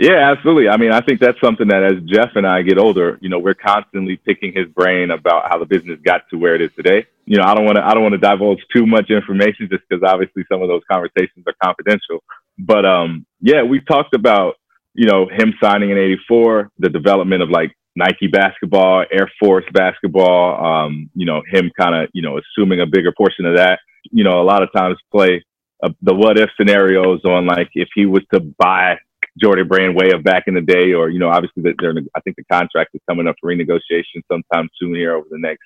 Yeah, 0.00 0.32
absolutely. 0.32 0.70
I 0.70 0.78
mean, 0.78 0.92
I 0.92 1.02
think 1.02 1.20
that's 1.20 1.38
something 1.44 1.68
that 1.68 1.84
as 1.84 2.02
Jeff 2.06 2.30
and 2.34 2.46
I 2.46 2.62
get 2.62 2.78
older, 2.78 3.18
you 3.20 3.28
know, 3.28 3.38
we're 3.38 3.52
constantly 3.52 4.16
picking 4.16 4.50
his 4.54 4.66
brain 4.68 5.10
about 5.10 5.50
how 5.50 5.58
the 5.58 5.66
business 5.66 6.00
got 6.02 6.22
to 6.30 6.38
where 6.38 6.54
it 6.54 6.62
is 6.62 6.70
today. 6.74 7.06
You 7.26 7.36
know, 7.36 7.44
I 7.44 7.54
don't 7.54 7.66
want 7.66 7.76
to 7.76 7.84
I 7.84 7.92
don't 7.92 8.02
want 8.02 8.14
to 8.14 8.18
divulge 8.18 8.60
too 8.74 8.86
much 8.86 9.10
information 9.10 9.68
just 9.70 9.84
because 9.86 10.02
obviously 10.02 10.44
some 10.50 10.62
of 10.62 10.68
those 10.68 10.80
conversations 10.90 11.44
are 11.46 11.54
confidential. 11.62 12.24
But 12.58 12.86
um, 12.86 13.26
yeah, 13.42 13.62
we 13.62 13.82
talked 13.82 14.14
about 14.14 14.54
you 14.94 15.06
know 15.06 15.28
him 15.28 15.52
signing 15.62 15.90
in 15.90 15.98
'84, 15.98 16.70
the 16.78 16.88
development 16.88 17.42
of 17.42 17.50
like 17.50 17.76
Nike 17.94 18.28
basketball, 18.28 19.04
Air 19.12 19.30
Force 19.38 19.66
basketball. 19.74 20.64
Um, 20.64 21.10
you 21.14 21.26
know, 21.26 21.42
him 21.46 21.70
kind 21.78 21.94
of 21.94 22.08
you 22.14 22.22
know 22.22 22.38
assuming 22.38 22.80
a 22.80 22.86
bigger 22.86 23.12
portion 23.14 23.44
of 23.44 23.58
that. 23.58 23.80
You 24.10 24.24
know, 24.24 24.40
a 24.40 24.44
lot 24.44 24.62
of 24.62 24.70
times 24.74 24.96
play 25.12 25.44
uh, 25.82 25.90
the 26.00 26.14
what 26.14 26.38
if 26.38 26.48
scenarios 26.58 27.22
on 27.26 27.46
like 27.46 27.68
if 27.74 27.90
he 27.94 28.06
was 28.06 28.22
to 28.32 28.40
buy 28.40 28.96
Jordan 29.38 29.68
Brand 29.68 29.96
way 29.96 30.10
of 30.12 30.24
back 30.24 30.44
in 30.46 30.54
the 30.54 30.60
day, 30.60 30.92
or 30.92 31.08
you 31.08 31.18
know, 31.18 31.28
obviously 31.28 31.62
that 31.64 31.74
they're 31.80 31.94
I 32.16 32.20
think 32.20 32.36
the 32.36 32.44
contract 32.44 32.90
is 32.94 33.00
coming 33.08 33.28
up 33.28 33.36
for 33.40 33.52
renegotiation 33.52 34.22
sometime 34.30 34.68
soon 34.80 34.94
here 34.94 35.14
over 35.14 35.26
the 35.30 35.38
next 35.38 35.64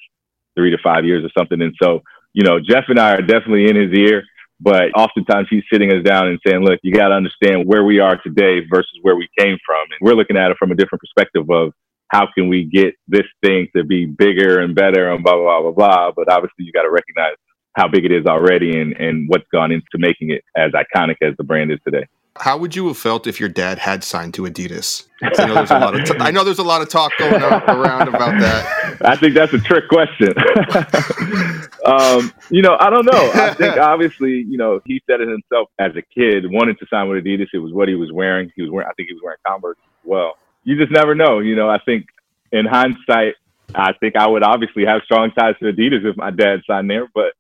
three 0.57 0.71
to 0.71 0.79
five 0.83 1.05
years 1.05 1.25
or 1.25 1.31
something. 1.37 1.61
And 1.61 1.75
so, 1.83 2.01
you 2.33 2.45
know, 2.45 2.61
Jeff 2.61 2.85
and 2.89 2.99
I 2.99 3.15
are 3.15 3.23
definitely 3.23 3.69
in 3.69 3.77
his 3.77 3.93
ear, 3.99 4.23
but 4.61 4.93
oftentimes 4.97 5.49
he's 5.51 5.65
sitting 5.73 5.91
us 5.93 6.05
down 6.05 6.29
and 6.29 6.39
saying, 6.47 6.65
"Look, 6.65 6.81
you 6.83 6.93
got 6.93 7.09
to 7.09 7.15
understand 7.15 7.67
where 7.67 7.85
we 7.85 8.01
are 8.01 8.17
today 8.23 8.61
versus 8.71 8.99
where 9.03 9.17
we 9.17 9.29
came 9.39 9.59
from," 9.65 9.83
and 9.91 9.99
we're 10.01 10.15
looking 10.15 10.37
at 10.37 10.51
it 10.51 10.57
from 10.59 10.71
a 10.71 10.75
different 10.75 11.01
perspective 11.01 11.49
of 11.51 11.73
how 12.09 12.29
can 12.37 12.49
we 12.49 12.65
get 12.65 12.95
this 13.09 13.27
thing 13.43 13.69
to 13.75 13.83
be 13.83 14.07
bigger 14.07 14.61
and 14.61 14.75
better 14.75 15.11
and 15.13 15.25
blah 15.25 15.35
blah 15.35 15.61
blah 15.61 15.73
blah 15.73 15.89
blah. 15.89 16.13
But 16.15 16.31
obviously, 16.31 16.65
you 16.65 16.73
got 16.73 16.83
to 16.83 16.91
recognize 16.91 17.35
how 17.77 17.89
big 17.89 18.05
it 18.05 18.13
is 18.13 18.27
already 18.27 18.81
and 18.81 18.93
and 18.99 19.29
what's 19.29 19.49
gone 19.53 19.73
into 19.73 19.85
making 19.97 20.31
it 20.31 20.43
as 20.57 20.73
iconic 20.73 21.17
as 21.23 21.35
the 21.39 21.45
brand 21.45 21.73
is 21.73 21.79
today. 21.85 22.07
How 22.37 22.59
would 22.59 22.75
you 22.75 22.89
have 22.89 22.99
felt 22.99 23.29
if 23.29 23.39
your 23.39 23.49
dad 23.49 23.79
had 23.79 24.03
signed 24.03 24.35
to 24.35 24.43
Adidas? 24.43 25.07
I 25.23 25.47
know 25.47 25.55
there's 25.55 25.71
a 25.71 25.79
lot 25.79 25.99
of 25.99 26.05
t- 26.05 26.17
I 26.19 26.31
know 26.33 26.43
there's 26.43 26.59
a 26.59 26.65
lot 26.65 26.83
of 26.83 26.89
talk 26.89 27.13
going 27.17 27.41
around 27.43 28.09
about 28.09 28.41
that. 28.41 28.97
I 29.05 29.15
think 29.17 29.35
that's 29.35 29.53
a 29.53 29.61
trick 29.61 29.89
question. 29.89 30.35
um, 31.87 32.33
you 32.51 32.61
know, 32.61 32.77
I 32.81 32.91
don't 32.91 33.07
know. 33.07 33.31
I 33.35 33.55
think 33.55 33.77
obviously, 33.79 34.43
you 34.49 34.59
know, 34.59 34.81
he 34.85 35.01
said 35.09 35.21
it 35.21 35.29
himself 35.29 35.69
as 35.79 35.93
a 35.97 36.03
kid, 36.03 36.51
wanted 36.51 36.79
to 36.81 36.87
sign 36.89 37.09
with 37.09 37.25
Adidas. 37.25 37.47
It 37.55 37.59
was 37.59 37.73
what 37.73 37.89
he 37.89 37.95
was 37.95 38.11
wearing. 38.13 38.51
He 38.57 38.63
was 38.63 38.71
wearing. 38.71 38.89
I 38.89 38.95
think 38.95 39.09
he 39.09 39.15
was 39.15 39.23
wearing 39.23 39.39
Converse 39.47 39.79
as 39.79 40.09
well. 40.09 40.37
You 40.65 40.77
just 40.77 40.91
never 40.91 41.15
know. 41.15 41.39
You 41.39 41.55
know, 41.55 41.71
I 41.71 41.79
think 41.79 42.07
in 42.51 42.67
hindsight, 42.67 43.35
I 43.77 43.93
think 43.93 44.17
I 44.17 44.27
would 44.27 44.43
obviously 44.43 44.85
have 44.87 45.03
strong 45.05 45.31
ties 45.31 45.55
to 45.61 45.67
Adidas 45.67 46.05
if 46.05 46.17
my 46.17 46.31
dad 46.33 46.63
signed 46.67 46.91
there, 46.91 47.07
but 47.15 47.35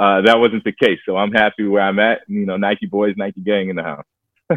uh, 0.00 0.22
that 0.22 0.38
wasn't 0.40 0.64
the 0.64 0.72
case. 0.72 0.98
So 1.06 1.16
I'm 1.16 1.30
happy 1.30 1.66
where 1.66 1.82
I'm 1.82 1.98
at. 1.98 2.22
You 2.26 2.46
know, 2.46 2.56
Nike 2.56 2.86
boys, 2.86 3.14
Nike 3.16 3.42
gang 3.42 3.68
in 3.68 3.76
the 3.76 3.82
house. 3.82 4.04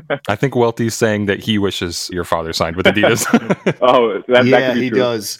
I 0.27 0.36
think 0.36 0.56
Welty's 0.56 0.95
saying 0.95 1.25
that 1.27 1.39
he 1.39 1.58
wishes 1.58 2.10
your 2.12 2.23
father 2.23 2.53
signed 2.53 2.75
with 2.75 2.86
Adidas. 2.86 3.25
oh, 3.82 4.21
that, 4.27 4.45
yeah, 4.45 4.60
that 4.60 4.77
he 4.77 4.89
true. 4.89 4.99
does. 4.99 5.39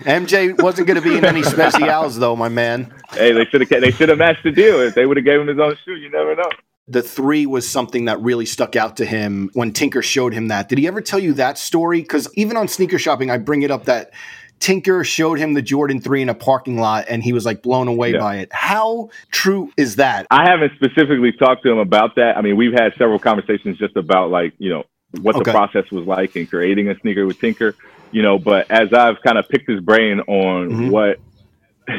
MJ 0.00 0.60
wasn't 0.62 0.86
going 0.86 1.00
to 1.00 1.08
be 1.08 1.16
in 1.16 1.24
any 1.24 1.42
specials 1.42 2.18
though, 2.18 2.36
my 2.36 2.48
man. 2.48 2.94
Hey, 3.10 3.32
they 3.32 3.44
should 3.46 3.60
have 3.60 3.80
they 3.80 3.90
should 3.90 4.08
have 4.08 4.18
matched 4.18 4.44
the 4.44 4.52
deal. 4.52 4.80
If 4.80 4.94
they 4.94 5.06
would 5.06 5.16
have 5.16 5.26
gave 5.26 5.40
him 5.40 5.48
his 5.48 5.58
own 5.58 5.76
shoe, 5.84 5.96
you 5.96 6.08
never 6.10 6.36
know. 6.36 6.48
The 6.86 7.02
three 7.02 7.46
was 7.46 7.68
something 7.68 8.04
that 8.06 8.20
really 8.20 8.46
stuck 8.46 8.76
out 8.76 8.96
to 8.98 9.04
him 9.04 9.50
when 9.54 9.72
Tinker 9.72 10.00
showed 10.00 10.32
him 10.32 10.48
that. 10.48 10.68
Did 10.68 10.78
he 10.78 10.86
ever 10.86 11.00
tell 11.00 11.18
you 11.18 11.34
that 11.34 11.58
story? 11.58 12.00
Because 12.00 12.32
even 12.34 12.56
on 12.56 12.68
sneaker 12.68 12.98
shopping, 12.98 13.30
I 13.30 13.38
bring 13.38 13.62
it 13.62 13.70
up 13.70 13.84
that 13.84 14.12
Tinker 14.60 15.04
showed 15.04 15.38
him 15.38 15.54
the 15.54 15.62
Jordan 15.62 16.00
3 16.00 16.22
in 16.22 16.28
a 16.28 16.34
parking 16.34 16.78
lot 16.78 17.06
and 17.08 17.22
he 17.22 17.32
was 17.32 17.46
like 17.46 17.62
blown 17.62 17.88
away 17.88 18.12
yeah. 18.12 18.18
by 18.18 18.36
it. 18.36 18.52
How 18.52 19.10
true 19.30 19.70
is 19.76 19.96
that? 19.96 20.26
I 20.30 20.48
haven't 20.48 20.72
specifically 20.74 21.32
talked 21.32 21.62
to 21.64 21.70
him 21.70 21.78
about 21.78 22.16
that. 22.16 22.36
I 22.36 22.42
mean, 22.42 22.56
we've 22.56 22.72
had 22.72 22.92
several 22.98 23.18
conversations 23.18 23.78
just 23.78 23.96
about 23.96 24.30
like, 24.30 24.54
you 24.58 24.70
know, 24.70 24.84
what 25.20 25.36
okay. 25.36 25.44
the 25.44 25.50
process 25.52 25.90
was 25.90 26.06
like 26.06 26.36
in 26.36 26.46
creating 26.46 26.88
a 26.88 26.98
sneaker 27.00 27.26
with 27.26 27.40
Tinker, 27.40 27.74
you 28.10 28.22
know, 28.22 28.38
but 28.38 28.70
as 28.70 28.92
I've 28.92 29.20
kind 29.22 29.38
of 29.38 29.48
picked 29.48 29.70
his 29.70 29.80
brain 29.80 30.20
on 30.20 30.68
mm-hmm. 30.68 30.90
what 30.90 31.18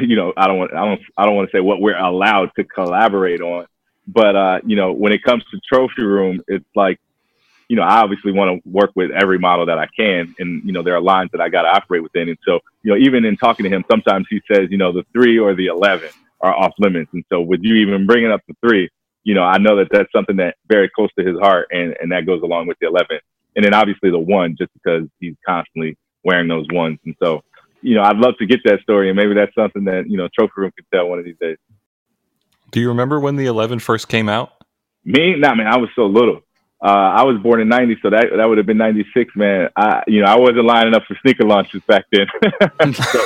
you 0.02 0.16
know, 0.16 0.34
I 0.38 0.48
don't 0.48 0.58
want 0.58 0.74
I 0.74 0.86
don't 0.86 1.02
I 1.18 1.26
don't 1.26 1.36
want 1.36 1.50
to 1.50 1.58
say 1.58 1.62
what 1.62 1.82
we're 1.82 1.98
allowed 1.98 2.52
to 2.58 2.64
collaborate 2.64 3.42
on, 3.42 3.66
but 4.08 4.36
uh, 4.36 4.60
you 4.66 4.76
know, 4.76 4.92
when 4.92 5.12
it 5.12 5.24
comes 5.24 5.44
to 5.52 5.60
trophy 5.68 6.04
room, 6.04 6.42
it's 6.48 6.66
like 6.76 7.00
you 7.70 7.76
know, 7.76 7.84
I 7.84 8.02
obviously 8.02 8.32
want 8.32 8.62
to 8.64 8.70
work 8.70 8.90
with 8.96 9.12
every 9.12 9.38
model 9.38 9.68
that 9.68 9.78
I 9.78 9.88
can. 9.96 10.36
And, 10.40 10.64
you 10.66 10.74
know, 10.74 10.82
there 10.82 10.96
are 10.96 11.02
lines 11.02 11.30
that 11.32 11.40
I 11.40 11.50
got 11.50 11.62
to 11.62 11.70
operate 11.70 12.02
within. 12.02 12.28
And 12.28 12.38
so, 12.44 12.60
you 12.82 12.92
know, 12.92 12.98
even 12.98 13.24
in 13.26 13.38
talking 13.38 13.64
to 13.64 13.70
him, 13.70 13.86
sometimes 13.90 14.26
he 14.28 14.42
says, 14.52 14.70
you 14.72 14.78
know, 14.78 14.92
the 14.92 15.06
three 15.14 15.38
or 15.38 15.54
the 15.54 15.68
11 15.68 16.10
are 16.42 16.54
off 16.54 16.74
limits. 16.80 17.12
And 17.14 17.24
so 17.30 17.42
with 17.42 17.60
you 17.62 17.76
even 17.76 18.08
bringing 18.08 18.32
up 18.32 18.42
the 18.48 18.56
three, 18.60 18.90
you 19.24 19.36
know, 19.36 19.44
I 19.44 19.60
know 19.60 19.76
that 19.76 19.90
that's 19.92 20.12
something 20.12 20.38
that 20.38 20.56
very 20.68 20.90
close 20.90 21.10
to 21.20 21.24
his 21.24 21.38
heart 21.40 21.68
and, 21.72 21.96
and 22.02 22.12
that 22.12 22.26
goes 22.26 22.42
along 22.42 22.66
with 22.66 22.78
the 22.82 22.88
11. 22.88 23.20
And 23.56 23.64
then 23.64 23.76
obviously 23.76 24.10
the 24.10 24.20
one, 24.20 24.56
just 24.58 24.74
because 24.74 25.08
he's 25.20 25.36
constantly 25.46 25.96
wearing 26.24 26.48
those 26.48 26.66
ones. 26.72 26.98
And 27.06 27.16
so, 27.22 27.44
you 27.84 27.94
know, 27.94 28.02
I'd 28.02 28.18
love 28.18 28.36
to 28.40 28.48
get 28.48 28.62
that 28.66 28.82
story 28.82 29.10
and 29.10 29.16
maybe 29.16 29.36
that's 29.36 29.54
something 29.54 29.86
that, 29.86 30.10
you 30.10 30.18
know, 30.18 30.28
Trophy 30.34 30.54
Room 30.58 30.72
could 30.76 30.86
tell 30.92 31.08
one 31.08 31.20
of 31.20 31.26
these 31.26 31.38
days. 31.40 31.58
Do 32.72 32.80
you 32.80 32.88
remember 32.88 33.20
when 33.20 33.36
the 33.36 33.46
11 33.46 33.78
first 33.78 34.08
came 34.08 34.28
out? 34.28 34.54
Me? 35.06 35.36
Nah, 35.36 35.54
man, 35.54 35.68
I 35.68 35.78
was 35.78 35.90
so 35.96 36.08
little. 36.08 36.42
Uh, 36.82 36.88
I 36.88 37.24
was 37.24 37.42
born 37.42 37.60
in 37.62 37.68
'90, 37.68 37.98
so 38.02 38.10
that 38.10 38.28
that 38.36 38.46
would 38.46 38.58
have 38.58 38.68
been 38.68 38.78
'96, 38.78 39.36
man. 39.36 39.70
I, 39.76 40.04
you 40.08 40.22
know, 40.22 40.28
I 40.28 40.38
wasn't 40.38 40.66
lining 40.66 40.96
up 40.96 41.04
for 41.08 41.18
sneaker 41.22 41.44
launches 41.44 41.82
back 41.88 42.06
then. 42.12 42.28
so, 42.94 43.20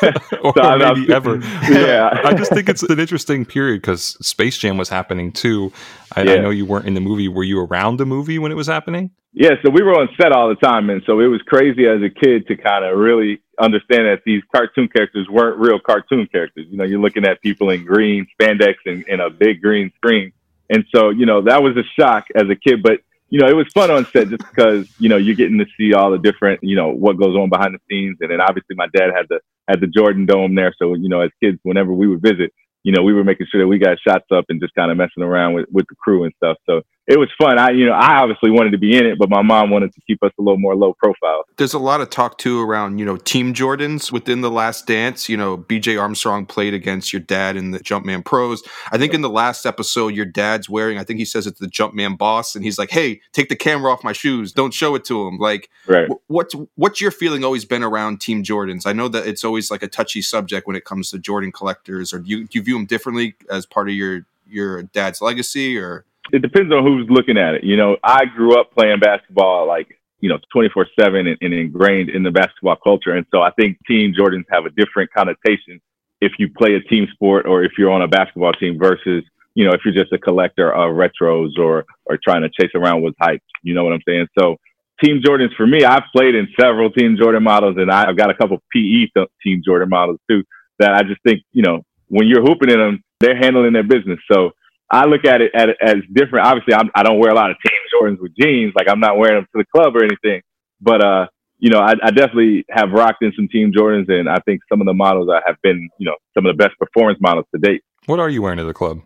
or 0.42 0.52
So 0.56 0.78
maybe 0.78 1.12
ever. 1.12 1.38
Yeah. 1.68 2.20
I 2.24 2.34
just 2.34 2.52
think 2.52 2.68
it's 2.68 2.82
an 2.82 2.98
interesting 2.98 3.44
period 3.44 3.82
because 3.82 4.16
Space 4.26 4.58
Jam 4.58 4.78
was 4.78 4.88
happening 4.88 5.32
too. 5.32 5.72
I, 6.16 6.22
I 6.22 6.38
know 6.38 6.50
you 6.50 6.66
weren't 6.66 6.86
in 6.86 6.94
the 6.94 7.00
movie. 7.00 7.28
Were 7.28 7.44
you 7.44 7.60
around 7.60 7.98
the 7.98 8.06
movie 8.06 8.38
when 8.38 8.52
it 8.52 8.56
was 8.56 8.66
happening? 8.66 9.10
Yeah, 9.32 9.50
so 9.64 9.70
we 9.70 9.82
were 9.82 9.92
on 9.92 10.08
set 10.20 10.32
all 10.32 10.48
the 10.48 10.56
time, 10.56 10.90
and 10.90 11.02
so 11.06 11.20
it 11.20 11.26
was 11.26 11.40
crazy 11.42 11.86
as 11.86 12.02
a 12.02 12.10
kid 12.10 12.48
to 12.48 12.56
kind 12.56 12.84
of 12.84 12.98
really 12.98 13.40
understand 13.60 14.06
that 14.06 14.22
these 14.24 14.42
cartoon 14.54 14.88
characters 14.88 15.28
weren't 15.30 15.58
real 15.58 15.78
cartoon 15.78 16.26
characters. 16.26 16.66
You 16.68 16.76
know, 16.76 16.84
you're 16.84 17.00
looking 17.00 17.24
at 17.24 17.40
people 17.40 17.70
in 17.70 17.84
green 17.84 18.26
spandex 18.34 18.74
and, 18.86 19.04
and 19.08 19.20
a 19.20 19.30
big 19.30 19.60
green 19.62 19.92
screen, 19.96 20.32
and 20.70 20.84
so 20.94 21.10
you 21.10 21.26
know 21.26 21.42
that 21.42 21.62
was 21.62 21.76
a 21.76 21.84
shock 21.98 22.26
as 22.34 22.48
a 22.48 22.56
kid. 22.56 22.82
But 22.82 23.00
you 23.28 23.38
know, 23.38 23.46
it 23.46 23.54
was 23.54 23.68
fun 23.72 23.90
on 23.90 24.04
set 24.06 24.28
just 24.28 24.38
because 24.38 24.88
you 24.98 25.08
know 25.08 25.16
you're 25.16 25.36
getting 25.36 25.58
to 25.58 25.66
see 25.76 25.92
all 25.94 26.10
the 26.10 26.18
different, 26.18 26.60
you 26.62 26.76
know, 26.76 26.88
what 26.88 27.16
goes 27.16 27.36
on 27.36 27.48
behind 27.48 27.74
the 27.74 27.80
scenes, 27.88 28.18
and 28.20 28.30
then 28.30 28.40
obviously 28.40 28.76
my 28.76 28.88
dad 28.94 29.10
had 29.14 29.26
the 29.28 29.40
had 29.68 29.80
the 29.80 29.86
Jordan 29.86 30.26
Dome 30.26 30.54
there, 30.54 30.74
so 30.78 30.94
you 30.94 31.08
know, 31.08 31.20
as 31.20 31.30
kids, 31.42 31.58
whenever 31.62 31.92
we 31.92 32.08
would 32.08 32.22
visit, 32.22 32.52
you 32.82 32.92
know, 32.92 33.02
we 33.02 33.12
were 33.12 33.24
making 33.24 33.46
sure 33.50 33.60
that 33.60 33.68
we 33.68 33.78
got 33.78 33.98
shots 34.00 34.26
up 34.32 34.46
and 34.48 34.60
just 34.60 34.74
kind 34.74 34.90
of 34.90 34.96
messing 34.96 35.22
around 35.22 35.54
with 35.54 35.66
with 35.70 35.86
the 35.88 35.96
crew 35.96 36.24
and 36.24 36.32
stuff. 36.36 36.56
So 36.68 36.82
it 37.10 37.18
was 37.18 37.28
fun. 37.36 37.58
I, 37.58 37.70
you 37.72 37.86
know, 37.86 37.92
I 37.92 38.18
obviously 38.22 38.50
wanted 38.52 38.70
to 38.70 38.78
be 38.78 38.96
in 38.96 39.04
it, 39.04 39.18
but 39.18 39.28
my 39.28 39.42
mom 39.42 39.70
wanted 39.70 39.92
to 39.94 40.00
keep 40.06 40.22
us 40.22 40.30
a 40.38 40.42
little 40.42 40.58
more 40.60 40.76
low 40.76 40.94
profile. 40.94 41.44
There's 41.56 41.74
a 41.74 41.78
lot 41.78 42.00
of 42.00 42.08
talk 42.08 42.38
too 42.38 42.60
around, 42.62 42.98
you 42.98 43.04
know, 43.04 43.16
Team 43.16 43.52
Jordans 43.52 44.12
within 44.12 44.42
the 44.42 44.50
last 44.50 44.86
dance. 44.86 45.28
You 45.28 45.36
know, 45.36 45.58
BJ 45.58 46.00
Armstrong 46.00 46.46
played 46.46 46.72
against 46.72 47.12
your 47.12 47.18
dad 47.20 47.56
in 47.56 47.72
the 47.72 47.80
Jumpman 47.80 48.24
Pros. 48.24 48.62
I 48.92 48.96
think 48.98 49.12
in 49.12 49.22
the 49.22 49.28
last 49.28 49.66
episode, 49.66 50.14
your 50.14 50.24
dad's 50.24 50.70
wearing, 50.70 50.98
I 50.98 51.04
think 51.04 51.18
he 51.18 51.24
says 51.24 51.48
it's 51.48 51.58
the 51.58 51.66
Jumpman 51.66 52.16
boss, 52.16 52.54
and 52.54 52.64
he's 52.64 52.78
like, 52.78 52.90
Hey, 52.90 53.20
take 53.32 53.48
the 53.48 53.56
camera 53.56 53.90
off 53.92 54.04
my 54.04 54.12
shoes. 54.12 54.52
Don't 54.52 54.72
show 54.72 54.94
it 54.94 55.04
to 55.06 55.26
him. 55.26 55.38
Like, 55.38 55.68
Right. 55.88 56.06
wh- 56.08 56.30
what's 56.30 56.54
what's 56.76 57.00
your 57.00 57.10
feeling 57.10 57.42
always 57.42 57.64
been 57.64 57.82
around 57.82 58.20
Team 58.20 58.44
Jordans? 58.44 58.86
I 58.86 58.92
know 58.92 59.08
that 59.08 59.26
it's 59.26 59.42
always 59.42 59.68
like 59.70 59.82
a 59.82 59.88
touchy 59.88 60.22
subject 60.22 60.66
when 60.68 60.76
it 60.76 60.84
comes 60.84 61.10
to 61.10 61.18
Jordan 61.18 61.50
collectors, 61.50 62.12
or 62.14 62.20
do 62.20 62.30
you, 62.30 62.44
do 62.46 62.58
you 62.58 62.62
view 62.62 62.74
them 62.74 62.86
differently 62.86 63.34
as 63.50 63.66
part 63.66 63.88
of 63.88 63.94
your 63.96 64.26
your 64.52 64.82
dad's 64.82 65.20
legacy 65.22 65.78
or 65.78 66.04
It 66.32 66.42
depends 66.42 66.72
on 66.72 66.84
who's 66.84 67.08
looking 67.08 67.38
at 67.38 67.54
it. 67.54 67.64
You 67.64 67.76
know, 67.76 67.96
I 68.02 68.24
grew 68.24 68.58
up 68.58 68.72
playing 68.72 69.00
basketball 69.00 69.66
like 69.66 69.98
you 70.20 70.28
know 70.28 70.38
24 70.52 70.86
seven 70.98 71.26
and, 71.26 71.54
ingrained 71.54 72.10
in 72.10 72.22
the 72.22 72.30
basketball 72.30 72.76
culture, 72.76 73.12
and 73.12 73.26
so 73.30 73.40
I 73.40 73.50
think 73.52 73.78
Team 73.86 74.14
Jordans 74.18 74.44
have 74.50 74.66
a 74.66 74.70
different 74.70 75.10
connotation 75.12 75.80
if 76.20 76.32
you 76.38 76.48
play 76.56 76.74
a 76.74 76.80
team 76.80 77.06
sport 77.12 77.46
or 77.46 77.64
if 77.64 77.72
you're 77.78 77.90
on 77.90 78.02
a 78.02 78.08
basketball 78.08 78.52
team 78.52 78.78
versus 78.78 79.24
you 79.54 79.64
know 79.64 79.72
if 79.72 79.80
you're 79.84 79.94
just 79.94 80.12
a 80.12 80.18
collector 80.18 80.72
of 80.72 80.94
retros 80.94 81.58
or 81.58 81.84
or 82.06 82.18
trying 82.22 82.42
to 82.42 82.50
chase 82.50 82.72
around 82.74 83.02
with 83.02 83.14
hype. 83.20 83.42
You 83.62 83.74
know 83.74 83.84
what 83.84 83.92
I'm 83.92 84.02
saying? 84.06 84.28
So 84.38 84.56
Team 85.02 85.22
Jordans 85.24 85.54
for 85.56 85.66
me, 85.66 85.84
I've 85.84 86.04
played 86.14 86.34
in 86.34 86.48
several 86.60 86.90
Team 86.90 87.16
Jordan 87.18 87.42
models, 87.42 87.76
and 87.78 87.90
I've 87.90 88.16
got 88.16 88.30
a 88.30 88.34
couple 88.34 88.58
PE 88.72 89.06
Team 89.42 89.62
Jordan 89.64 89.88
models 89.88 90.20
too. 90.28 90.44
That 90.78 90.94
I 90.94 91.02
just 91.02 91.22
think 91.22 91.42
you 91.52 91.62
know 91.62 91.82
when 92.08 92.26
you're 92.26 92.42
hooping 92.42 92.70
in 92.70 92.78
them, 92.78 93.04
they're 93.20 93.36
handling 93.36 93.72
their 93.72 93.84
business. 93.84 94.18
So 94.30 94.50
I 94.90 95.06
look 95.06 95.24
at 95.24 95.40
it 95.40 95.52
at, 95.54 95.68
as 95.80 95.96
different. 96.12 96.46
Obviously, 96.46 96.74
I'm, 96.74 96.90
I 96.94 97.02
don't 97.02 97.18
wear 97.18 97.30
a 97.30 97.34
lot 97.34 97.50
of 97.50 97.56
Team 97.64 97.78
Jordans 97.94 98.20
with 98.20 98.32
jeans. 98.38 98.72
Like 98.74 98.88
I'm 98.88 99.00
not 99.00 99.16
wearing 99.18 99.36
them 99.36 99.44
to 99.54 99.58
the 99.58 99.64
club 99.74 99.94
or 99.96 100.04
anything. 100.04 100.42
But 100.80 101.04
uh, 101.04 101.26
you 101.58 101.70
know, 101.70 101.78
I, 101.78 101.92
I 102.02 102.10
definitely 102.10 102.64
have 102.70 102.90
rocked 102.90 103.22
in 103.22 103.32
some 103.36 103.48
Team 103.48 103.72
Jordans, 103.76 104.10
and 104.10 104.28
I 104.28 104.38
think 104.46 104.60
some 104.68 104.80
of 104.80 104.86
the 104.86 104.94
models 104.94 105.28
I 105.32 105.40
have 105.46 105.56
been, 105.62 105.88
you 105.98 106.06
know, 106.06 106.16
some 106.34 106.46
of 106.46 106.56
the 106.56 106.62
best 106.62 106.76
performance 106.78 107.18
models 107.20 107.46
to 107.54 107.60
date. 107.60 107.82
What 108.06 108.18
are 108.18 108.30
you 108.30 108.42
wearing 108.42 108.58
to 108.58 108.64
the 108.64 108.74
club? 108.74 109.00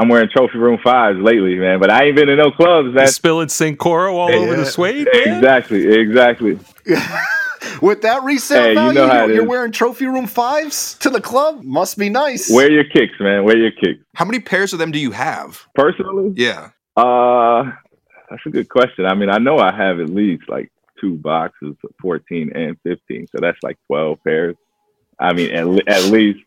I'm 0.00 0.08
wearing 0.08 0.28
Trophy 0.34 0.58
Room 0.58 0.78
fives 0.82 1.18
lately, 1.20 1.56
man. 1.56 1.80
But 1.80 1.90
I 1.90 2.04
ain't 2.04 2.16
been 2.16 2.28
in 2.28 2.38
no 2.38 2.50
clubs, 2.52 2.94
man. 2.94 3.08
Spilling 3.08 3.48
Cincoro 3.48 4.14
all 4.14 4.30
over 4.32 4.54
the 4.54 4.62
Yeah. 4.62 4.70
suede? 4.70 5.08
man? 5.12 5.34
Exactly, 5.34 5.86
exactly. 6.00 6.58
With 7.82 8.02
that 8.02 8.22
resale 8.22 8.62
Hey, 8.62 8.68
you 8.70 8.74
value, 8.74 8.94
know 9.00 9.24
you're, 9.26 9.34
you're 9.36 9.46
wearing 9.46 9.72
trophy 9.72 10.06
room 10.06 10.26
fives 10.26 10.94
to 10.98 11.10
the 11.10 11.20
club. 11.20 11.62
Must 11.62 11.96
be 11.98 12.08
nice. 12.08 12.50
Wear 12.50 12.70
your 12.70 12.84
kicks, 12.84 13.14
man. 13.20 13.44
Wear 13.44 13.56
your 13.56 13.70
kicks. 13.70 14.00
how 14.14 14.24
many 14.24 14.40
pairs 14.40 14.72
of 14.72 14.78
them 14.78 14.90
do 14.90 14.98
you 14.98 15.10
have? 15.12 15.66
Personally, 15.74 16.32
Yeah. 16.36 16.70
Uh, 16.96 17.70
that's 18.28 18.42
a 18.46 18.50
good 18.50 18.68
question. 18.68 19.06
I 19.06 19.14
mean, 19.14 19.30
I 19.30 19.38
know 19.38 19.58
I 19.58 19.74
have 19.74 20.00
at 20.00 20.10
least 20.10 20.44
like 20.48 20.70
two 21.00 21.14
boxes 21.16 21.76
of 21.84 21.90
14 22.02 22.50
and 22.54 22.76
15, 22.82 23.26
so 23.28 23.38
that's 23.40 23.58
like 23.62 23.78
12 23.86 24.18
pairs. 24.24 24.56
I 25.18 25.32
mean, 25.32 25.50
at, 25.52 25.66
le- 25.66 25.82
at 25.86 26.04
least. 26.10 26.40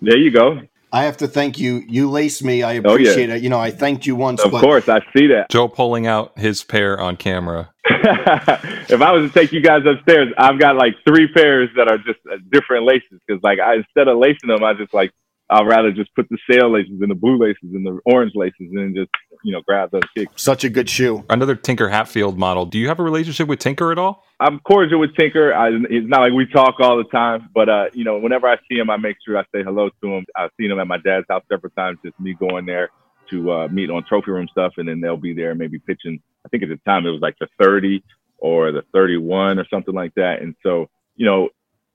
There 0.00 0.16
you 0.18 0.30
go. 0.30 0.60
I 0.96 1.04
have 1.04 1.18
to 1.18 1.28
thank 1.28 1.58
you. 1.58 1.82
You 1.86 2.08
laced 2.10 2.42
me. 2.42 2.62
I 2.62 2.70
Oh, 2.70 2.72
yeah. 2.72 2.78
appreciate 2.92 3.28
it. 3.28 3.42
You 3.42 3.50
know, 3.50 3.60
I 3.60 3.70
thanked 3.70 4.06
you 4.06 4.16
once, 4.16 4.42
Of 4.42 4.50
but 4.52 4.60
course, 4.62 4.88
I 4.88 5.00
see 5.14 5.26
that. 5.26 5.50
Joe 5.50 5.68
pulling 5.68 6.06
out 6.06 6.38
his 6.38 6.64
pair 6.64 6.98
on 6.98 7.16
camera. 7.16 7.70
if 7.88 9.00
I 9.02 9.12
was 9.12 9.30
to 9.30 9.38
take 9.38 9.52
you 9.52 9.60
guys 9.60 9.82
upstairs, 9.86 10.28
I've 10.38 10.58
got 10.58 10.76
like 10.76 10.94
three 11.06 11.28
pairs 11.28 11.68
that 11.76 11.88
are 11.88 11.98
just 11.98 12.18
uh, 12.32 12.36
different 12.50 12.86
laces 12.86 13.20
because, 13.26 13.42
like, 13.42 13.58
I 13.60 13.76
instead 13.76 14.08
of 14.08 14.16
lacing 14.18 14.48
them, 14.48 14.64
I 14.64 14.72
just 14.74 14.94
like 14.94 15.12
I'd 15.48 15.66
rather 15.66 15.92
just 15.92 16.12
put 16.14 16.28
the 16.28 16.38
sail 16.50 16.72
laces 16.72 17.00
and 17.00 17.10
the 17.10 17.14
blue 17.14 17.38
laces 17.38 17.70
and 17.72 17.86
the 17.86 18.00
orange 18.04 18.32
laces 18.34 18.68
and 18.72 18.96
just 18.96 19.10
you 19.44 19.52
know 19.52 19.60
grab 19.66 19.90
those 19.92 20.02
kicks. 20.16 20.42
such 20.42 20.64
a 20.64 20.68
good 20.68 20.90
shoe. 20.90 21.24
Another 21.30 21.54
Tinker 21.54 21.88
Hatfield 21.88 22.36
model. 22.36 22.66
Do 22.66 22.78
you 22.78 22.88
have 22.88 22.98
a 22.98 23.02
relationship 23.02 23.46
with 23.46 23.60
Tinker 23.60 23.92
at 23.92 23.98
all? 23.98 24.24
I'm 24.40 24.58
cordial 24.60 24.98
with 24.98 25.14
Tinker. 25.16 25.54
I, 25.54 25.68
it's 25.88 26.08
not 26.08 26.20
like 26.20 26.32
we 26.32 26.46
talk 26.46 26.80
all 26.80 26.96
the 26.96 27.04
time, 27.04 27.48
but 27.54 27.68
uh, 27.68 27.84
you 27.92 28.04
know, 28.04 28.18
whenever 28.18 28.48
I 28.48 28.56
see 28.68 28.76
him, 28.76 28.90
I 28.90 28.96
make 28.96 29.16
sure 29.24 29.38
I 29.38 29.42
say 29.54 29.62
hello 29.62 29.90
to 30.02 30.14
him. 30.14 30.26
I've 30.36 30.50
seen 30.58 30.70
him 30.70 30.80
at 30.80 30.86
my 30.86 30.98
dad's 30.98 31.26
house 31.28 31.44
several 31.50 31.70
times. 31.70 31.98
Just 32.04 32.18
me 32.18 32.34
going 32.34 32.66
there 32.66 32.90
to 33.30 33.52
uh, 33.52 33.68
meet 33.68 33.90
on 33.90 34.04
trophy 34.04 34.32
room 34.32 34.48
stuff, 34.50 34.74
and 34.78 34.88
then 34.88 35.00
they'll 35.00 35.16
be 35.16 35.34
there 35.34 35.54
maybe 35.54 35.78
pitching. 35.78 36.20
I 36.44 36.48
think 36.48 36.62
at 36.62 36.68
the 36.68 36.80
time 36.84 37.06
it 37.06 37.10
was 37.10 37.20
like 37.20 37.36
the 37.40 37.48
30 37.60 38.02
or 38.38 38.72
the 38.72 38.82
31 38.92 39.58
or 39.58 39.66
something 39.68 39.94
like 39.94 40.14
that. 40.14 40.42
And 40.42 40.54
so, 40.62 40.88
you 41.16 41.26
know, 41.26 41.48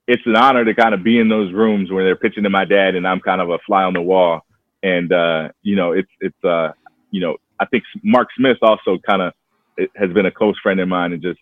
it's 0.08 0.24
an 0.26 0.36
honor 0.36 0.66
to 0.66 0.74
kind 0.74 0.94
of 0.94 1.04
be 1.04 1.20
in 1.20 1.30
those 1.30 1.54
rooms 1.54 1.92
where 1.92 2.04
they're 2.04 2.16
pitching 2.16 2.44
to 2.44 2.50
my 2.50 2.66
dad, 2.66 2.96
and 2.96 3.08
I'm 3.08 3.20
kind 3.20 3.42
of 3.42 3.50
a 3.50 3.60
fly 3.66 3.84
on 3.84 3.94
the 3.94 4.02
wall. 4.02 4.42
And 4.84 5.12
uh, 5.12 5.50
you 5.62 5.76
know, 5.76 5.92
it's 5.92 6.10
it's 6.20 6.44
uh, 6.44 6.72
you 7.12 7.22
know, 7.22 7.38
I 7.60 7.66
think 7.66 7.84
Mark 8.04 8.30
Smith 8.38 8.58
also 8.62 8.98
kind 9.08 9.22
of 9.22 9.34
has 9.96 10.12
been 10.12 10.26
a 10.26 10.32
close 10.32 10.58
friend 10.62 10.80
of 10.80 10.88
mine, 10.88 11.14
and 11.14 11.22
just 11.22 11.40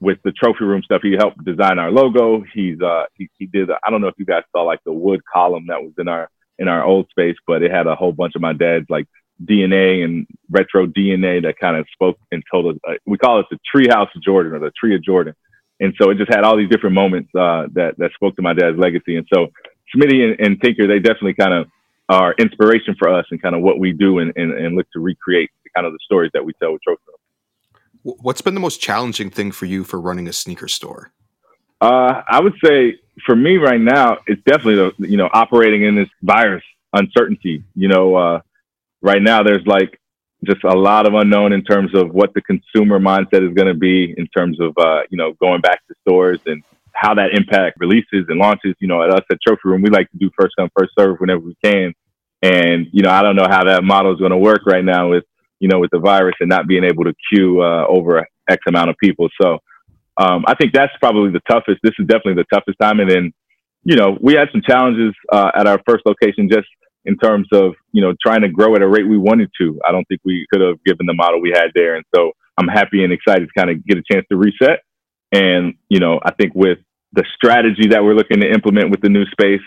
with 0.00 0.18
the 0.24 0.32
trophy 0.32 0.64
room 0.64 0.82
stuff, 0.82 1.02
he 1.02 1.14
helped 1.18 1.44
design 1.44 1.78
our 1.78 1.90
logo. 1.90 2.44
He's 2.54 2.80
uh 2.80 3.04
he, 3.14 3.28
he 3.38 3.46
did 3.46 3.70
I 3.70 3.90
don't 3.90 4.00
know 4.00 4.08
if 4.08 4.14
you 4.18 4.26
guys 4.26 4.42
saw 4.52 4.62
like 4.62 4.80
the 4.84 4.92
wood 4.92 5.20
column 5.32 5.66
that 5.68 5.82
was 5.82 5.92
in 5.98 6.08
our 6.08 6.28
in 6.58 6.68
our 6.68 6.84
old 6.84 7.08
space, 7.10 7.36
but 7.46 7.62
it 7.62 7.70
had 7.70 7.86
a 7.86 7.94
whole 7.94 8.12
bunch 8.12 8.34
of 8.34 8.42
my 8.42 8.52
dad's 8.52 8.86
like 8.88 9.06
DNA 9.44 10.04
and 10.04 10.26
retro 10.50 10.86
DNA 10.86 11.42
that 11.42 11.58
kind 11.58 11.76
of 11.76 11.86
spoke 11.92 12.18
and 12.32 12.42
told 12.50 12.74
us. 12.74 12.80
Uh, 12.88 12.94
we 13.06 13.18
call 13.18 13.40
it 13.40 13.46
the 13.50 13.58
Treehouse 13.74 14.14
of 14.14 14.22
Jordan 14.22 14.54
or 14.54 14.58
the 14.58 14.70
Tree 14.78 14.94
of 14.94 15.02
Jordan, 15.02 15.34
and 15.80 15.94
so 16.00 16.10
it 16.10 16.18
just 16.18 16.32
had 16.32 16.44
all 16.44 16.56
these 16.56 16.68
different 16.68 16.94
moments 16.94 17.30
uh, 17.34 17.66
that 17.72 17.94
that 17.98 18.10
spoke 18.14 18.36
to 18.36 18.42
my 18.42 18.54
dad's 18.54 18.78
legacy. 18.78 19.16
And 19.16 19.26
so 19.32 19.48
Smitty 19.94 20.22
and, 20.24 20.40
and 20.40 20.60
Tinker, 20.60 20.86
they 20.86 20.98
definitely 20.98 21.34
kind 21.34 21.54
of 21.54 21.66
are 22.08 22.34
inspiration 22.38 22.94
for 22.98 23.08
us 23.08 23.26
and 23.30 23.40
kind 23.42 23.54
of 23.54 23.62
what 23.62 23.78
we 23.78 23.92
do 23.92 24.20
and, 24.20 24.32
and, 24.36 24.52
and 24.52 24.76
look 24.76 24.86
to 24.92 25.00
recreate 25.00 25.50
kind 25.74 25.86
of 25.86 25.92
the 25.92 25.98
stories 26.04 26.30
that 26.32 26.44
we 26.44 26.52
tell 26.54 26.72
with 26.72 26.82
trophy 26.82 27.02
What's 28.02 28.40
been 28.40 28.54
the 28.54 28.60
most 28.60 28.80
challenging 28.80 29.30
thing 29.30 29.50
for 29.50 29.66
you 29.66 29.82
for 29.82 30.00
running 30.00 30.28
a 30.28 30.32
sneaker 30.32 30.68
store? 30.68 31.10
Uh, 31.80 32.22
I 32.28 32.40
would 32.40 32.54
say 32.64 33.00
for 33.26 33.34
me 33.34 33.56
right 33.56 33.80
now, 33.80 34.18
it's 34.28 34.40
definitely 34.44 34.76
the 34.76 35.08
you 35.08 35.16
know 35.16 35.28
operating 35.32 35.82
in 35.82 35.96
this 35.96 36.08
virus 36.22 36.62
uncertainty. 36.92 37.64
You 37.74 37.88
know, 37.88 38.14
uh, 38.14 38.40
right 39.02 39.20
now 39.20 39.42
there's 39.42 39.66
like 39.66 40.00
just 40.46 40.64
a 40.64 40.76
lot 40.76 41.06
of 41.06 41.14
unknown 41.14 41.52
in 41.52 41.62
terms 41.62 41.94
of 41.94 42.12
what 42.12 42.32
the 42.34 42.42
consumer 42.42 42.98
mindset 42.98 43.46
is 43.46 43.54
going 43.54 43.68
to 43.68 43.74
be 43.74 44.14
in 44.16 44.26
terms 44.28 44.58
of 44.60 44.72
uh, 44.78 45.02
you 45.10 45.18
know 45.18 45.32
going 45.40 45.60
back 45.60 45.86
to 45.88 45.94
stores 46.06 46.40
and 46.46 46.62
how 46.92 47.14
that 47.14 47.34
impact 47.34 47.78
releases 47.78 48.24
and 48.28 48.38
launches. 48.38 48.74
You 48.80 48.88
know, 48.88 49.02
at 49.02 49.10
us 49.10 49.24
at 49.30 49.38
Trophy 49.46 49.62
Room, 49.64 49.82
we 49.82 49.90
like 49.90 50.10
to 50.10 50.18
do 50.18 50.30
first 50.38 50.54
come 50.58 50.70
first 50.76 50.92
serve 50.98 51.18
whenever 51.18 51.40
we 51.40 51.56
can, 51.62 51.92
and 52.42 52.86
you 52.92 53.02
know 53.02 53.10
I 53.10 53.22
don't 53.22 53.36
know 53.36 53.48
how 53.48 53.64
that 53.64 53.84
model 53.84 54.12
is 54.12 54.18
going 54.18 54.32
to 54.32 54.38
work 54.38 54.62
right 54.66 54.84
now 54.84 55.10
with 55.10 55.24
you 55.60 55.68
know 55.68 55.78
with 55.78 55.90
the 55.90 55.98
virus 55.98 56.34
and 56.40 56.48
not 56.48 56.66
being 56.66 56.84
able 56.84 57.04
to 57.04 57.14
queue 57.30 57.62
uh, 57.62 57.84
over 57.88 58.26
X 58.48 58.62
amount 58.68 58.90
of 58.90 58.96
people. 59.02 59.28
So 59.40 59.58
um, 60.16 60.44
I 60.46 60.54
think 60.54 60.72
that's 60.72 60.92
probably 60.98 61.30
the 61.30 61.42
toughest. 61.48 61.80
This 61.82 61.92
is 61.98 62.06
definitely 62.06 62.34
the 62.34 62.46
toughest 62.52 62.78
time. 62.80 63.00
And 63.00 63.10
then, 63.10 63.32
you 63.84 63.96
know, 63.96 64.16
we 64.20 64.34
had 64.34 64.48
some 64.50 64.62
challenges 64.66 65.14
uh, 65.30 65.50
at 65.54 65.66
our 65.66 65.80
first 65.86 66.04
location 66.06 66.48
just 66.50 66.68
in 67.06 67.16
terms 67.16 67.48
of, 67.52 67.74
you 67.92 68.02
know, 68.02 68.12
trying 68.20 68.42
to 68.42 68.48
grow 68.48 68.74
at 68.74 68.82
a 68.82 68.88
rate 68.88 69.08
we 69.08 69.16
wanted 69.16 69.50
to. 69.60 69.80
I 69.86 69.92
don't 69.92 70.04
think 70.08 70.20
we 70.24 70.46
could 70.52 70.60
have 70.60 70.82
given 70.84 71.06
the 71.06 71.14
model 71.14 71.40
we 71.40 71.50
had 71.50 71.68
there. 71.74 71.94
And 71.94 72.04
so 72.14 72.32
I'm 72.58 72.68
happy 72.68 73.04
and 73.04 73.12
excited 73.12 73.48
to 73.48 73.52
kind 73.56 73.70
of 73.70 73.84
get 73.86 73.96
a 73.96 74.02
chance 74.10 74.26
to 74.30 74.36
reset. 74.36 74.80
And, 75.32 75.74
you 75.88 76.00
know, 76.00 76.20
I 76.22 76.32
think 76.32 76.54
with 76.54 76.78
the 77.12 77.24
strategy 77.34 77.88
that 77.88 78.02
we're 78.02 78.14
looking 78.14 78.40
to 78.40 78.50
implement 78.50 78.90
with 78.90 79.00
the 79.00 79.08
new 79.08 79.24
space, 79.26 79.62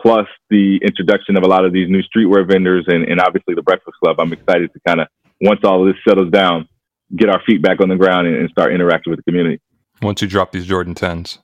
plus 0.00 0.26
the 0.50 0.78
introduction 0.82 1.36
of 1.36 1.44
a 1.44 1.46
lot 1.46 1.64
of 1.64 1.72
these 1.72 1.88
new 1.88 2.02
streetwear 2.02 2.46
vendors 2.46 2.84
and, 2.88 3.04
and 3.04 3.20
obviously 3.20 3.54
the 3.54 3.62
Breakfast 3.62 3.96
Club, 4.02 4.18
I'm 4.18 4.32
excited 4.32 4.72
to 4.72 4.80
kind 4.86 5.00
of, 5.00 5.08
once 5.40 5.60
all 5.64 5.86
of 5.86 5.92
this 5.92 6.02
settles 6.06 6.30
down, 6.30 6.68
get 7.16 7.28
our 7.28 7.42
feet 7.46 7.62
back 7.62 7.80
on 7.80 7.88
the 7.88 7.96
ground 7.96 8.26
and, 8.26 8.36
and 8.36 8.50
start 8.50 8.72
interacting 8.72 9.10
with 9.10 9.18
the 9.18 9.30
community. 9.30 9.60
Once 10.00 10.22
you 10.22 10.28
drop 10.28 10.52
these 10.52 10.66
Jordan 10.66 10.94
10s. 10.94 11.38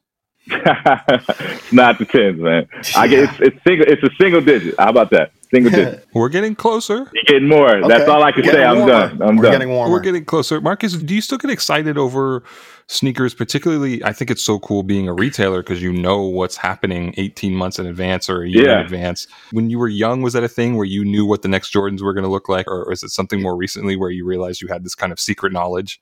It's 0.51 1.73
not 1.73 1.99
the 1.99 2.05
tens, 2.05 2.41
man. 2.41 2.69
I 2.97 3.09
get 3.09 3.25
it's, 3.25 3.41
it's 3.41 3.65
single. 3.65 3.87
It's 3.87 4.03
a 4.03 4.11
single 4.21 4.41
digit. 4.41 4.75
How 4.79 4.91
about 4.91 5.11
that? 5.11 5.33
Single 5.51 5.71
digit. 5.71 6.07
We're 6.15 6.29
getting 6.29 6.55
closer. 6.55 7.11
You're 7.13 7.25
getting 7.27 7.49
more. 7.49 7.77
Okay. 7.77 7.89
That's 7.89 8.09
all 8.09 8.23
I 8.23 8.33
can 8.33 8.43
getting 8.43 8.61
say. 8.61 8.65
I'm 8.65 8.87
done. 8.87 9.23
I'm 9.23 9.37
We're 9.37 9.45
done. 9.45 9.53
Getting 9.53 9.71
warmer. 9.71 9.93
We're 9.93 10.01
getting 10.01 10.25
closer. 10.25 10.61
Marcus, 10.61 10.95
do 10.95 11.15
you 11.15 11.21
still 11.21 11.39
get 11.39 11.51
excited 11.51 11.97
over 11.97 12.43
sneakers? 12.87 13.35
Particularly, 13.35 14.03
I 14.05 14.13
think 14.13 14.31
it's 14.31 14.43
so 14.43 14.59
cool 14.59 14.83
being 14.83 15.09
a 15.09 15.15
retailer 15.15 15.63
because 15.63 15.83
you 15.83 15.93
know 15.93 16.23
what's 16.23 16.57
happening 16.57 17.15
18 17.17 17.55
months 17.55 17.79
in 17.79 17.87
advance 17.87 18.29
or 18.29 18.43
a 18.43 18.49
year 18.49 18.67
yeah. 18.67 18.81
in 18.81 18.85
advance. 18.85 19.27
When 19.53 19.71
you 19.71 19.79
were 19.79 19.89
young, 19.89 20.23
was 20.23 20.35
that 20.35 20.45
a 20.45 20.49
thing 20.49 20.77
where 20.77 20.87
you 20.87 21.05
knew 21.05 21.25
what 21.25 21.43
the 21.43 21.49
next 21.49 21.73
Jordans 21.73 22.03
were 22.03 22.13
going 22.13 22.25
to 22.25 22.31
look 22.31 22.49
like, 22.49 22.67
or 22.69 22.93
is 22.93 23.03
it 23.03 23.11
something 23.11 23.41
more 23.41 23.57
recently 23.57 23.97
where 23.97 24.11
you 24.11 24.27
realized 24.27 24.61
you 24.61 24.69
had 24.69 24.85
this 24.85 24.95
kind 24.95 25.13
of 25.13 25.21
secret 25.21 25.53
knowledge? 25.53 26.01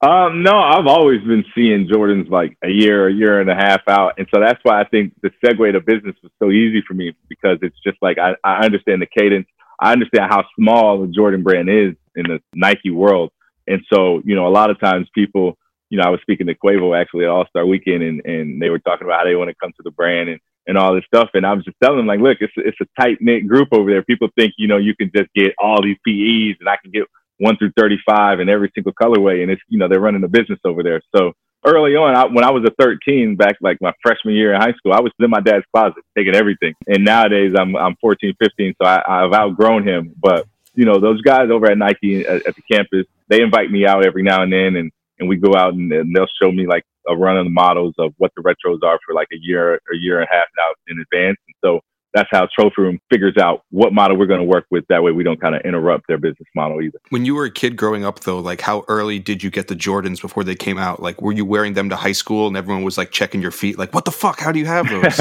Um, 0.00 0.44
no, 0.44 0.56
I've 0.56 0.86
always 0.86 1.20
been 1.22 1.44
seeing 1.56 1.88
Jordans 1.88 2.30
like 2.30 2.56
a 2.62 2.68
year, 2.68 3.08
a 3.08 3.12
year 3.12 3.40
and 3.40 3.50
a 3.50 3.54
half 3.56 3.80
out, 3.88 4.14
and 4.16 4.28
so 4.32 4.40
that's 4.40 4.60
why 4.62 4.80
I 4.80 4.84
think 4.84 5.12
the 5.22 5.30
segue 5.44 5.72
to 5.72 5.80
business 5.80 6.14
was 6.22 6.30
so 6.40 6.52
easy 6.52 6.82
for 6.86 6.94
me 6.94 7.16
because 7.28 7.58
it's 7.62 7.78
just 7.84 7.98
like 8.00 8.16
I, 8.16 8.36
I 8.44 8.64
understand 8.64 9.02
the 9.02 9.06
cadence, 9.06 9.48
I 9.80 9.90
understand 9.90 10.30
how 10.30 10.44
small 10.56 11.00
the 11.00 11.08
Jordan 11.08 11.42
brand 11.42 11.68
is 11.68 11.94
in 12.14 12.24
the 12.28 12.40
Nike 12.54 12.90
world, 12.90 13.32
and 13.66 13.80
so 13.92 14.22
you 14.24 14.36
know 14.36 14.46
a 14.46 14.54
lot 14.54 14.70
of 14.70 14.78
times 14.78 15.08
people, 15.16 15.58
you 15.90 15.98
know, 15.98 16.04
I 16.04 16.10
was 16.10 16.20
speaking 16.22 16.46
to 16.46 16.54
Quavo 16.54 16.96
actually 16.96 17.24
at 17.24 17.30
All 17.30 17.46
Star 17.48 17.66
Weekend, 17.66 18.04
and 18.04 18.24
and 18.24 18.62
they 18.62 18.70
were 18.70 18.78
talking 18.78 19.04
about 19.04 19.18
how 19.18 19.24
they 19.24 19.34
want 19.34 19.48
to 19.50 19.56
come 19.60 19.72
to 19.72 19.82
the 19.82 19.90
brand 19.90 20.28
and 20.28 20.40
and 20.68 20.78
all 20.78 20.94
this 20.94 21.04
stuff, 21.12 21.30
and 21.34 21.44
I 21.44 21.54
was 21.54 21.64
just 21.64 21.78
telling 21.82 21.96
them 21.96 22.06
like, 22.06 22.20
look, 22.20 22.38
it's 22.40 22.52
it's 22.56 22.78
a 22.80 23.02
tight 23.02 23.18
knit 23.20 23.48
group 23.48 23.70
over 23.72 23.90
there. 23.90 24.04
People 24.04 24.28
think 24.38 24.52
you 24.58 24.68
know 24.68 24.76
you 24.76 24.94
can 24.94 25.10
just 25.12 25.32
get 25.34 25.54
all 25.58 25.82
these 25.82 25.96
PEs, 26.06 26.58
and 26.60 26.68
I 26.68 26.76
can 26.76 26.92
get 26.92 27.02
one 27.38 27.56
through 27.56 27.72
35 27.76 28.40
in 28.40 28.48
every 28.48 28.70
single 28.74 28.92
colorway. 28.92 29.42
And 29.42 29.50
it's, 29.50 29.62
you 29.68 29.78
know, 29.78 29.88
they're 29.88 30.00
running 30.00 30.24
a 30.24 30.28
business 30.28 30.58
over 30.64 30.82
there. 30.82 31.00
So 31.14 31.32
early 31.64 31.96
on, 31.96 32.14
I, 32.14 32.26
when 32.26 32.44
I 32.44 32.50
was 32.50 32.64
a 32.64 32.82
13, 32.82 33.36
back 33.36 33.56
like 33.60 33.78
my 33.80 33.92
freshman 34.02 34.34
year 34.34 34.54
in 34.54 34.60
high 34.60 34.72
school, 34.74 34.92
I 34.92 35.00
was 35.00 35.12
in 35.18 35.30
my 35.30 35.40
dad's 35.40 35.64
closet 35.74 36.02
taking 36.16 36.34
everything. 36.34 36.74
And 36.86 37.04
nowadays 37.04 37.54
I'm, 37.58 37.76
I'm 37.76 37.96
14, 38.00 38.34
15. 38.40 38.74
So 38.80 38.88
I, 38.88 39.02
I've 39.06 39.32
outgrown 39.32 39.86
him. 39.86 40.14
But, 40.20 40.46
you 40.74 40.84
know, 40.84 41.00
those 41.00 41.22
guys 41.22 41.50
over 41.50 41.70
at 41.70 41.78
Nike 41.78 42.26
at, 42.26 42.46
at 42.46 42.54
the 42.56 42.62
campus, 42.70 43.06
they 43.28 43.40
invite 43.40 43.70
me 43.70 43.86
out 43.86 44.04
every 44.04 44.22
now 44.22 44.42
and 44.42 44.52
then 44.52 44.76
and, 44.76 44.90
and 45.20 45.28
we 45.28 45.36
go 45.36 45.54
out 45.56 45.74
and, 45.74 45.92
and 45.92 46.14
they'll 46.14 46.28
show 46.40 46.52
me 46.52 46.66
like 46.66 46.84
a 47.08 47.16
run 47.16 47.36
of 47.36 47.44
the 47.44 47.50
models 47.50 47.94
of 47.98 48.12
what 48.18 48.30
the 48.36 48.42
retros 48.42 48.86
are 48.86 48.98
for 49.04 49.14
like 49.14 49.28
a 49.32 49.38
year, 49.40 49.74
a 49.74 49.96
year 50.00 50.20
and 50.20 50.28
a 50.30 50.34
half 50.34 50.44
now 50.56 50.74
in 50.88 51.00
advance. 51.00 51.38
And 51.46 51.56
so 51.64 51.80
that's 52.14 52.28
how 52.30 52.48
Trophy 52.58 52.82
Room 52.82 53.00
figures 53.10 53.36
out 53.36 53.62
what 53.70 53.92
model 53.92 54.16
we're 54.16 54.26
going 54.26 54.40
to 54.40 54.46
work 54.46 54.66
with. 54.70 54.84
That 54.88 55.02
way, 55.02 55.12
we 55.12 55.22
don't 55.22 55.40
kind 55.40 55.54
of 55.54 55.62
interrupt 55.62 56.06
their 56.08 56.18
business 56.18 56.48
model 56.54 56.80
either. 56.80 56.98
When 57.10 57.24
you 57.24 57.34
were 57.34 57.44
a 57.44 57.50
kid 57.50 57.76
growing 57.76 58.04
up, 58.04 58.20
though, 58.20 58.38
like 58.38 58.60
how 58.60 58.84
early 58.88 59.18
did 59.18 59.42
you 59.42 59.50
get 59.50 59.68
the 59.68 59.76
Jordans 59.76 60.20
before 60.20 60.44
they 60.44 60.54
came 60.54 60.78
out? 60.78 61.00
Like, 61.00 61.20
were 61.20 61.32
you 61.32 61.44
wearing 61.44 61.74
them 61.74 61.88
to 61.90 61.96
high 61.96 62.12
school 62.12 62.46
and 62.48 62.56
everyone 62.56 62.82
was 62.82 62.96
like 62.96 63.10
checking 63.10 63.42
your 63.42 63.50
feet? 63.50 63.78
Like, 63.78 63.94
what 63.94 64.04
the 64.04 64.12
fuck? 64.12 64.40
How 64.40 64.52
do 64.52 64.58
you 64.58 64.66
have 64.66 64.88
those? 64.88 65.18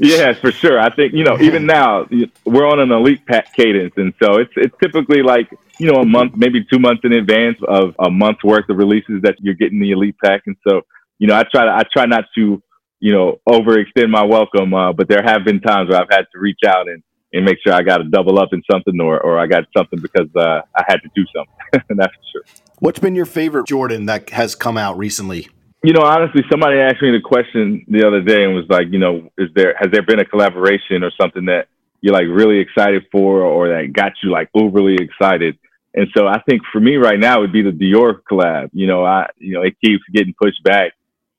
yes, 0.00 0.38
for 0.38 0.52
sure. 0.52 0.78
I 0.78 0.94
think 0.94 1.12
you 1.12 1.24
know, 1.24 1.38
even 1.40 1.66
now 1.66 2.06
we're 2.44 2.66
on 2.66 2.80
an 2.80 2.92
elite 2.92 3.26
pack 3.26 3.54
cadence, 3.54 3.94
and 3.96 4.14
so 4.22 4.36
it's 4.36 4.52
it's 4.56 4.74
typically 4.82 5.22
like 5.22 5.48
you 5.78 5.90
know 5.90 6.00
a 6.00 6.06
month, 6.06 6.34
maybe 6.36 6.64
two 6.64 6.78
months 6.78 7.02
in 7.04 7.12
advance 7.12 7.58
of 7.66 7.94
a 7.98 8.10
month's 8.10 8.44
worth 8.44 8.68
of 8.68 8.76
releases 8.76 9.22
that 9.22 9.36
you're 9.40 9.54
getting 9.54 9.80
the 9.80 9.90
elite 9.90 10.16
pack, 10.22 10.42
and 10.46 10.56
so 10.66 10.82
you 11.18 11.28
know, 11.28 11.36
I 11.36 11.44
try 11.44 11.64
to 11.64 11.70
I 11.70 11.82
try 11.92 12.04
not 12.04 12.24
to 12.34 12.60
you 13.02 13.12
know, 13.12 13.40
overextend 13.48 14.10
my 14.10 14.22
welcome. 14.22 14.72
Uh, 14.72 14.92
but 14.92 15.08
there 15.08 15.22
have 15.24 15.44
been 15.44 15.60
times 15.60 15.90
where 15.90 16.00
I've 16.00 16.08
had 16.08 16.24
to 16.32 16.38
reach 16.38 16.60
out 16.64 16.88
and, 16.88 17.02
and 17.32 17.44
make 17.44 17.58
sure 17.66 17.74
I 17.74 17.82
got 17.82 17.98
to 17.98 18.04
double 18.04 18.38
up 18.38 18.50
in 18.52 18.62
something 18.70 18.98
or, 19.00 19.20
or 19.20 19.40
I 19.40 19.48
got 19.48 19.64
something 19.76 19.98
because 20.00 20.28
uh, 20.36 20.60
I 20.76 20.84
had 20.86 20.98
to 20.98 21.10
do 21.12 21.24
something. 21.34 21.84
That's 21.96 22.14
for 22.14 22.22
sure. 22.32 22.42
What's 22.78 23.00
been 23.00 23.16
your 23.16 23.26
favorite 23.26 23.66
Jordan 23.66 24.06
that 24.06 24.30
has 24.30 24.54
come 24.54 24.78
out 24.78 24.96
recently? 24.96 25.48
You 25.82 25.92
know, 25.92 26.02
honestly, 26.02 26.42
somebody 26.48 26.78
asked 26.78 27.02
me 27.02 27.10
the 27.10 27.20
question 27.20 27.84
the 27.88 28.06
other 28.06 28.22
day 28.22 28.44
and 28.44 28.54
was 28.54 28.66
like, 28.68 28.86
you 28.92 29.00
know, 29.00 29.28
is 29.36 29.48
there 29.56 29.74
has 29.80 29.90
there 29.90 30.02
been 30.02 30.20
a 30.20 30.24
collaboration 30.24 31.02
or 31.02 31.10
something 31.20 31.46
that 31.46 31.66
you're 32.02 32.14
like 32.14 32.26
really 32.30 32.60
excited 32.60 33.06
for 33.10 33.40
or 33.40 33.66
that 33.66 33.92
got 33.92 34.12
you 34.22 34.30
like 34.30 34.48
overly 34.54 34.94
excited? 34.94 35.58
And 35.94 36.06
so 36.16 36.28
I 36.28 36.40
think 36.48 36.62
for 36.72 36.80
me 36.80 36.98
right 36.98 37.18
now 37.18 37.40
would 37.40 37.52
be 37.52 37.62
the 37.62 37.72
Dior 37.72 38.20
collab. 38.30 38.70
You 38.72 38.86
know, 38.86 39.04
I 39.04 39.26
you 39.38 39.54
know 39.54 39.62
it 39.62 39.74
keeps 39.84 40.04
getting 40.12 40.34
pushed 40.40 40.62
back 40.62 40.92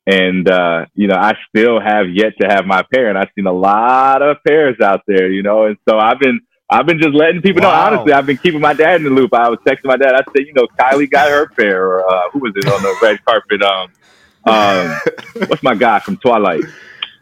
and, 0.05 0.49
uh, 0.49 0.85
you 0.95 1.07
know, 1.07 1.15
I 1.15 1.33
still 1.49 1.79
have 1.79 2.09
yet 2.09 2.33
to 2.41 2.47
have 2.47 2.65
my 2.65 2.83
pair 2.93 3.09
and 3.09 3.17
I've 3.17 3.29
seen 3.35 3.47
a 3.47 3.53
lot 3.53 4.21
of 4.21 4.37
pairs 4.45 4.79
out 4.81 5.01
there, 5.07 5.31
you 5.31 5.43
know, 5.43 5.65
and 5.65 5.77
so 5.87 5.97
I've 5.97 6.19
been, 6.19 6.41
I've 6.69 6.85
been 6.85 6.99
just 6.99 7.13
letting 7.13 7.41
people 7.41 7.61
wow. 7.61 7.69
know. 7.69 7.95
Honestly, 7.95 8.13
I've 8.13 8.25
been 8.25 8.37
keeping 8.37 8.61
my 8.61 8.73
dad 8.73 8.95
in 8.95 9.03
the 9.03 9.09
loop. 9.09 9.33
I 9.33 9.49
was 9.49 9.59
texting 9.59 9.85
my 9.85 9.97
dad. 9.97 10.15
I 10.15 10.23
said, 10.35 10.47
you 10.47 10.53
know, 10.53 10.67
Kylie 10.79 11.09
got 11.09 11.29
her 11.29 11.47
pair, 11.49 11.85
or 11.85 12.09
uh, 12.09 12.29
who 12.31 12.39
was 12.39 12.53
it 12.55 12.65
on 12.65 12.81
the 12.81 12.97
red 13.01 13.23
carpet? 13.25 13.61
Um, 13.61 13.91
um, 14.45 14.99
what's 15.47 15.61
my 15.61 15.75
guy 15.75 15.99
from 15.99 16.17
Twilight? 16.17 16.63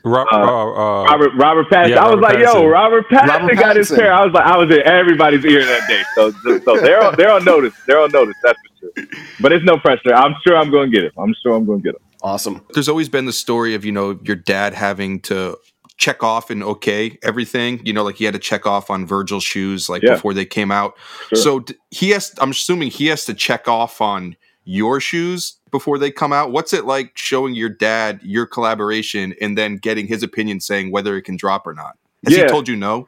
Ro- 0.03 0.25
uh, 0.31 0.35
uh, 0.35 1.03
Robert 1.03 1.31
Robert 1.35 1.67
Pattinson. 1.69 1.89
Yeah, 1.89 2.05
I 2.05 2.09
was 2.09 2.19
Robert 2.19 2.21
like, 2.21 2.37
Pattinson. 2.37 2.53
yo, 2.53 2.67
Robert 2.67 3.09
Pattinson, 3.09 3.27
Robert 3.27 3.55
got 3.55 3.75
his 3.75 3.89
pair. 3.91 4.13
I 4.13 4.25
was 4.25 4.33
like, 4.33 4.45
I 4.45 4.57
was 4.57 4.71
in 4.71 4.81
everybody's 4.83 5.45
ear 5.45 5.65
that 5.65 5.87
day. 5.87 6.01
So, 6.15 6.31
so 6.59 6.81
they're 6.81 7.03
on, 7.03 7.15
they're 7.17 7.31
on 7.31 7.43
notice. 7.43 7.73
They're 7.85 7.99
on 7.99 8.11
notice. 8.11 8.35
That's 8.43 8.57
for 8.59 8.93
sure. 8.95 9.07
But 9.39 9.51
it's 9.51 9.65
no 9.65 9.77
pressure. 9.77 10.13
I'm 10.13 10.35
sure 10.45 10.57
I'm 10.57 10.71
going 10.71 10.89
to 10.89 10.95
get 10.95 11.03
it. 11.03 11.13
I'm 11.17 11.35
sure 11.43 11.55
I'm 11.55 11.65
going 11.65 11.81
to 11.81 11.83
get 11.83 11.95
it. 11.95 12.01
Awesome. 12.23 12.65
There's 12.73 12.89
always 12.89 13.09
been 13.09 13.25
the 13.25 13.33
story 13.33 13.73
of, 13.73 13.83
you 13.83 13.91
know, 13.91 14.19
your 14.23 14.35
dad 14.35 14.73
having 14.73 15.21
to 15.21 15.57
check 15.97 16.23
off 16.23 16.49
and 16.49 16.63
okay 16.63 17.17
everything. 17.23 17.81
You 17.85 17.93
know, 17.93 18.03
like 18.03 18.15
he 18.15 18.25
had 18.25 18.33
to 18.33 18.39
check 18.39 18.65
off 18.65 18.89
on 18.89 19.05
Virgil's 19.05 19.43
shoes 19.43 19.89
like 19.89 20.03
yeah. 20.03 20.13
before 20.13 20.33
they 20.33 20.45
came 20.45 20.71
out. 20.71 20.95
Sure. 21.29 21.37
So 21.37 21.65
he 21.89 22.09
has, 22.09 22.33
I'm 22.39 22.51
assuming 22.51 22.89
he 22.89 23.07
has 23.07 23.25
to 23.25 23.33
check 23.33 23.67
off 23.67 24.01
on 24.01 24.35
your 24.63 24.99
shoes 24.99 25.57
before 25.71 25.97
they 25.97 26.11
come 26.11 26.33
out. 26.33 26.51
What's 26.51 26.73
it 26.73 26.85
like 26.85 27.17
showing 27.17 27.55
your 27.55 27.69
dad 27.69 28.19
your 28.23 28.45
collaboration 28.45 29.33
and 29.41 29.57
then 29.57 29.77
getting 29.77 30.07
his 30.07 30.21
opinion 30.21 30.59
saying 30.59 30.91
whether 30.91 31.17
it 31.17 31.23
can 31.23 31.37
drop 31.37 31.65
or 31.65 31.73
not? 31.73 31.97
Has 32.25 32.37
yeah. 32.37 32.43
he 32.43 32.49
told 32.49 32.67
you 32.67 32.75
no? 32.75 33.07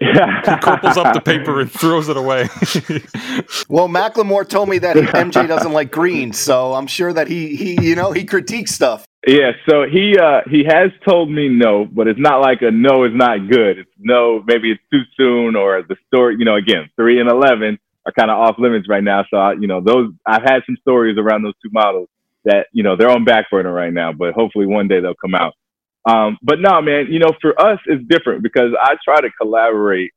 He 0.00 0.06
cripples 0.06 0.96
up 0.96 1.14
the 1.14 1.20
paper 1.20 1.60
and 1.60 1.70
throws 1.70 2.08
it 2.08 2.16
away. 2.16 2.42
well, 3.68 3.88
Macklemore 3.88 4.48
told 4.48 4.68
me 4.68 4.78
that 4.78 4.96
MJ 4.96 5.48
doesn't 5.48 5.72
like 5.72 5.90
green, 5.90 6.32
so 6.32 6.74
I'm 6.74 6.86
sure 6.86 7.12
that 7.12 7.28
he 7.28 7.56
he 7.56 7.88
you 7.88 7.94
know 7.96 8.12
he 8.12 8.24
critiques 8.24 8.72
stuff. 8.72 9.04
Yeah, 9.26 9.52
so 9.68 9.84
he 9.90 10.16
uh, 10.16 10.42
he 10.48 10.64
has 10.64 10.90
told 11.06 11.30
me 11.30 11.48
no, 11.48 11.84
but 11.84 12.06
it's 12.06 12.20
not 12.20 12.40
like 12.40 12.62
a 12.62 12.70
no 12.70 13.04
is 13.04 13.12
not 13.14 13.48
good. 13.50 13.78
It's 13.78 13.90
no, 13.98 14.42
maybe 14.46 14.70
it's 14.70 14.82
too 14.92 15.02
soon, 15.16 15.56
or 15.56 15.82
the 15.82 15.96
story. 16.06 16.36
You 16.38 16.44
know, 16.44 16.54
again, 16.54 16.88
three 16.96 17.20
and 17.20 17.28
eleven 17.28 17.78
are 18.06 18.12
kind 18.12 18.30
of 18.30 18.38
off 18.38 18.56
limits 18.58 18.88
right 18.88 19.02
now. 19.02 19.24
So 19.30 19.36
I, 19.36 19.54
you 19.54 19.66
know, 19.66 19.80
those 19.80 20.12
I've 20.24 20.42
had 20.42 20.60
some 20.64 20.76
stories 20.80 21.18
around 21.18 21.42
those 21.42 21.54
two 21.62 21.70
models 21.72 22.08
that 22.44 22.68
you 22.72 22.84
know 22.84 22.96
they're 22.96 23.10
on 23.10 23.24
back 23.24 23.50
burner 23.50 23.72
right 23.72 23.92
now, 23.92 24.12
but 24.12 24.32
hopefully 24.32 24.66
one 24.66 24.86
day 24.86 25.00
they'll 25.00 25.14
come 25.14 25.34
out. 25.34 25.54
Um, 26.08 26.38
but 26.42 26.60
no, 26.60 26.82
man, 26.82 27.08
you 27.10 27.20
know, 27.20 27.32
for 27.42 27.60
us, 27.60 27.80
it's 27.86 28.04
different 28.08 28.42
because 28.42 28.72
I 28.80 28.96
try 29.04 29.22
to 29.22 29.30
collaborate 29.40 30.12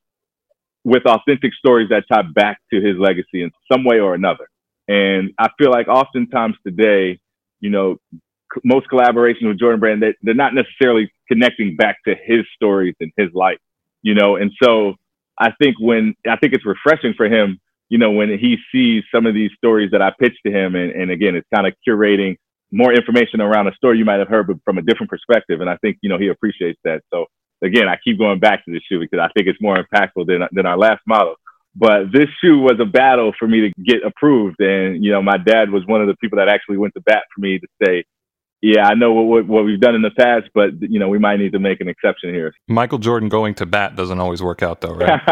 with 0.86 1.06
authentic 1.06 1.54
stories 1.56 1.90
that 1.92 2.06
tie 2.12 2.24
back 2.24 2.60
to 2.74 2.82
his 2.82 2.98
legacy 2.98 3.44
in 3.44 3.52
some 3.72 3.86
way 3.86 4.00
or 4.02 4.16
another. 4.16 4.50
And 4.90 5.32
I 5.40 5.50
feel 5.60 5.72
like 5.72 5.90
oftentimes 5.90 6.56
today, 6.68 7.20
you 7.62 7.72
know, 7.72 7.98
c- 8.14 8.62
most 8.66 8.88
collaborations 8.92 9.48
with 9.48 9.60
Jordan 9.60 9.82
Brand, 9.82 10.04
they, 10.04 10.16
they're 10.24 10.36
not 10.36 10.56
necessarily 10.56 11.12
connecting 11.30 11.78
back 11.78 11.98
to 12.08 12.16
his 12.26 12.42
stories 12.56 12.96
and 13.02 13.12
his 13.18 13.30
life, 13.36 13.60
you 14.04 14.16
know. 14.16 14.38
And 14.38 14.52
so 14.64 14.96
I 15.40 15.52
think 15.62 15.78
when 15.80 16.16
I 16.28 16.38
think 16.38 16.54
it's 16.54 16.66
refreshing 16.66 17.16
for 17.16 17.28
him, 17.28 17.60
you 17.90 18.00
know, 18.00 18.12
when 18.12 18.30
he 18.40 18.58
sees 18.74 19.04
some 19.14 19.28
of 19.28 19.36
these 19.36 19.52
stories 19.58 19.92
that 19.92 20.02
I 20.02 20.12
pitch 20.20 20.36
to 20.46 20.52
him, 20.52 20.76
and, 20.76 20.92
and 20.92 21.12
again, 21.12 21.36
it's 21.36 21.48
kind 21.54 21.68
of 21.68 21.74
curating 21.88 22.38
more 22.72 22.94
information 22.94 23.42
around 23.42 23.68
a 23.68 23.76
story 23.76 23.98
you 23.98 24.06
might 24.06 24.20
have 24.20 24.30
heard, 24.30 24.48
but 24.48 24.58
from 24.64 24.78
a 24.78 24.82
different 24.82 25.10
perspective. 25.10 25.62
And 25.62 25.70
I 25.70 25.78
think, 25.78 25.98
you 26.02 26.10
know, 26.10 26.18
he 26.18 26.28
appreciates 26.28 26.80
that. 26.84 27.02
So 27.14 27.26
again, 27.62 27.88
I 27.88 27.98
keep 28.04 28.18
going 28.18 28.40
back 28.40 28.64
to 28.66 28.72
this 28.72 28.82
shoe 28.90 29.00
because 29.00 29.20
I 29.20 29.30
think 29.34 29.48
it's 29.48 29.62
more 29.62 29.78
impactful 29.78 30.28
than, 30.28 30.48
than 30.52 30.66
our 30.66 30.78
last 30.78 31.02
model. 31.06 31.36
But 31.76 32.12
this 32.12 32.28
shoe 32.42 32.60
was 32.60 32.80
a 32.80 32.86
battle 32.86 33.34
for 33.38 33.48
me 33.48 33.62
to 33.62 33.72
get 33.84 34.04
approved. 34.06 34.60
And, 34.60 35.04
you 35.04 35.12
know, 35.12 35.22
my 35.22 35.38
dad 35.38 35.70
was 35.72 35.86
one 35.86 36.02
of 36.02 36.08
the 36.08 36.18
people 36.18 36.38
that 36.38 36.50
actually 36.50 36.78
went 36.78 36.94
to 36.96 37.02
bat 37.02 37.24
for 37.34 37.42
me 37.42 37.60
to 37.60 37.68
say, 37.84 38.04
yeah, 38.62 38.88
I 38.88 38.94
know 38.94 39.12
what, 39.12 39.48
what 39.48 39.66
we've 39.66 39.80
done 39.80 39.96
in 39.96 40.04
the 40.04 40.12
past, 40.12 40.50
but 40.54 40.80
you 40.82 41.00
know 41.00 41.10
we 41.10 41.18
might 41.18 41.38
need 41.38 41.52
to 41.54 41.60
make 41.60 41.82
an 41.82 41.88
exception 41.88 42.32
here. 42.32 42.54
Michael 42.68 43.00
Jordan 43.00 43.28
going 43.28 43.56
to 43.56 43.66
bat 43.66 43.96
doesn't 43.96 44.20
always 44.20 44.44
work 44.44 44.62
out, 44.62 44.82
though, 44.82 44.94
right? 44.94 45.20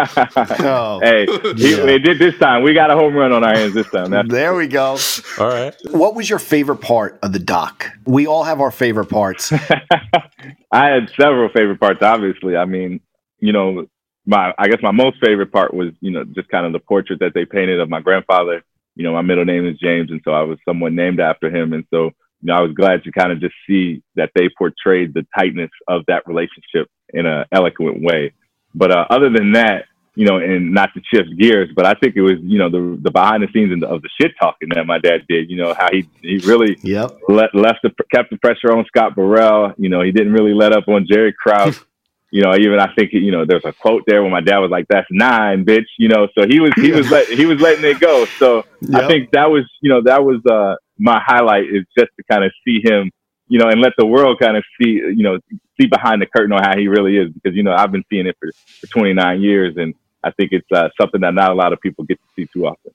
oh, 0.62 1.00
hey, 1.04 1.28
he, 1.56 1.78
yeah. 1.78 1.98
did 2.00 2.18
this 2.18 2.38
time. 2.40 2.64
We 2.64 2.74
got 2.74 2.90
a 2.90 2.96
home 2.96 3.14
run 3.14 3.32
on 3.32 3.44
our 3.44 3.54
hands 3.54 3.76
this 3.76 3.90
time. 3.92 4.10
That's 4.10 4.30
there 4.30 4.56
we 4.56 4.66
go. 4.66 4.98
All 5.40 5.48
right. 5.48 5.76
What 5.92 6.16
was 6.16 6.28
your 6.28 6.40
favorite 6.40 6.78
part 6.78 7.20
of 7.22 7.32
the 7.32 7.40
doc? 7.40 7.86
We 8.06 8.26
all 8.26 8.44
have 8.44 8.62
our 8.62 8.72
favorite 8.72 9.10
parts. 9.10 9.52
I 10.72 10.88
had 10.88 11.12
several 11.20 11.50
favorite 11.50 11.80
parts. 11.80 12.02
Obviously, 12.02 12.58
I 12.58 12.66
mean, 12.66 13.00
you 13.40 13.54
know, 13.54 13.86
my 14.26 14.54
I 14.58 14.70
guess 14.70 14.80
my 14.82 14.92
most 14.92 15.18
favorite 15.24 15.52
part 15.52 15.72
was 15.72 15.90
you 16.02 16.10
know 16.10 16.24
just 16.24 16.50
kind 16.50 16.66
of 16.66 16.74
the 16.74 16.80
portrait 16.80 17.20
that 17.20 17.34
they 17.36 17.46
painted 17.46 17.80
of 17.80 17.90
my 17.90 18.02
grandfather. 18.02 18.64
You 18.96 19.04
know, 19.04 19.14
my 19.14 19.22
middle 19.22 19.46
name 19.46 19.68
is 19.68 19.78
James, 19.78 20.10
and 20.10 20.20
so 20.26 20.32
I 20.32 20.42
was 20.42 20.58
someone 20.66 20.96
named 20.96 21.20
after 21.20 21.56
him, 21.56 21.74
and 21.74 21.86
so 21.92 22.10
you 22.42 22.48
know, 22.48 22.56
I 22.56 22.62
was 22.62 22.74
glad 22.74 23.04
to 23.04 23.12
kind 23.12 23.32
of 23.32 23.40
just 23.40 23.56
see 23.68 24.02
that 24.16 24.32
they 24.36 24.50
portrayed 24.58 25.14
the 25.14 25.26
tightness 25.38 25.72
of 25.88 26.04
that 26.08 26.28
relationship 26.28 26.90
in 27.14 27.26
an 27.26 27.46
eloquent 27.52 28.02
way. 28.02 28.34
But 28.74 28.92
uh, 28.92 29.06
other 29.10 29.30
than 29.30 29.54
that, 29.54 29.86
you 30.16 30.26
know, 30.26 30.38
and 30.38 30.74
not 30.74 30.90
to 30.94 31.02
shift 31.14 31.30
gears, 31.38 31.70
but 31.76 31.86
I 31.86 31.94
think 31.94 32.16
it 32.16 32.22
was, 32.22 32.36
you 32.42 32.58
know, 32.58 32.70
the 32.70 33.00
the 33.02 33.12
behind 33.12 33.44
the 33.44 33.48
scenes 33.54 33.72
of 33.84 34.02
the 34.02 34.10
shit 34.20 34.32
talking 34.40 34.70
that 34.76 34.86
my 34.86 35.00
dad 35.00 35.26
did. 35.30 35.50
You 35.50 35.58
know, 35.58 35.74
how 35.74 35.88
he 35.92 36.10
he 36.22 36.38
really 36.40 36.78
yep. 36.84 37.12
let, 37.28 37.54
left 37.56 37.80
the 37.84 37.92
kept 38.14 38.30
the 38.30 38.38
pressure 38.38 38.76
on 38.76 38.86
Scott 38.86 39.16
Burrell. 39.16 39.74
You 39.78 39.90
know, 39.90 40.02
he 40.02 40.12
didn't 40.12 40.34
really 40.34 40.54
let 40.54 40.74
up 40.74 40.88
on 40.88 41.08
Jerry 41.10 41.34
Krause. 41.34 41.84
you 42.32 42.42
know, 42.42 42.56
even 42.56 42.80
I 42.80 42.94
think 42.96 43.12
you 43.14 43.32
know 43.32 43.46
there's 43.46 43.66
a 43.66 43.74
quote 43.74 44.04
there 44.08 44.22
where 44.22 44.32
my 44.32 44.42
dad 44.42 44.60
was 44.60 44.70
like, 44.70 44.88
"That's 44.90 45.08
nine, 45.10 45.66
bitch," 45.66 45.88
you 45.98 46.10
know. 46.10 46.28
So 46.38 46.46
he 46.48 46.60
was 46.60 46.72
he 46.76 46.92
was 46.92 47.10
let, 47.12 47.28
he 47.28 47.46
was 47.46 47.60
letting 47.62 47.86
it 47.86 48.00
go. 48.00 48.26
So 48.26 48.66
yep. 48.82 49.04
I 49.04 49.08
think 49.08 49.32
that 49.32 49.50
was 49.50 49.64
you 49.82 49.90
know 49.90 50.02
that 50.04 50.24
was 50.24 50.46
uh, 50.46 50.76
my 51.00 51.22
highlight 51.26 51.64
is 51.64 51.86
just 51.98 52.10
to 52.18 52.24
kind 52.30 52.44
of 52.44 52.52
see 52.66 52.82
him, 52.84 53.12
you 53.48 53.58
know, 53.58 53.70
and 53.70 53.82
let 53.82 53.94
the 53.98 54.06
world 54.06 54.38
kind 54.40 54.58
of 54.58 54.64
see 54.80 54.90
you 54.92 55.24
know 55.24 55.40
see 55.80 55.88
behind 55.88 56.22
the 56.22 56.26
curtain 56.26 56.52
on 56.52 56.62
how 56.62 56.78
he 56.78 56.88
really 56.88 57.18
is 57.18 57.32
because 57.32 57.56
you 57.56 57.64
know 57.64 57.74
I've 57.74 57.92
been 57.92 58.04
seeing 58.10 58.28
it 58.28 58.38
for, 58.40 58.52
for 58.82 58.88
29 58.88 59.42
years 59.42 59.76
and 59.78 59.96
I 60.24 60.32
think 60.32 60.52
it's 60.52 60.70
uh, 60.72 60.90
something 61.00 61.22
that 61.22 61.34
not 61.34 61.52
a 61.52 61.56
lot 61.56 61.74
of 61.74 61.80
people 61.80 62.04
get 62.04 62.20
to 62.20 62.28
see 62.36 62.48
too 62.54 62.68
often 62.68 62.92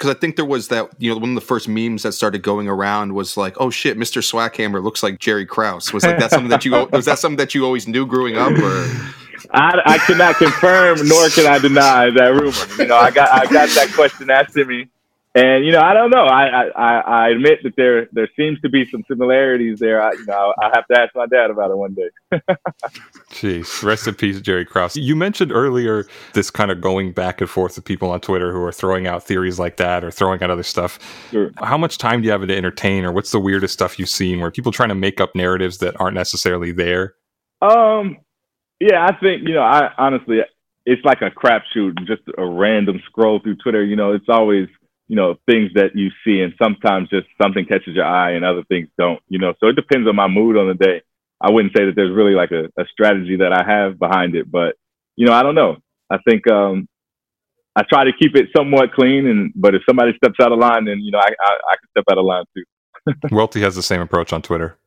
because 0.00 0.14
I 0.14 0.18
think 0.18 0.36
there 0.36 0.46
was 0.46 0.68
that 0.68 0.90
you 0.98 1.12
know 1.12 1.18
one 1.18 1.30
of 1.30 1.34
the 1.34 1.42
first 1.42 1.68
memes 1.68 2.04
that 2.04 2.12
started 2.12 2.42
going 2.42 2.68
around 2.68 3.12
was 3.12 3.36
like, 3.36 3.54
oh 3.60 3.68
shit, 3.68 3.98
Mr. 3.98 4.22
Swackhammer 4.22 4.82
looks 4.82 5.02
like 5.02 5.18
Jerry 5.18 5.44
Krause. 5.44 5.92
Was 5.92 6.04
like 6.04 6.18
that 6.18 6.30
something 6.30 6.48
that 6.48 6.64
you 6.64 6.72
was 6.90 7.04
that 7.04 7.18
something 7.18 7.36
that 7.36 7.54
you 7.54 7.66
always 7.66 7.86
knew 7.86 8.06
growing 8.06 8.36
up, 8.36 8.52
or? 8.52 8.86
I, 9.52 9.80
I 9.84 9.98
cannot 9.98 10.36
confirm 10.36 11.06
nor 11.06 11.28
can 11.30 11.46
I 11.46 11.58
deny 11.58 12.10
that 12.10 12.28
rumor. 12.28 12.82
You 12.82 12.88
know, 12.88 12.96
I 12.96 13.10
got 13.10 13.30
I 13.30 13.44
got 13.44 13.68
that 13.70 13.90
question 13.94 14.30
asked 14.30 14.54
to 14.54 14.64
me 14.64 14.88
and 15.34 15.64
you 15.64 15.70
know, 15.70 15.80
I 15.80 15.94
don't 15.94 16.10
know. 16.10 16.24
I, 16.24 16.70
I, 16.70 17.00
I 17.00 17.28
admit 17.28 17.60
that 17.62 17.76
there 17.76 18.08
there 18.10 18.28
seems 18.36 18.60
to 18.62 18.68
be 18.68 18.84
some 18.90 19.04
similarities 19.06 19.78
there. 19.78 20.02
I, 20.02 20.12
you 20.12 20.26
know, 20.26 20.52
I 20.60 20.70
have 20.74 20.88
to 20.88 21.00
ask 21.00 21.14
my 21.14 21.26
dad 21.26 21.50
about 21.50 21.70
it 21.70 21.76
one 21.76 21.94
day. 21.94 22.10
Jeez, 23.30 23.84
rest 23.84 24.08
in 24.08 24.14
peace, 24.14 24.40
Jerry 24.40 24.64
Krause. 24.64 24.96
You 24.96 25.14
mentioned 25.14 25.52
earlier 25.52 26.06
this 26.32 26.50
kind 26.50 26.72
of 26.72 26.80
going 26.80 27.12
back 27.12 27.40
and 27.40 27.48
forth 27.48 27.76
with 27.76 27.84
people 27.84 28.10
on 28.10 28.20
Twitter 28.20 28.52
who 28.52 28.60
are 28.64 28.72
throwing 28.72 29.06
out 29.06 29.22
theories 29.22 29.60
like 29.60 29.76
that 29.76 30.02
or 30.02 30.10
throwing 30.10 30.42
out 30.42 30.50
other 30.50 30.64
stuff. 30.64 30.98
Sure. 31.30 31.52
How 31.58 31.78
much 31.78 31.98
time 31.98 32.22
do 32.22 32.26
you 32.26 32.32
have 32.32 32.44
to 32.44 32.56
entertain, 32.56 33.04
or 33.04 33.12
what's 33.12 33.30
the 33.30 33.40
weirdest 33.40 33.72
stuff 33.72 34.00
you've 34.00 34.08
seen 34.08 34.40
where 34.40 34.50
people 34.50 34.72
trying 34.72 34.88
to 34.88 34.96
make 34.96 35.20
up 35.20 35.36
narratives 35.36 35.78
that 35.78 35.98
aren't 36.00 36.16
necessarily 36.16 36.72
there? 36.72 37.14
Um, 37.62 38.16
yeah, 38.80 39.06
I 39.06 39.14
think 39.20 39.46
you 39.46 39.54
know, 39.54 39.62
I 39.62 39.92
honestly, 39.96 40.40
it's 40.86 41.04
like 41.04 41.22
a 41.22 41.30
crapshoot, 41.30 42.04
just 42.04 42.22
a 42.36 42.44
random 42.44 43.00
scroll 43.06 43.38
through 43.38 43.56
Twitter. 43.56 43.84
You 43.84 43.94
know, 43.94 44.12
it's 44.12 44.28
always 44.28 44.66
you 45.10 45.16
know, 45.16 45.34
things 45.44 45.72
that 45.74 45.96
you 45.96 46.08
see 46.24 46.40
and 46.40 46.54
sometimes 46.62 47.08
just 47.08 47.26
something 47.42 47.64
catches 47.66 47.96
your 47.96 48.04
eye 48.04 48.30
and 48.30 48.44
other 48.44 48.62
things 48.68 48.88
don't, 48.96 49.18
you 49.28 49.40
know. 49.40 49.54
So 49.58 49.66
it 49.66 49.74
depends 49.74 50.08
on 50.08 50.14
my 50.14 50.28
mood 50.28 50.56
on 50.56 50.68
the 50.68 50.74
day. 50.74 51.02
I 51.40 51.50
wouldn't 51.50 51.76
say 51.76 51.86
that 51.86 51.96
there's 51.96 52.14
really 52.14 52.34
like 52.34 52.52
a, 52.52 52.66
a 52.80 52.84
strategy 52.92 53.34
that 53.38 53.52
I 53.52 53.64
have 53.68 53.98
behind 53.98 54.36
it, 54.36 54.48
but 54.48 54.76
you 55.16 55.26
know, 55.26 55.32
I 55.32 55.42
don't 55.42 55.56
know. 55.56 55.78
I 56.08 56.18
think 56.18 56.48
um 56.48 56.88
I 57.74 57.82
try 57.82 58.04
to 58.04 58.12
keep 58.12 58.36
it 58.36 58.50
somewhat 58.56 58.92
clean 58.92 59.26
and 59.26 59.52
but 59.56 59.74
if 59.74 59.82
somebody 59.84 60.12
steps 60.16 60.38
out 60.40 60.52
of 60.52 60.60
line 60.60 60.84
then 60.84 61.00
you 61.00 61.10
know 61.10 61.18
I 61.18 61.30
I, 61.40 61.52
I 61.72 61.76
can 61.76 61.88
step 61.90 62.04
out 62.08 62.18
of 62.18 62.24
line 62.24 62.44
too. 62.56 62.64
Welty 63.32 63.62
has 63.62 63.74
the 63.74 63.82
same 63.82 64.00
approach 64.00 64.32
on 64.32 64.42
Twitter. 64.42 64.78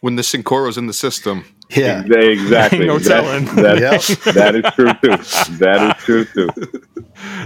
When 0.00 0.16
the 0.16 0.22
Cincoro's 0.22 0.78
in 0.78 0.86
the 0.86 0.92
system. 0.92 1.44
Yeah. 1.70 2.02
Exactly. 2.04 2.78
no 2.86 2.98
telling. 2.98 3.44
That, 3.56 3.78
yep. 3.78 4.34
that 4.34 4.56
is 4.56 4.64
true 4.74 4.92
too. 5.02 5.56
That 5.58 5.96
is 5.96 6.04
true 6.04 6.24
too. 6.24 6.48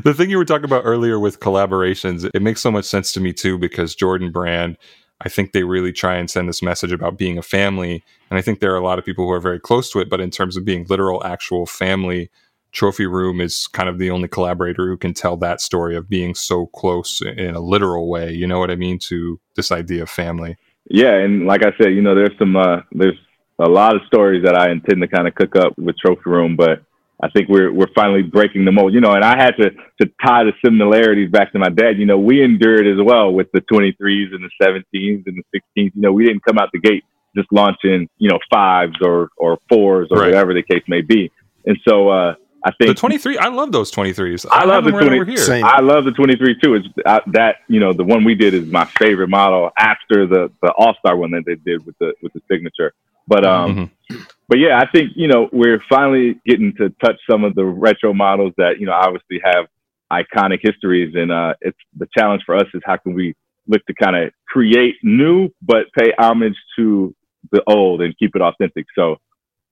the 0.04 0.14
thing 0.14 0.30
you 0.30 0.38
were 0.38 0.44
talking 0.44 0.64
about 0.64 0.82
earlier 0.84 1.18
with 1.18 1.40
collaborations, 1.40 2.28
it 2.32 2.42
makes 2.42 2.60
so 2.60 2.70
much 2.70 2.84
sense 2.84 3.12
to 3.12 3.20
me 3.20 3.32
too 3.32 3.58
because 3.58 3.94
Jordan 3.94 4.30
Brand, 4.30 4.78
I 5.20 5.28
think 5.28 5.52
they 5.52 5.64
really 5.64 5.92
try 5.92 6.16
and 6.16 6.30
send 6.30 6.48
this 6.48 6.62
message 6.62 6.92
about 6.92 7.18
being 7.18 7.38
a 7.38 7.42
family. 7.42 8.04
And 8.30 8.38
I 8.38 8.42
think 8.42 8.60
there 8.60 8.72
are 8.72 8.78
a 8.78 8.84
lot 8.84 8.98
of 8.98 9.04
people 9.04 9.24
who 9.24 9.32
are 9.32 9.40
very 9.40 9.60
close 9.60 9.90
to 9.90 9.98
it, 9.98 10.08
but 10.08 10.20
in 10.20 10.30
terms 10.30 10.56
of 10.56 10.64
being 10.64 10.86
literal, 10.88 11.24
actual 11.24 11.66
family, 11.66 12.30
Trophy 12.74 13.06
Room 13.06 13.40
is 13.40 13.68
kind 13.68 13.88
of 13.88 13.98
the 13.98 14.10
only 14.10 14.26
collaborator 14.26 14.86
who 14.86 14.96
can 14.96 15.14
tell 15.14 15.36
that 15.36 15.60
story 15.60 15.96
of 15.96 16.08
being 16.08 16.34
so 16.34 16.66
close 16.66 17.22
in 17.22 17.54
a 17.54 17.60
literal 17.60 18.08
way. 18.08 18.32
You 18.32 18.48
know 18.48 18.58
what 18.58 18.70
I 18.70 18.74
mean? 18.74 18.98
To 19.00 19.40
this 19.54 19.70
idea 19.70 20.02
of 20.02 20.10
family. 20.10 20.56
Yeah, 20.86 21.14
and 21.14 21.46
like 21.46 21.62
I 21.62 21.72
said, 21.80 21.94
you 21.94 22.02
know, 22.02 22.14
there's 22.14 22.36
some 22.38 22.56
uh, 22.56 22.80
there's 22.92 23.18
a 23.58 23.68
lot 23.68 23.94
of 23.94 24.02
stories 24.06 24.44
that 24.44 24.56
I 24.56 24.70
intend 24.70 25.00
to 25.00 25.08
kind 25.08 25.26
of 25.26 25.34
cook 25.34 25.56
up 25.56 25.78
with 25.78 25.96
Trophy 25.98 26.22
Room, 26.26 26.56
but 26.56 26.82
I 27.22 27.30
think 27.30 27.48
we're 27.48 27.72
we're 27.72 27.92
finally 27.94 28.22
breaking 28.22 28.64
the 28.64 28.72
mold. 28.72 28.92
You 28.92 29.00
know, 29.00 29.12
and 29.12 29.24
I 29.24 29.36
had 29.36 29.52
to 29.56 29.70
to 29.70 30.10
tie 30.24 30.44
the 30.44 30.52
similarities 30.64 31.30
back 31.30 31.52
to 31.52 31.58
my 31.58 31.70
dad. 31.70 31.98
You 31.98 32.06
know, 32.06 32.18
we 32.18 32.42
endured 32.42 32.86
as 32.86 33.02
well 33.02 33.32
with 33.32 33.50
the 33.52 33.60
23s 33.62 34.34
and 34.34 34.44
the 34.44 34.50
17s 34.62 35.26
and 35.26 35.42
the 35.52 35.60
16s. 35.60 35.92
You 35.94 36.02
know, 36.02 36.12
we 36.12 36.26
didn't 36.26 36.44
come 36.44 36.58
out 36.58 36.70
the 36.72 36.80
gate 36.80 37.04
just 37.36 37.48
launching 37.52 38.08
you 38.18 38.30
know 38.30 38.38
fives 38.52 38.96
or 39.00 39.28
or 39.36 39.58
fours 39.68 40.08
or 40.10 40.18
right. 40.18 40.26
whatever 40.26 40.54
the 40.54 40.62
case 40.62 40.82
may 40.88 41.00
be. 41.00 41.30
And 41.66 41.78
so 41.86 42.08
uh, 42.08 42.34
I 42.64 42.70
think 42.70 42.88
the 42.88 42.94
23. 42.94 43.38
I 43.38 43.48
love 43.48 43.72
those 43.72 43.92
23s. 43.92 44.46
I, 44.50 44.62
I 44.62 44.64
love 44.64 44.84
the 44.84 44.90
20. 44.90 45.20
Right 45.20 45.62
I 45.64 45.80
love 45.80 46.04
the 46.04 46.12
23 46.12 46.60
too. 46.62 46.74
It's 46.74 46.88
uh, 47.04 47.20
that 47.32 47.56
you 47.68 47.78
know 47.78 47.92
the 47.92 48.04
one 48.04 48.24
we 48.24 48.34
did 48.34 48.54
is 48.54 48.66
my 48.70 48.86
favorite 48.86 49.28
model 49.28 49.70
after 49.78 50.26
the 50.26 50.50
the 50.62 50.72
All 50.72 50.94
Star 50.98 51.16
one 51.16 51.30
that 51.32 51.44
they 51.46 51.56
did 51.56 51.84
with 51.84 51.96
the 51.98 52.14
with 52.22 52.32
the 52.32 52.40
signature. 52.50 52.94
But 53.26 53.44
um, 53.44 53.90
mm-hmm. 54.08 54.22
but 54.48 54.58
yeah, 54.58 54.80
I 54.80 54.90
think 54.90 55.12
you 55.14 55.28
know 55.28 55.50
we're 55.52 55.82
finally 55.90 56.40
getting 56.46 56.74
to 56.76 56.88
touch 57.04 57.16
some 57.30 57.44
of 57.44 57.54
the 57.54 57.64
retro 57.64 58.14
models 58.14 58.54
that 58.56 58.80
you 58.80 58.86
know 58.86 58.92
obviously 58.92 59.40
have 59.44 59.66
iconic 60.10 60.60
histories, 60.62 61.14
and 61.14 61.30
uh, 61.30 61.54
it's 61.60 61.78
the 61.98 62.08
challenge 62.16 62.42
for 62.46 62.56
us 62.56 62.66
is 62.72 62.80
how 62.86 62.96
can 62.96 63.12
we 63.12 63.34
look 63.66 63.84
to 63.86 63.94
kind 63.94 64.16
of 64.16 64.30
create 64.48 64.96
new 65.02 65.48
but 65.62 65.86
pay 65.98 66.12
homage 66.18 66.56
to 66.76 67.14
the 67.50 67.62
old 67.66 68.00
and 68.00 68.16
keep 68.18 68.34
it 68.34 68.42
authentic. 68.42 68.86
So 68.94 69.16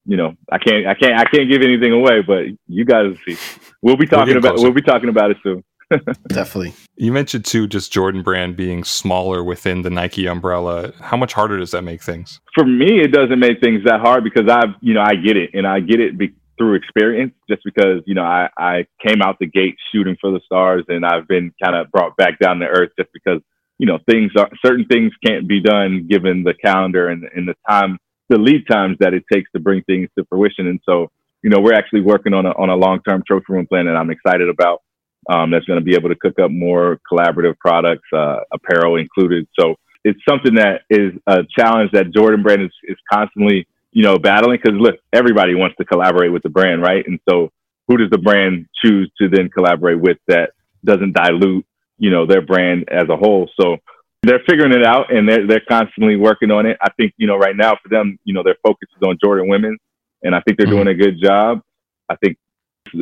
you 0.05 0.17
know, 0.17 0.35
I 0.51 0.59
can't, 0.59 0.87
I 0.87 0.95
can't, 0.95 1.19
I 1.19 1.25
can't 1.25 1.51
give 1.51 1.63
anything 1.63 1.93
away, 1.93 2.23
but 2.23 2.47
you 2.67 2.85
guys 2.85 3.17
see. 3.27 3.37
We'll 3.83 3.97
be 3.97 4.07
talking 4.07 4.37
about, 4.37 4.55
closer. 4.55 4.63
we'll 4.65 4.75
be 4.75 4.83
talking 4.83 5.09
about 5.09 5.31
it 5.31 5.37
soon. 5.43 5.65
Definitely. 6.29 6.75
You 6.97 7.13
mentioned 7.13 7.45
too, 7.45 7.67
just 7.67 7.93
Jordan 7.93 8.23
Brand 8.23 8.57
being 8.57 8.85
smaller 8.85 9.45
within 9.45 9.83
the 9.83 9.91
Nike 9.91 10.27
umbrella. 10.27 10.93
How 11.01 11.17
much 11.17 11.33
harder 11.33 11.59
does 11.59 11.71
that 11.73 11.83
make 11.83 12.03
things? 12.03 12.41
For 12.55 12.65
me, 12.65 13.01
it 13.01 13.13
doesn't 13.13 13.39
make 13.39 13.61
things 13.61 13.85
that 13.85 14.01
hard 14.01 14.25
because 14.25 14.49
I've, 14.49 14.75
you 14.81 14.95
know, 14.95 15.03
I 15.03 15.15
get 15.15 15.37
it, 15.37 15.51
and 15.55 15.67
I 15.67 15.81
get 15.81 16.01
it 16.01 16.17
be- 16.17 16.35
through 16.59 16.75
experience. 16.75 17.35
Just 17.49 17.63
because 17.65 18.03
you 18.07 18.15
know, 18.15 18.23
I 18.23 18.49
I 18.57 18.87
came 19.07 19.23
out 19.23 19.39
the 19.39 19.47
gate 19.47 19.77
shooting 19.93 20.17
for 20.21 20.31
the 20.31 20.41
stars, 20.45 20.85
and 20.89 21.05
I've 21.05 21.29
been 21.29 21.53
kind 21.63 21.77
of 21.77 21.91
brought 21.91 22.17
back 22.17 22.39
down 22.39 22.59
to 22.61 22.67
earth 22.67 22.91
just 22.99 23.11
because 23.13 23.41
you 23.79 23.87
know 23.87 23.99
things 24.09 24.33
are 24.39 24.51
certain 24.65 24.87
things 24.87 25.13
can't 25.27 25.49
be 25.49 25.61
done 25.61 26.07
given 26.09 26.45
the 26.45 26.55
calendar 26.55 27.09
and, 27.09 27.25
and 27.35 27.49
the 27.49 27.55
time, 27.69 27.99
the 28.33 28.39
lead 28.39 28.67
times 28.67 28.97
that 29.01 29.15
it 29.15 29.25
takes 29.33 29.51
to 29.53 29.61
bring 29.61 29.83
things 29.85 30.09
to 30.19 30.25
fruition. 30.27 30.67
And 30.67 30.81
so, 30.87 31.11
you 31.43 31.51
know, 31.51 31.61
we're 31.61 31.75
actually 31.75 32.01
working 32.01 32.35
on 32.35 32.47
a 32.47 32.51
on 32.51 32.71
a 32.71 32.77
long 32.77 33.01
term 33.09 33.23
trophy 33.27 33.45
room 33.51 33.67
plan 33.67 33.87
that 33.87 33.97
I'm 33.97 34.11
excited 34.11 34.49
about 34.49 34.83
um, 35.31 35.51
that's 35.51 35.67
going 35.67 35.79
to 35.79 35.85
be 35.85 35.95
able 35.95 36.09
to 36.09 36.17
cook 36.17 36.39
up 36.41 36.51
more 36.51 36.99
collaborative 37.11 37.59
products, 37.59 38.09
uh, 38.13 38.39
apparel 38.53 38.97
included. 38.97 39.47
So 39.59 39.77
it's 40.05 40.19
something 40.29 40.55
that 40.57 40.83
is 40.91 41.13
a 41.27 41.41
challenge 41.57 41.93
that 41.93 42.13
Jordan 42.15 42.43
Brand 42.43 42.63
is, 42.63 42.73
is 42.85 42.97
constantly, 43.13 43.67
you 43.93 44.03
know, 44.03 44.19
battling 44.19 44.59
because 44.63 44.79
look, 44.81 44.97
everybody 45.13 45.55
wants 45.55 45.77
to 45.77 45.85
collaborate 45.85 46.33
with 46.33 46.43
the 46.43 46.49
brand, 46.49 46.83
right? 46.83 47.05
And 47.07 47.21
so 47.29 47.51
who 47.87 47.99
does 47.99 48.11
the 48.11 48.19
brand 48.19 48.67
choose 48.85 49.11
to 49.21 49.29
then 49.29 49.49
collaborate 49.51 50.01
with 50.01 50.19
that 50.29 50.51
doesn't 50.85 51.15
dilute, 51.15 51.65
you 51.99 52.11
know, 52.11 52.27
their 52.27 52.43
brand 52.43 52.89
as 52.91 53.09
a 53.09 53.17
whole? 53.17 53.49
So 53.61 53.77
they're 54.23 54.43
figuring 54.49 54.73
it 54.73 54.85
out 54.85 55.13
and 55.13 55.29
they're, 55.29 55.47
they're 55.47 55.65
constantly 55.69 56.17
working 56.17 56.51
on 56.51 56.67
it. 56.67 56.77
I 56.81 56.91
think, 56.97 57.13
you 57.17 57.27
know, 57.27 57.37
right 57.37 57.57
now 57.57 57.77
for 57.83 57.89
them, 57.89 58.19
you 58.25 58.33
know, 58.35 58.43
their 58.43 58.57
focus 58.63 58.89
is 58.97 59.07
on 59.07 59.19
Jordan 59.23 59.49
women 59.49 59.77
and 60.23 60.35
I 60.35 60.41
think 60.41 60.59
they're 60.59 60.67
mm-hmm. 60.67 60.85
doing 60.85 60.89
a 60.89 60.95
good 60.95 61.21
job. 61.21 61.61
I 62.09 62.17
think 62.17 62.37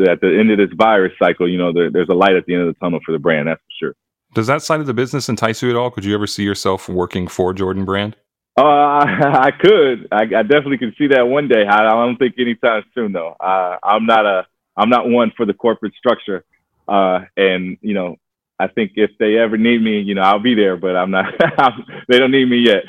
at 0.08 0.20
the 0.20 0.36
end 0.38 0.50
of 0.50 0.58
this 0.58 0.70
virus 0.76 1.12
cycle, 1.22 1.48
you 1.48 1.58
know, 1.58 1.72
there, 1.72 1.90
there's 1.90 2.08
a 2.08 2.14
light 2.14 2.36
at 2.36 2.46
the 2.46 2.54
end 2.54 2.62
of 2.62 2.74
the 2.74 2.78
tunnel 2.80 3.00
for 3.04 3.12
the 3.12 3.18
brand. 3.18 3.48
That's 3.48 3.60
for 3.60 3.86
sure. 3.86 3.94
Does 4.34 4.46
that 4.46 4.62
side 4.62 4.80
of 4.80 4.86
the 4.86 4.94
business 4.94 5.28
entice 5.28 5.62
you 5.62 5.70
at 5.70 5.76
all? 5.76 5.90
Could 5.90 6.04
you 6.04 6.14
ever 6.14 6.26
see 6.26 6.44
yourself 6.44 6.88
working 6.88 7.26
for 7.26 7.52
Jordan 7.52 7.84
Brand? 7.84 8.16
Uh, 8.56 8.62
I 8.62 9.50
could. 9.58 10.06
I, 10.12 10.22
I 10.22 10.42
definitely 10.42 10.78
could 10.78 10.94
see 10.96 11.08
that 11.08 11.26
one 11.26 11.48
day. 11.48 11.66
I, 11.66 11.86
I 11.86 12.06
don't 12.06 12.16
think 12.16 12.34
anytime 12.38 12.84
soon, 12.94 13.12
though. 13.12 13.34
Uh, 13.40 13.76
I'm 13.82 14.06
not 14.06 14.26
a. 14.26 14.46
I'm 14.76 14.88
not 14.88 15.08
one 15.08 15.32
for 15.36 15.44
the 15.44 15.52
corporate 15.52 15.94
structure. 15.94 16.44
Uh, 16.86 17.20
and 17.36 17.76
you 17.80 17.94
know, 17.94 18.16
I 18.60 18.68
think 18.68 18.92
if 18.96 19.10
they 19.18 19.38
ever 19.38 19.56
need 19.56 19.82
me, 19.82 20.00
you 20.00 20.14
know, 20.14 20.22
I'll 20.22 20.38
be 20.38 20.54
there. 20.54 20.76
But 20.76 20.96
I'm 20.96 21.10
not. 21.10 21.32
they 22.08 22.18
don't 22.18 22.30
need 22.30 22.48
me 22.48 22.58
yet. 22.58 22.84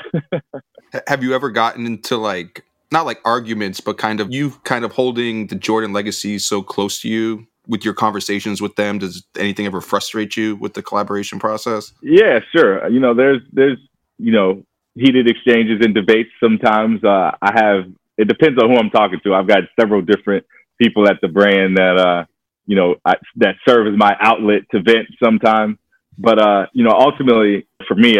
Have 1.08 1.24
you 1.24 1.34
ever 1.34 1.50
gotten 1.50 1.86
into 1.86 2.18
like 2.18 2.64
not 2.92 3.06
like 3.06 3.20
arguments, 3.24 3.80
but 3.80 3.98
kind 3.98 4.20
of 4.20 4.32
you 4.32 4.52
kind 4.64 4.84
of 4.84 4.92
holding 4.92 5.48
the 5.48 5.56
Jordan 5.56 5.94
legacy 5.94 6.38
so 6.38 6.62
close 6.62 7.02
to 7.02 7.10
you 7.10 7.48
with 7.68 7.86
your 7.86 7.94
conversations 7.94 8.62
with 8.62 8.76
them. 8.76 9.00
Does 9.00 9.24
anything 9.38 9.66
ever 9.66 9.82
frustrate 9.82 10.36
you 10.36 10.58
with 10.58 10.74
the 10.74 10.82
collaboration 10.82 11.40
process? 11.40 11.94
Yeah, 12.02 12.40
sure. 12.56 12.88
You 12.90 13.00
know, 13.00 13.14
there's 13.14 13.42
there's 13.54 13.78
you 14.18 14.32
know 14.32 14.64
heated 14.96 15.30
exchanges 15.30 15.80
and 15.82 15.96
debates 15.96 16.30
sometimes. 16.44 17.04
Uh, 17.04 17.32
I 17.42 17.52
have 17.56 17.86
it 18.18 18.28
depends 18.28 18.62
on 18.62 18.70
who 18.70 18.78
I'm 18.78 18.90
talking 18.90 19.20
to. 19.24 19.34
I've 19.34 19.48
got 19.48 19.64
several 19.80 20.02
different 20.02 20.46
people 20.80 21.08
at 21.08 21.20
the 21.22 21.28
brand 21.28 21.78
that 21.78 21.98
uh, 21.98 22.26
you 22.72 22.78
know 22.78 22.96
I, 23.06 23.16
that 23.38 23.58
serve 23.68 23.88
as 23.94 24.00
my 24.00 24.16
outlet 24.22 24.64
to 24.72 24.82
vent 24.82 25.08
sometimes. 25.24 25.78
But 26.18 26.40
uh, 26.40 26.68
you 26.74 26.86
know, 26.86 26.94
ultimately 26.94 27.68
for 27.90 27.96
me, 27.96 28.18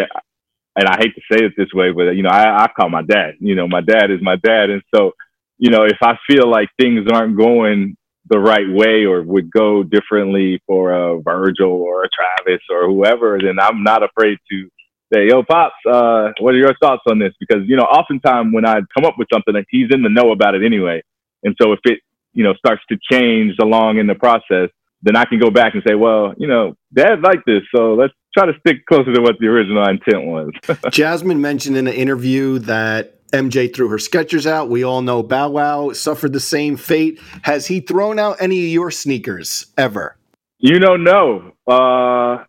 and 0.78 0.88
I 0.90 0.98
hate 1.00 1.16
to 1.16 1.22
say 1.32 1.46
it 1.46 1.54
this 1.58 1.74
way, 1.76 1.94
but 1.94 2.12
you 2.18 2.24
know, 2.24 2.32
I, 2.32 2.66
I 2.66 2.70
call 2.78 2.90
my 2.90 3.04
dad. 3.04 3.36
You 3.42 3.56
know, 3.56 3.70
my 3.70 3.82
dad 3.82 4.12
is 4.12 4.20
my 4.24 4.38
dad, 4.38 4.72
and 4.72 4.84
so 4.96 5.14
you 5.60 5.72
know, 5.72 5.86
if 5.86 6.00
I 6.04 6.16
feel 6.30 6.52
like 6.52 6.70
things 6.82 7.08
aren't 7.14 7.38
going 7.38 7.98
the 8.30 8.40
right 8.40 8.68
way 8.70 9.06
or 9.06 9.24
would 9.24 9.52
go 9.52 9.84
differently 9.84 10.62
for 10.68 10.94
a 10.94 11.22
Virgil 11.22 11.72
or 11.72 12.06
a 12.06 12.10
Travis 12.10 12.64
or 12.72 12.88
whoever, 12.88 13.40
then 13.44 13.60
I'm 13.62 13.84
not 13.84 14.04
afraid 14.04 14.40
to 14.52 14.70
say, 15.14 15.28
"Yo, 15.30 15.44
pops, 15.44 15.76
uh, 15.88 16.32
what 16.42 16.56
are 16.56 16.60
your 16.60 16.76
thoughts 16.82 17.04
on 17.08 17.20
this?" 17.20 17.34
Because 17.40 17.64
you 17.68 17.78
know, 17.78 17.84
oftentimes 17.86 18.54
when 18.54 18.66
I 18.68 18.82
come 18.98 19.06
up 19.06 19.16
with 19.20 19.30
something, 19.34 19.56
he's 19.72 19.90
in 19.94 20.04
the 20.04 20.10
know 20.10 20.32
about 20.34 20.56
it 20.56 20.66
anyway, 20.66 21.04
And 21.44 21.56
so 21.62 21.74
if 21.74 21.82
it, 21.86 22.00
you 22.34 22.44
know, 22.44 22.54
starts 22.56 22.82
to 22.90 22.98
change 23.12 23.56
along 23.62 23.98
in 23.98 24.08
the 24.08 24.16
process, 24.16 24.70
then 25.04 25.16
I 25.16 25.26
can 25.26 25.40
go 25.40 25.50
back 25.50 25.74
and 25.74 25.84
say, 25.88 25.96
well, 25.96 26.34
you 26.38 26.48
know, 26.48 26.76
dad 26.94 27.22
liked 27.22 27.46
this, 27.46 27.62
so 27.76 27.96
let's 27.96 28.14
try 28.38 28.46
to 28.46 28.54
stick 28.60 28.86
closer 28.86 29.14
to 29.14 29.22
what 29.22 29.38
the 29.40 29.48
original 29.48 29.88
intent 29.88 30.26
was. 30.26 30.52
Jasmine 30.92 31.42
mentioned 31.42 31.78
in 31.78 31.88
an 31.88 31.94
interview 31.94 32.60
that 32.60 33.28
MJ 33.32 33.74
threw 33.74 33.90
her 33.90 33.98
Skechers 33.98 34.46
out. 34.46 34.70
We 34.70 34.84
all 34.84 35.02
know 35.02 35.24
Bow 35.24 35.50
Wow 35.50 35.92
suffered 35.94 36.34
the 36.34 36.40
same 36.40 36.78
fate. 36.78 37.20
Has 37.44 37.68
he 37.68 37.80
thrown 37.80 38.20
out 38.20 38.38
any 38.40 38.66
of 38.66 38.72
your 38.72 38.92
sneakers 38.92 39.68
ever? 39.78 40.18
You 40.60 40.80
know, 40.80 40.96
no. 40.96 41.54
Uh, 41.68 42.44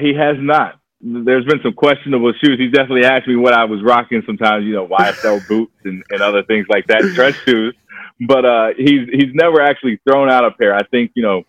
he 0.00 0.14
has 0.14 0.36
not. 0.38 0.80
There's 1.00 1.44
been 1.44 1.60
some 1.62 1.74
questionable 1.74 2.32
shoes. 2.42 2.58
He 2.58 2.68
definitely 2.68 3.04
asked 3.04 3.28
me 3.28 3.36
what 3.36 3.52
I 3.52 3.64
was 3.64 3.82
rocking 3.82 4.22
sometimes, 4.24 4.64
you 4.64 4.72
know, 4.72 4.88
YSL 4.88 5.46
boots 5.46 5.74
and, 5.84 6.02
and 6.08 6.22
other 6.22 6.42
things 6.44 6.66
like 6.70 6.86
that, 6.86 7.02
dress 7.14 7.34
shoes. 7.44 7.76
But 8.20 8.44
uh, 8.44 8.68
he's 8.76 9.08
he's 9.12 9.34
never 9.34 9.60
actually 9.60 10.00
thrown 10.08 10.30
out 10.30 10.44
a 10.44 10.52
pair. 10.52 10.74
I 10.74 10.82
think, 10.90 11.12
you 11.14 11.22
know, 11.22 11.42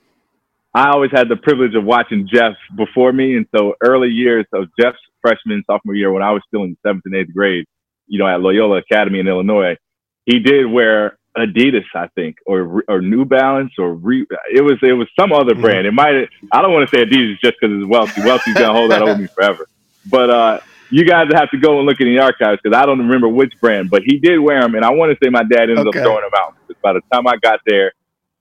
I 0.74 0.90
always 0.90 1.12
had 1.12 1.30
the 1.30 1.38
privilege 1.38 1.76
of 1.76 1.84
watching 1.84 2.28
Jeff 2.32 2.54
before 2.76 3.14
me. 3.14 3.38
And 3.38 3.46
so 3.56 3.76
early 3.82 4.10
years 4.10 4.46
of 4.54 4.68
Jeff's 4.80 4.98
freshman, 5.22 5.64
sophomore 5.68 5.96
year, 5.96 6.12
when 6.12 6.24
I 6.24 6.32
was 6.32 6.42
still 6.48 6.64
in 6.64 6.76
seventh 6.86 7.04
and 7.06 7.16
eighth 7.16 7.34
grade, 7.34 7.66
you 8.08 8.20
know, 8.20 8.28
at 8.28 8.42
Loyola 8.42 8.78
Academy 8.78 9.20
in 9.20 9.28
Illinois, 9.28 9.78
he 10.26 10.40
did 10.40 10.66
wear 10.66 11.18
Adidas, 11.38 11.86
I 11.94 12.08
think, 12.16 12.38
or 12.46 12.84
or 12.88 13.02
New 13.02 13.26
Balance, 13.26 13.74
or 13.78 13.94
Re, 13.94 14.26
it 14.54 14.62
was 14.62 14.78
it 14.82 14.94
was 14.94 15.08
some 15.20 15.32
other 15.32 15.54
mm-hmm. 15.54 15.62
brand. 15.62 15.88
It 15.88 15.94
might 15.94 16.30
I 16.52 16.62
don't 16.62 16.74
want 16.74 16.90
to 16.90 16.96
say 16.96 17.06
Adidas 17.06 17.40
just 17.44 17.56
because 17.60 17.76
it's 17.78 17.88
Welty. 17.88 18.22
Welty's 18.22 18.56
gonna 18.56 18.74
hold 18.74 18.92
that 18.92 19.02
over 19.02 19.22
me 19.22 19.28
forever. 19.28 19.68
But 20.10 20.30
uh, 20.30 20.60
you 20.90 21.06
guys 21.06 21.28
have 21.34 21.50
to 21.52 21.58
go 21.58 21.78
and 21.78 21.88
look 21.88 22.00
in 22.00 22.08
the 22.08 22.20
archives 22.20 22.60
because 22.64 22.78
I 22.78 22.86
don't 22.86 23.00
remember 23.00 23.28
which 23.28 23.54
brand. 23.60 23.90
But 23.90 24.04
he 24.06 24.18
did 24.20 24.40
wear 24.40 24.62
them, 24.62 24.76
and 24.76 24.86
I 24.86 24.92
want 24.92 25.12
to 25.12 25.18
say 25.24 25.30
my 25.30 25.44
dad 25.44 25.70
ended 25.70 25.88
okay. 25.88 26.00
up 26.00 26.06
throwing 26.06 26.22
them 26.22 26.32
out. 26.38 26.56
Because 26.68 26.82
by 26.82 26.94
the 26.94 27.02
time 27.12 27.28
I 27.28 27.38
got 27.38 27.60
there, 27.66 27.94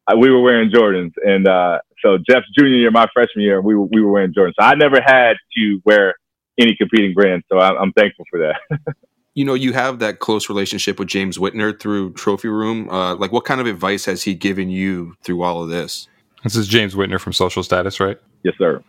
I, 0.06 0.14
we 0.14 0.30
were 0.30 0.40
wearing 0.40 0.70
Jordans, 0.70 1.12
and 1.24 1.48
uh, 1.48 1.78
so 2.02 2.18
Jeff's 2.18 2.46
junior 2.56 2.76
year, 2.76 2.90
my 2.90 3.06
freshman 3.12 3.44
year, 3.44 3.60
we 3.60 3.74
were 3.74 3.86
we 3.86 4.02
were 4.02 4.10
wearing 4.10 4.32
Jordans. 4.32 4.54
So 4.58 4.66
I 4.66 4.74
never 4.74 5.00
had 5.00 5.36
to 5.56 5.82
wear 5.84 6.14
any 6.58 6.76
competing 6.76 7.14
brands. 7.14 7.44
So 7.50 7.58
I'm, 7.58 7.76
I'm 7.76 7.92
thankful 7.92 8.24
for 8.30 8.38
that. 8.40 8.94
you 9.34 9.44
know, 9.44 9.54
you 9.54 9.72
have 9.72 9.98
that 9.98 10.18
close 10.18 10.48
relationship 10.48 10.98
with 10.98 11.08
James 11.08 11.38
Whitner 11.38 11.78
through 11.78 12.12
Trophy 12.12 12.48
Room. 12.48 12.88
Uh, 12.88 13.16
like, 13.16 13.32
what 13.32 13.44
kind 13.44 13.60
of 13.60 13.66
advice 13.66 14.04
has 14.04 14.22
he 14.22 14.34
given 14.34 14.70
you 14.70 15.14
through 15.22 15.42
all 15.42 15.62
of 15.62 15.68
this? 15.68 16.08
This 16.44 16.56
is 16.56 16.68
James 16.68 16.94
Whitner 16.94 17.18
from 17.18 17.32
Social 17.32 17.62
Status, 17.62 17.98
right? 18.00 18.18
Yes, 18.42 18.54
sir. 18.58 18.82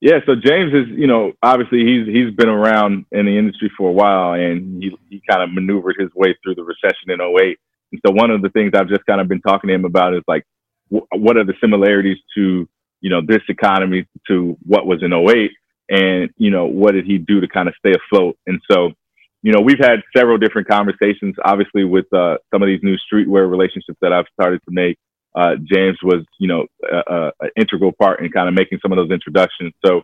Yeah, 0.00 0.20
so 0.26 0.36
James 0.36 0.72
is, 0.74 0.88
you 0.90 1.08
know, 1.08 1.32
obviously 1.42 1.84
he's 1.84 2.06
he's 2.06 2.34
been 2.36 2.50
around 2.50 3.06
in 3.12 3.26
the 3.26 3.36
industry 3.38 3.72
for 3.76 3.90
a 3.90 3.92
while, 3.92 4.34
and 4.34 4.82
he 4.82 4.96
he 5.10 5.22
kind 5.28 5.42
of 5.42 5.52
maneuvered 5.52 5.96
his 5.98 6.10
way 6.14 6.36
through 6.44 6.56
the 6.56 6.64
recession 6.64 7.10
in 7.10 7.20
08. 7.20 7.58
And 7.92 8.02
so 8.06 8.12
one 8.12 8.30
of 8.30 8.42
the 8.42 8.50
things 8.50 8.72
I've 8.76 8.88
just 8.90 9.06
kind 9.06 9.20
of 9.20 9.28
been 9.28 9.42
talking 9.42 9.68
to 9.68 9.74
him 9.74 9.86
about 9.86 10.14
is 10.14 10.22
like, 10.28 10.44
wh- 10.90 11.08
what 11.16 11.36
are 11.38 11.44
the 11.44 11.54
similarities 11.60 12.18
to, 12.36 12.68
you 13.02 13.10
know, 13.10 13.22
this 13.26 13.42
economy 13.48 14.06
to 14.28 14.56
what 14.66 14.86
was 14.86 15.02
in 15.02 15.12
08, 15.14 15.50
and 15.90 16.30
you 16.38 16.50
know, 16.52 16.66
what 16.66 16.92
did 16.92 17.06
he 17.06 17.18
do 17.18 17.40
to 17.40 17.48
kind 17.48 17.68
of 17.68 17.74
stay 17.80 17.92
afloat? 17.94 18.38
And 18.46 18.60
so 18.70 18.92
you 19.42 19.52
know, 19.52 19.60
we've 19.60 19.80
had 19.80 20.00
several 20.16 20.38
different 20.38 20.68
conversations, 20.68 21.36
obviously, 21.44 21.84
with 21.84 22.12
uh, 22.12 22.38
some 22.52 22.62
of 22.62 22.68
these 22.68 22.80
new 22.82 22.96
streetwear 22.98 23.50
relationships 23.50 23.98
that 24.02 24.12
I've 24.12 24.26
started 24.34 24.60
to 24.66 24.72
make. 24.72 24.98
Uh, 25.38 25.54
James 25.72 25.98
was, 26.02 26.24
you 26.40 26.48
know, 26.48 26.66
an 26.90 27.50
integral 27.56 27.92
part 27.92 28.20
in 28.20 28.30
kind 28.32 28.48
of 28.48 28.54
making 28.54 28.78
some 28.82 28.92
of 28.92 28.96
those 28.96 29.12
introductions. 29.12 29.72
So 29.86 30.02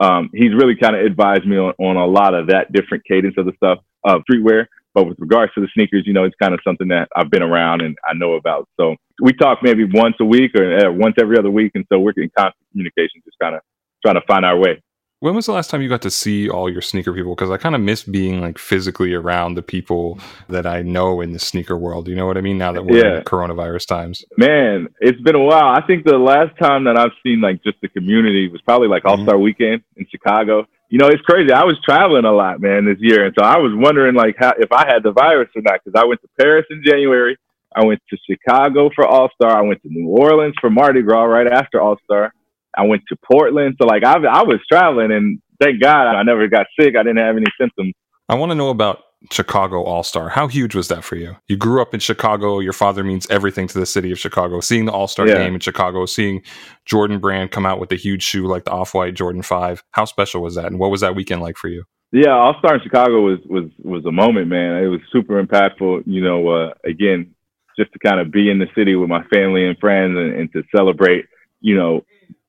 um, 0.00 0.30
he's 0.32 0.54
really 0.54 0.76
kind 0.76 0.94
of 0.94 1.04
advised 1.04 1.46
me 1.46 1.56
on, 1.56 1.74
on 1.78 1.96
a 1.96 2.06
lot 2.06 2.34
of 2.34 2.48
that 2.48 2.72
different 2.72 3.04
cadence 3.04 3.34
of 3.38 3.46
the 3.46 3.52
stuff 3.56 3.78
of 4.04 4.22
streetwear. 4.30 4.66
But 4.94 5.08
with 5.08 5.18
regards 5.18 5.52
to 5.54 5.60
the 5.60 5.68
sneakers, 5.74 6.04
you 6.06 6.14
know, 6.14 6.24
it's 6.24 6.36
kind 6.40 6.54
of 6.54 6.60
something 6.64 6.88
that 6.88 7.08
I've 7.16 7.30
been 7.30 7.42
around 7.42 7.82
and 7.82 7.96
I 8.08 8.14
know 8.14 8.34
about. 8.34 8.68
So 8.80 8.96
we 9.20 9.32
talk 9.32 9.58
maybe 9.62 9.84
once 9.84 10.14
a 10.20 10.24
week 10.24 10.52
or 10.56 10.64
uh, 10.86 10.92
once 10.92 11.16
every 11.20 11.38
other 11.38 11.50
week. 11.50 11.72
And 11.74 11.84
so 11.92 11.98
we're 11.98 12.12
in 12.16 12.30
constant 12.36 12.66
communication, 12.72 13.20
just 13.24 13.38
kind 13.42 13.56
of 13.56 13.62
trying 14.04 14.14
to 14.16 14.26
find 14.26 14.44
our 14.46 14.56
way. 14.58 14.80
When 15.26 15.34
was 15.34 15.46
the 15.46 15.52
last 15.52 15.70
time 15.70 15.82
you 15.82 15.88
got 15.88 16.02
to 16.02 16.10
see 16.12 16.48
all 16.48 16.70
your 16.70 16.80
sneaker 16.80 17.12
people? 17.12 17.34
Because 17.34 17.50
I 17.50 17.56
kind 17.56 17.74
of 17.74 17.80
miss 17.80 18.04
being 18.04 18.40
like 18.40 18.58
physically 18.58 19.12
around 19.12 19.56
the 19.56 19.62
people 19.62 20.20
that 20.48 20.66
I 20.68 20.82
know 20.82 21.20
in 21.20 21.32
the 21.32 21.40
sneaker 21.40 21.76
world. 21.76 22.06
You 22.06 22.14
know 22.14 22.28
what 22.28 22.38
I 22.38 22.42
mean? 22.42 22.58
Now 22.58 22.70
that 22.70 22.86
we're 22.86 23.04
yeah. 23.04 23.18
in 23.18 23.24
coronavirus 23.24 23.88
times. 23.88 24.24
Man, 24.38 24.86
it's 25.00 25.20
been 25.22 25.34
a 25.34 25.42
while. 25.42 25.74
I 25.74 25.84
think 25.84 26.04
the 26.04 26.16
last 26.16 26.56
time 26.60 26.84
that 26.84 26.96
I've 26.96 27.10
seen 27.24 27.40
like 27.40 27.60
just 27.64 27.76
the 27.82 27.88
community 27.88 28.46
was 28.46 28.60
probably 28.60 28.86
like 28.86 29.04
All 29.04 29.16
Star 29.16 29.34
mm-hmm. 29.34 29.42
Weekend 29.42 29.82
in 29.96 30.06
Chicago. 30.08 30.64
You 30.90 30.98
know, 30.98 31.08
it's 31.08 31.22
crazy. 31.22 31.52
I 31.52 31.64
was 31.64 31.76
traveling 31.84 32.24
a 32.24 32.30
lot, 32.30 32.60
man, 32.60 32.84
this 32.84 32.98
year, 33.00 33.24
and 33.26 33.34
so 33.36 33.44
I 33.44 33.58
was 33.58 33.72
wondering 33.74 34.14
like 34.14 34.36
how 34.38 34.52
if 34.56 34.70
I 34.70 34.86
had 34.86 35.02
the 35.02 35.10
virus 35.10 35.48
or 35.56 35.62
not. 35.62 35.80
Because 35.84 36.00
I 36.00 36.06
went 36.06 36.22
to 36.22 36.28
Paris 36.38 36.66
in 36.70 36.84
January. 36.84 37.36
I 37.74 37.84
went 37.84 38.00
to 38.10 38.16
Chicago 38.30 38.90
for 38.94 39.04
All 39.04 39.28
Star. 39.34 39.58
I 39.58 39.62
went 39.62 39.82
to 39.82 39.88
New 39.90 40.06
Orleans 40.06 40.54
for 40.60 40.70
Mardi 40.70 41.02
Gras 41.02 41.24
right 41.24 41.48
after 41.48 41.80
All 41.80 41.96
Star. 42.04 42.32
I 42.76 42.84
went 42.84 43.02
to 43.08 43.16
Portland. 43.16 43.76
So 43.80 43.86
like 43.86 44.04
I, 44.04 44.14
I 44.14 44.42
was 44.42 44.60
traveling 44.70 45.12
and 45.12 45.40
thank 45.60 45.80
God 45.80 46.06
I 46.06 46.22
never 46.22 46.46
got 46.48 46.66
sick. 46.78 46.96
I 46.96 47.02
didn't 47.02 47.18
have 47.18 47.36
any 47.36 47.46
symptoms. 47.60 47.94
I 48.28 48.34
want 48.34 48.50
to 48.50 48.54
know 48.54 48.70
about 48.70 49.02
Chicago 49.30 49.82
All 49.82 50.02
Star. 50.02 50.28
How 50.28 50.46
huge 50.46 50.74
was 50.74 50.88
that 50.88 51.04
for 51.04 51.16
you? 51.16 51.36
You 51.48 51.56
grew 51.56 51.80
up 51.80 51.94
in 51.94 52.00
Chicago. 52.00 52.60
Your 52.60 52.72
father 52.72 53.02
means 53.02 53.26
everything 53.30 53.66
to 53.68 53.78
the 53.78 53.86
city 53.86 54.12
of 54.12 54.18
Chicago. 54.18 54.60
Seeing 54.60 54.84
the 54.84 54.92
All 54.92 55.08
Star 55.08 55.26
yeah. 55.26 55.38
game 55.38 55.54
in 55.54 55.60
Chicago, 55.60 56.06
seeing 56.06 56.42
Jordan 56.84 57.18
Brand 57.18 57.50
come 57.50 57.66
out 57.66 57.80
with 57.80 57.90
a 57.92 57.96
huge 57.96 58.22
shoe 58.22 58.46
like 58.46 58.64
the 58.64 58.72
Off 58.72 58.94
White 58.94 59.14
Jordan 59.14 59.42
Five. 59.42 59.82
How 59.92 60.04
special 60.04 60.42
was 60.42 60.54
that? 60.56 60.66
And 60.66 60.78
what 60.78 60.90
was 60.90 61.00
that 61.00 61.14
weekend 61.14 61.40
like 61.40 61.56
for 61.56 61.68
you? 61.68 61.84
Yeah, 62.12 62.30
All 62.30 62.54
Star 62.58 62.74
in 62.74 62.82
Chicago 62.82 63.22
was 63.22 63.38
was 63.46 63.70
was 63.82 64.04
a 64.04 64.12
moment, 64.12 64.48
man. 64.48 64.82
It 64.82 64.88
was 64.88 65.00
super 65.12 65.42
impactful. 65.42 66.02
You 66.06 66.22
know, 66.22 66.48
uh, 66.48 66.74
again, 66.84 67.34
just 67.78 67.92
to 67.92 67.98
kind 67.98 68.20
of 68.20 68.30
be 68.30 68.50
in 68.50 68.58
the 68.58 68.68
city 68.76 68.96
with 68.96 69.08
my 69.08 69.24
family 69.24 69.66
and 69.66 69.78
friends 69.78 70.16
and, 70.16 70.34
and 70.34 70.52
to 70.52 70.62
celebrate. 70.74 71.26
You 71.60 71.76
know, 71.76 72.04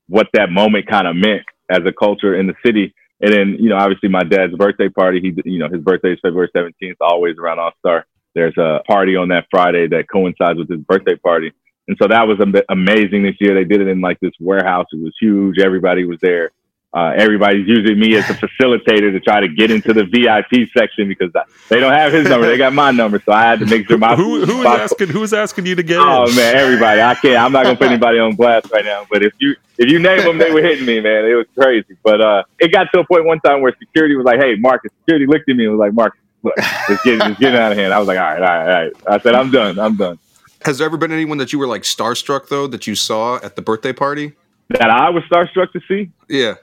what 0.07 0.27
that 0.33 0.49
moment 0.51 0.87
kind 0.87 1.07
of 1.07 1.15
meant 1.15 1.43
as 1.69 1.79
a 1.85 1.91
culture 1.91 2.39
in 2.39 2.47
the 2.47 2.55
city. 2.65 2.93
And 3.21 3.33
then, 3.33 3.57
you 3.59 3.69
know, 3.69 3.77
obviously 3.77 4.09
my 4.09 4.23
dad's 4.23 4.55
birthday 4.55 4.89
party, 4.89 5.19
he, 5.19 5.33
you 5.49 5.59
know, 5.59 5.69
his 5.69 5.81
birthday 5.81 6.13
is 6.13 6.19
February 6.21 6.49
17th, 6.55 6.95
always 7.01 7.37
around 7.37 7.59
All 7.59 7.71
Star. 7.79 8.05
There's 8.35 8.57
a 8.57 8.81
party 8.87 9.15
on 9.15 9.29
that 9.29 9.47
Friday 9.49 9.87
that 9.87 10.09
coincides 10.11 10.59
with 10.59 10.69
his 10.69 10.81
birthday 10.81 11.15
party. 11.15 11.51
And 11.87 11.97
so 12.01 12.07
that 12.07 12.27
was 12.27 12.37
amazing 12.69 13.23
this 13.23 13.35
year. 13.39 13.53
They 13.55 13.63
did 13.63 13.81
it 13.81 13.87
in 13.87 14.01
like 14.01 14.19
this 14.19 14.33
warehouse. 14.39 14.85
It 14.91 15.01
was 15.01 15.15
huge. 15.19 15.57
Everybody 15.59 16.05
was 16.05 16.19
there. 16.21 16.51
Uh, 16.97 17.13
everybody's 17.15 17.67
using 17.67 17.99
me 17.99 18.15
as 18.15 18.27
a 18.27 18.33
facilitator 18.33 19.11
to 19.11 19.19
try 19.19 19.39
to 19.39 19.47
get 19.47 19.69
into 19.69 19.93
the 19.93 20.03
VIP 20.03 20.67
section 20.75 21.07
because 21.07 21.31
they 21.69 21.79
don't 21.79 21.93
have 21.93 22.11
his 22.11 22.27
number. 22.27 22.47
They 22.47 22.57
got 22.57 22.73
my 22.73 22.89
number, 22.89 23.21
so 23.23 23.33
I 23.33 23.43
had 23.43 23.59
to 23.59 23.67
make 23.67 23.87
sure 23.87 23.99
my 23.99 24.15
who, 24.21 24.43
who 24.43 24.57
was 24.57 24.65
asking 24.65 25.09
who's 25.09 25.31
asking 25.31 25.67
you 25.67 25.75
to 25.75 25.83
get 25.83 25.97
in? 25.97 26.01
oh, 26.01 26.27
in? 26.27 26.35
man, 26.35 26.55
everybody. 26.55 26.99
I 26.99 27.13
can't. 27.13 27.37
I'm 27.37 27.51
not 27.51 27.65
gonna 27.65 27.75
put 27.75 27.87
anybody 27.91 28.17
on 28.17 28.35
blast 28.35 28.71
right 28.71 28.83
now. 28.83 29.05
But 29.11 29.21
if 29.21 29.31
you 29.37 29.55
if 29.77 29.91
you 29.91 29.99
name 29.99 30.23
them, 30.23 30.39
they 30.39 30.49
were 30.49 30.63
hitting 30.63 30.87
me, 30.87 30.99
man. 30.99 31.23
It 31.25 31.35
was 31.35 31.45
crazy. 31.55 31.95
But 32.03 32.19
uh, 32.19 32.43
it 32.57 32.71
got 32.71 32.87
to 32.95 33.01
a 33.01 33.05
point 33.05 33.25
one 33.25 33.41
time 33.41 33.61
where 33.61 33.75
security 33.77 34.15
was 34.15 34.25
like, 34.25 34.39
"Hey, 34.39 34.55
Marcus." 34.55 34.91
Security 35.01 35.27
looked 35.27 35.47
at 35.47 35.55
me 35.55 35.65
and 35.65 35.77
was 35.77 35.79
like, 35.79 35.93
"Marcus, 35.93 36.19
look, 36.41 36.55
it's 36.57 37.03
getting 37.03 37.29
it's 37.29 37.39
getting 37.39 37.59
out 37.59 37.73
of 37.73 37.77
hand." 37.77 37.93
I 37.93 37.99
was 37.99 38.07
like, 38.07 38.17
"All 38.17 38.23
right, 38.23 38.41
all 38.41 38.47
right, 38.47 38.61
all 38.61 38.83
right." 38.85 38.93
I 39.05 39.19
said, 39.19 39.35
"I'm 39.35 39.51
done. 39.51 39.77
I'm 39.77 39.97
done." 39.97 40.17
Has 40.65 40.79
there 40.79 40.87
ever 40.87 40.97
been 40.97 41.11
anyone 41.11 41.37
that 41.37 41.53
you 41.53 41.59
were 41.59 41.67
like 41.67 41.83
starstruck 41.83 42.49
though 42.49 42.65
that 42.65 42.87
you 42.87 42.95
saw 42.95 43.35
at 43.43 43.55
the 43.55 43.61
birthday 43.61 43.93
party? 43.93 44.33
That 44.69 44.89
I 44.89 45.11
was 45.11 45.23
starstruck 45.31 45.71
to 45.73 45.81
see? 45.87 46.09
Yeah. 46.27 46.55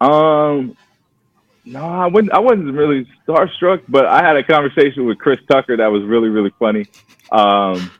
Um, 0.00 0.76
no, 1.64 1.84
I 1.84 2.06
wasn't. 2.06 2.32
I 2.32 2.38
wasn't 2.40 2.72
really 2.74 3.06
starstruck, 3.26 3.82
but 3.88 4.06
I 4.06 4.22
had 4.26 4.36
a 4.36 4.42
conversation 4.42 5.06
with 5.06 5.18
Chris 5.18 5.38
Tucker 5.48 5.76
that 5.76 5.86
was 5.86 6.02
really, 6.04 6.28
really 6.28 6.52
funny. 6.58 6.86
Um, 7.30 7.90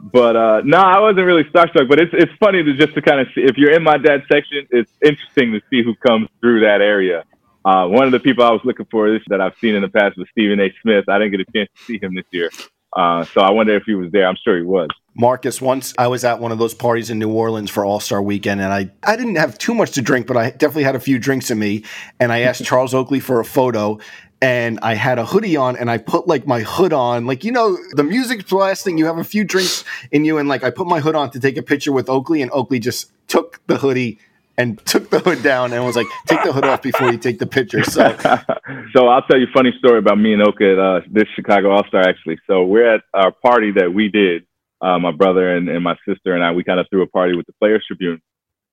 but 0.00 0.36
uh, 0.36 0.62
no, 0.64 0.78
I 0.78 0.98
wasn't 1.00 1.26
really 1.26 1.44
starstruck. 1.44 1.88
But 1.88 2.00
it's 2.00 2.12
it's 2.14 2.32
funny 2.38 2.62
to 2.62 2.74
just 2.74 2.94
to 2.94 3.02
kind 3.02 3.20
of 3.20 3.28
see 3.34 3.42
if 3.42 3.56
you're 3.56 3.72
in 3.72 3.82
my 3.82 3.96
dad's 3.98 4.24
section. 4.30 4.66
It's 4.70 4.90
interesting 5.04 5.52
to 5.52 5.60
see 5.70 5.82
who 5.82 5.94
comes 5.96 6.28
through 6.40 6.60
that 6.60 6.80
area. 6.80 7.24
Uh, 7.64 7.86
one 7.86 8.04
of 8.04 8.12
the 8.12 8.20
people 8.20 8.44
I 8.44 8.50
was 8.50 8.60
looking 8.64 8.86
for 8.90 9.10
this 9.10 9.22
that 9.28 9.40
I've 9.40 9.56
seen 9.60 9.74
in 9.74 9.82
the 9.82 9.88
past 9.88 10.16
was 10.16 10.26
Stephen 10.32 10.60
A. 10.60 10.72
Smith. 10.82 11.08
I 11.08 11.18
didn't 11.18 11.32
get 11.32 11.40
a 11.40 11.52
chance 11.52 11.70
to 11.76 11.84
see 11.84 11.98
him 12.00 12.14
this 12.14 12.24
year, 12.30 12.50
uh, 12.96 13.24
so 13.24 13.40
I 13.40 13.50
wonder 13.50 13.76
if 13.76 13.84
he 13.84 13.94
was 13.94 14.10
there. 14.10 14.26
I'm 14.26 14.36
sure 14.42 14.56
he 14.56 14.64
was. 14.64 14.88
Marcus, 15.14 15.60
once 15.60 15.92
I 15.98 16.06
was 16.06 16.24
at 16.24 16.40
one 16.40 16.52
of 16.52 16.58
those 16.58 16.74
parties 16.74 17.10
in 17.10 17.18
New 17.18 17.30
Orleans 17.30 17.70
for 17.70 17.84
All 17.84 18.00
Star 18.00 18.22
Weekend, 18.22 18.60
and 18.60 18.72
I, 18.72 18.90
I 19.02 19.16
didn't 19.16 19.36
have 19.36 19.58
too 19.58 19.74
much 19.74 19.92
to 19.92 20.02
drink, 20.02 20.26
but 20.26 20.36
I 20.36 20.50
definitely 20.50 20.84
had 20.84 20.96
a 20.96 21.00
few 21.00 21.18
drinks 21.18 21.50
in 21.50 21.58
me. 21.58 21.84
And 22.18 22.32
I 22.32 22.40
asked 22.40 22.64
Charles 22.64 22.94
Oakley 22.94 23.20
for 23.20 23.40
a 23.40 23.44
photo, 23.44 23.98
and 24.40 24.78
I 24.82 24.94
had 24.94 25.18
a 25.18 25.24
hoodie 25.24 25.56
on, 25.56 25.76
and 25.76 25.90
I 25.90 25.98
put 25.98 26.26
like 26.26 26.46
my 26.46 26.62
hood 26.62 26.92
on, 26.92 27.26
like 27.26 27.44
you 27.44 27.52
know, 27.52 27.76
the 27.92 28.04
music's 28.04 28.44
blasting, 28.44 28.98
you 28.98 29.06
have 29.06 29.18
a 29.18 29.24
few 29.24 29.44
drinks 29.44 29.84
in 30.10 30.24
you, 30.24 30.38
and 30.38 30.48
like 30.48 30.64
I 30.64 30.70
put 30.70 30.86
my 30.86 31.00
hood 31.00 31.14
on 31.14 31.30
to 31.30 31.40
take 31.40 31.56
a 31.56 31.62
picture 31.62 31.92
with 31.92 32.08
Oakley, 32.08 32.42
and 32.42 32.50
Oakley 32.52 32.78
just 32.78 33.12
took 33.28 33.60
the 33.66 33.78
hoodie 33.78 34.18
and 34.60 34.84
took 34.84 35.10
the 35.10 35.20
hood 35.20 35.42
down 35.42 35.72
and 35.72 35.84
was 35.84 35.96
like, 35.96 36.06
"Take 36.26 36.42
the 36.42 36.52
hood 36.52 36.64
off 36.64 36.82
before 36.82 37.10
you 37.10 37.18
take 37.18 37.38
the 37.38 37.46
picture." 37.46 37.82
So, 37.84 38.16
so 38.92 39.08
I'll 39.08 39.22
tell 39.22 39.38
you 39.38 39.46
a 39.46 39.52
funny 39.52 39.72
story 39.78 39.98
about 39.98 40.18
me 40.18 40.34
and 40.34 40.42
Oka 40.42 40.72
at 40.72 40.78
uh, 40.78 41.00
this 41.10 41.28
Chicago 41.34 41.70
All 41.70 41.86
Star. 41.86 42.02
Actually, 42.02 42.38
so 42.46 42.64
we're 42.64 42.94
at 42.94 43.02
our 43.14 43.32
party 43.32 43.72
that 43.72 43.92
we 43.92 44.08
did 44.08 44.46
uh, 44.80 44.98
my 44.98 45.12
brother 45.12 45.54
and, 45.56 45.68
and 45.68 45.84
my 45.84 45.96
sister 46.06 46.34
and 46.34 46.42
I, 46.42 46.52
we 46.52 46.64
kind 46.64 46.80
of 46.80 46.86
threw 46.90 47.02
a 47.02 47.06
party 47.06 47.36
with 47.36 47.46
the 47.46 47.52
Players 47.54 47.84
Tribune. 47.86 48.20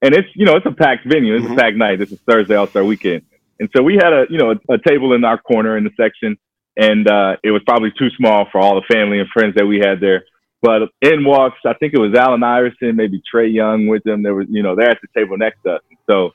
And 0.01 0.13
it's, 0.13 0.27
you 0.35 0.45
know, 0.45 0.55
it's 0.55 0.65
a 0.65 0.71
packed 0.71 1.05
venue. 1.07 1.35
It's 1.35 1.45
mm-hmm. 1.45 1.53
a 1.53 1.57
packed 1.57 1.77
night. 1.77 1.99
This 1.99 2.11
is 2.11 2.19
Thursday 2.27 2.55
All-Star 2.55 2.83
weekend. 2.83 3.23
And 3.59 3.69
so 3.75 3.81
we 3.81 3.95
had 3.95 4.13
a, 4.13 4.25
you 4.29 4.37
know, 4.37 4.51
a, 4.51 4.73
a 4.73 4.77
table 4.77 5.13
in 5.13 5.23
our 5.25 5.39
corner 5.39 5.77
in 5.77 5.83
the 5.83 5.91
section. 5.97 6.37
And 6.77 7.07
uh, 7.07 7.37
it 7.43 7.51
was 7.51 7.63
probably 7.65 7.91
too 7.97 8.09
small 8.11 8.47
for 8.51 8.59
all 8.59 8.75
the 8.75 8.93
family 8.93 9.19
and 9.19 9.27
friends 9.29 9.55
that 9.55 9.65
we 9.65 9.79
had 9.79 9.99
there. 9.99 10.25
But 10.61 10.89
in 11.01 11.23
walks, 11.23 11.59
I 11.65 11.73
think 11.73 11.93
it 11.93 11.99
was 11.99 12.15
Allen 12.15 12.43
Iverson, 12.43 12.95
maybe 12.95 13.21
Trae 13.33 13.53
Young 13.53 13.87
with 13.87 14.03
them. 14.03 14.23
There 14.23 14.33
was, 14.33 14.47
you 14.49 14.63
know, 14.63 14.75
they're 14.75 14.89
at 14.89 14.99
the 15.01 15.07
table 15.19 15.37
next 15.37 15.61
to 15.63 15.75
us. 15.75 15.81
So 16.09 16.31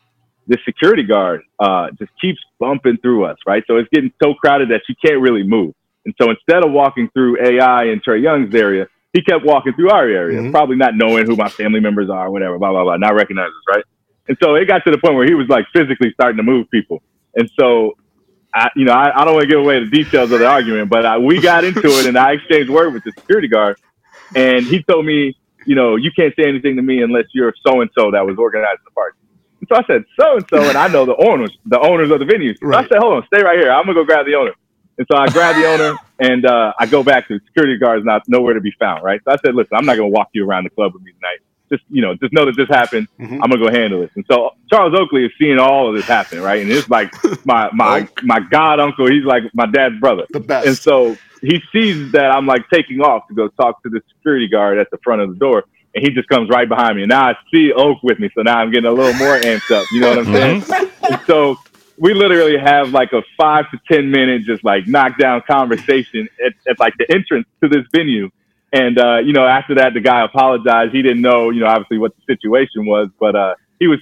the 0.46 0.58
security 0.64 1.02
guard 1.02 1.42
uh, 1.58 1.88
just 1.98 2.12
keeps 2.20 2.38
bumping 2.58 2.98
through 2.98 3.24
us, 3.24 3.36
right? 3.46 3.64
So 3.66 3.76
it's 3.76 3.88
getting 3.92 4.12
so 4.22 4.34
crowded 4.34 4.70
that 4.70 4.82
you 4.88 4.94
can't 5.04 5.20
really 5.20 5.42
move. 5.42 5.74
And 6.04 6.14
so 6.20 6.30
instead 6.30 6.64
of 6.64 6.72
walking 6.72 7.08
through 7.14 7.44
AI 7.44 7.84
and 7.84 8.02
Trae 8.02 8.22
Young's 8.22 8.54
area, 8.54 8.86
he 9.12 9.22
kept 9.22 9.44
walking 9.44 9.74
through 9.74 9.90
our 9.90 10.08
area, 10.08 10.40
mm-hmm. 10.40 10.50
probably 10.50 10.76
not 10.76 10.96
knowing 10.96 11.26
who 11.26 11.36
my 11.36 11.48
family 11.48 11.80
members 11.80 12.08
are, 12.08 12.30
whatever, 12.30 12.58
blah, 12.58 12.70
blah, 12.70 12.84
blah, 12.84 12.96
not 12.96 13.14
recognizing 13.14 13.52
us, 13.52 13.74
right? 13.76 13.84
And 14.28 14.36
so 14.42 14.54
it 14.54 14.66
got 14.66 14.84
to 14.84 14.90
the 14.90 14.98
point 14.98 15.14
where 15.14 15.26
he 15.26 15.34
was 15.34 15.48
like 15.48 15.66
physically 15.72 16.12
starting 16.14 16.38
to 16.38 16.42
move 16.42 16.70
people. 16.70 17.02
And 17.34 17.50
so, 17.58 17.96
I, 18.54 18.68
you 18.76 18.84
know, 18.84 18.92
I, 18.92 19.20
I 19.20 19.24
don't 19.24 19.34
want 19.34 19.44
to 19.44 19.50
give 19.50 19.60
away 19.60 19.80
the 19.80 19.90
details 19.90 20.30
of 20.32 20.40
the 20.40 20.46
argument, 20.46 20.90
but 20.90 21.04
I, 21.04 21.18
we 21.18 21.40
got 21.40 21.64
into 21.64 21.86
it 21.86 22.06
and 22.06 22.16
I 22.16 22.32
exchanged 22.32 22.70
word 22.70 22.94
with 22.94 23.04
the 23.04 23.12
security 23.18 23.48
guard. 23.48 23.78
And 24.34 24.66
he 24.66 24.82
told 24.82 25.04
me, 25.06 25.36
you 25.66 25.74
know, 25.74 25.96
you 25.96 26.10
can't 26.16 26.34
say 26.36 26.48
anything 26.48 26.76
to 26.76 26.82
me 26.82 27.02
unless 27.02 27.24
you're 27.32 27.54
so 27.66 27.80
and 27.80 27.90
so 27.96 28.10
that 28.10 28.26
was 28.26 28.36
organizing 28.38 28.84
the 28.84 28.90
party. 28.90 29.16
And 29.60 29.68
so 29.68 29.76
I 29.76 29.86
said, 29.86 30.04
so 30.18 30.36
and 30.36 30.46
so, 30.50 30.68
and 30.68 30.76
I 30.76 30.88
know 30.88 31.06
the 31.06 31.16
owners, 31.16 31.56
the 31.66 31.78
owners 31.80 32.10
of 32.10 32.18
the 32.18 32.24
venue. 32.24 32.54
So 32.56 32.74
I 32.74 32.82
said, 32.82 32.98
hold 32.98 33.14
on, 33.14 33.26
stay 33.32 33.42
right 33.42 33.58
here. 33.58 33.70
I'm 33.70 33.84
gonna 33.84 33.94
go 33.94 34.04
grab 34.04 34.26
the 34.26 34.34
owner. 34.34 34.52
And 34.98 35.06
so 35.10 35.16
I 35.16 35.28
grab 35.28 35.56
the 35.56 35.66
owner 35.66 35.96
and 36.18 36.44
uh, 36.44 36.72
I 36.78 36.86
go 36.86 37.02
back 37.02 37.28
to 37.28 37.38
the 37.38 37.44
security 37.46 37.78
guards, 37.78 38.04
not 38.04 38.22
nowhere 38.28 38.54
to 38.54 38.60
be 38.60 38.72
found. 38.78 39.04
Right. 39.04 39.20
So 39.24 39.32
I 39.32 39.36
said, 39.44 39.54
listen, 39.54 39.76
I'm 39.76 39.86
not 39.86 39.96
gonna 39.96 40.08
walk 40.08 40.28
you 40.32 40.46
around 40.46 40.64
the 40.64 40.70
club 40.70 40.94
with 40.94 41.02
me 41.02 41.12
tonight. 41.12 41.38
Just 41.72 41.84
you 41.90 42.02
know, 42.02 42.14
just 42.14 42.32
know 42.32 42.44
that 42.44 42.56
this 42.56 42.68
happened. 42.68 43.08
Mm-hmm. 43.18 43.42
I'm 43.42 43.50
gonna 43.50 43.64
go 43.64 43.70
handle 43.70 44.00
this. 44.00 44.10
And 44.14 44.24
so 44.30 44.50
Charles 44.70 44.94
Oakley 44.94 45.24
is 45.24 45.32
seeing 45.38 45.58
all 45.58 45.88
of 45.88 45.94
this 45.94 46.04
happen, 46.04 46.42
right? 46.42 46.62
And 46.62 46.70
it's 46.70 46.90
like 46.90 47.12
my 47.46 47.70
my 47.72 48.08
my 48.22 48.40
god 48.40 48.80
uncle. 48.80 49.10
He's 49.10 49.24
like 49.24 49.44
my 49.54 49.66
dad's 49.66 49.98
brother. 49.98 50.26
The 50.30 50.40
best. 50.40 50.66
And 50.66 50.76
so 50.76 51.16
he 51.40 51.62
sees 51.72 52.12
that 52.12 52.30
I'm 52.30 52.46
like 52.46 52.68
taking 52.70 53.00
off 53.00 53.26
to 53.28 53.34
go 53.34 53.48
talk 53.48 53.82
to 53.84 53.88
the 53.88 54.00
security 54.14 54.48
guard 54.48 54.78
at 54.78 54.90
the 54.90 54.98
front 54.98 55.22
of 55.22 55.30
the 55.30 55.36
door 55.36 55.64
and 55.94 56.04
he 56.04 56.10
just 56.10 56.28
comes 56.28 56.48
right 56.48 56.68
behind 56.68 56.96
me. 56.96 57.02
And 57.02 57.10
now 57.10 57.30
I 57.30 57.36
see 57.52 57.72
Oak 57.72 58.02
with 58.02 58.18
me, 58.18 58.30
so 58.34 58.42
now 58.42 58.58
I'm 58.58 58.70
getting 58.70 58.88
a 58.88 58.92
little 58.92 59.12
more 59.14 59.38
amped 59.38 59.70
up. 59.70 59.86
You 59.92 60.00
know 60.00 60.08
what 60.10 60.18
I'm 60.18 60.32
saying? 60.32 60.60
Mm-hmm. 60.62 61.24
so 61.26 61.56
we 61.98 62.14
literally 62.14 62.56
have 62.56 62.90
like 62.90 63.12
a 63.12 63.22
five 63.36 63.70
to 63.70 63.80
ten 63.90 64.10
minute 64.10 64.42
just 64.42 64.64
like 64.64 64.86
knockdown 64.86 65.42
conversation 65.46 66.28
at, 66.44 66.52
at 66.68 66.78
like 66.78 66.94
the 66.98 67.10
entrance 67.12 67.46
to 67.62 67.68
this 67.68 67.84
venue. 67.94 68.30
And 68.72 68.98
uh, 68.98 69.18
you 69.18 69.32
know, 69.32 69.46
after 69.46 69.74
that, 69.76 69.94
the 69.94 70.00
guy 70.00 70.24
apologized. 70.24 70.94
He 70.94 71.02
didn't 71.02 71.20
know, 71.20 71.50
you 71.50 71.60
know, 71.60 71.66
obviously 71.66 71.98
what 71.98 72.12
the 72.16 72.34
situation 72.34 72.86
was, 72.86 73.08
but 73.20 73.36
uh, 73.36 73.54
he 73.78 73.86
was 73.86 74.00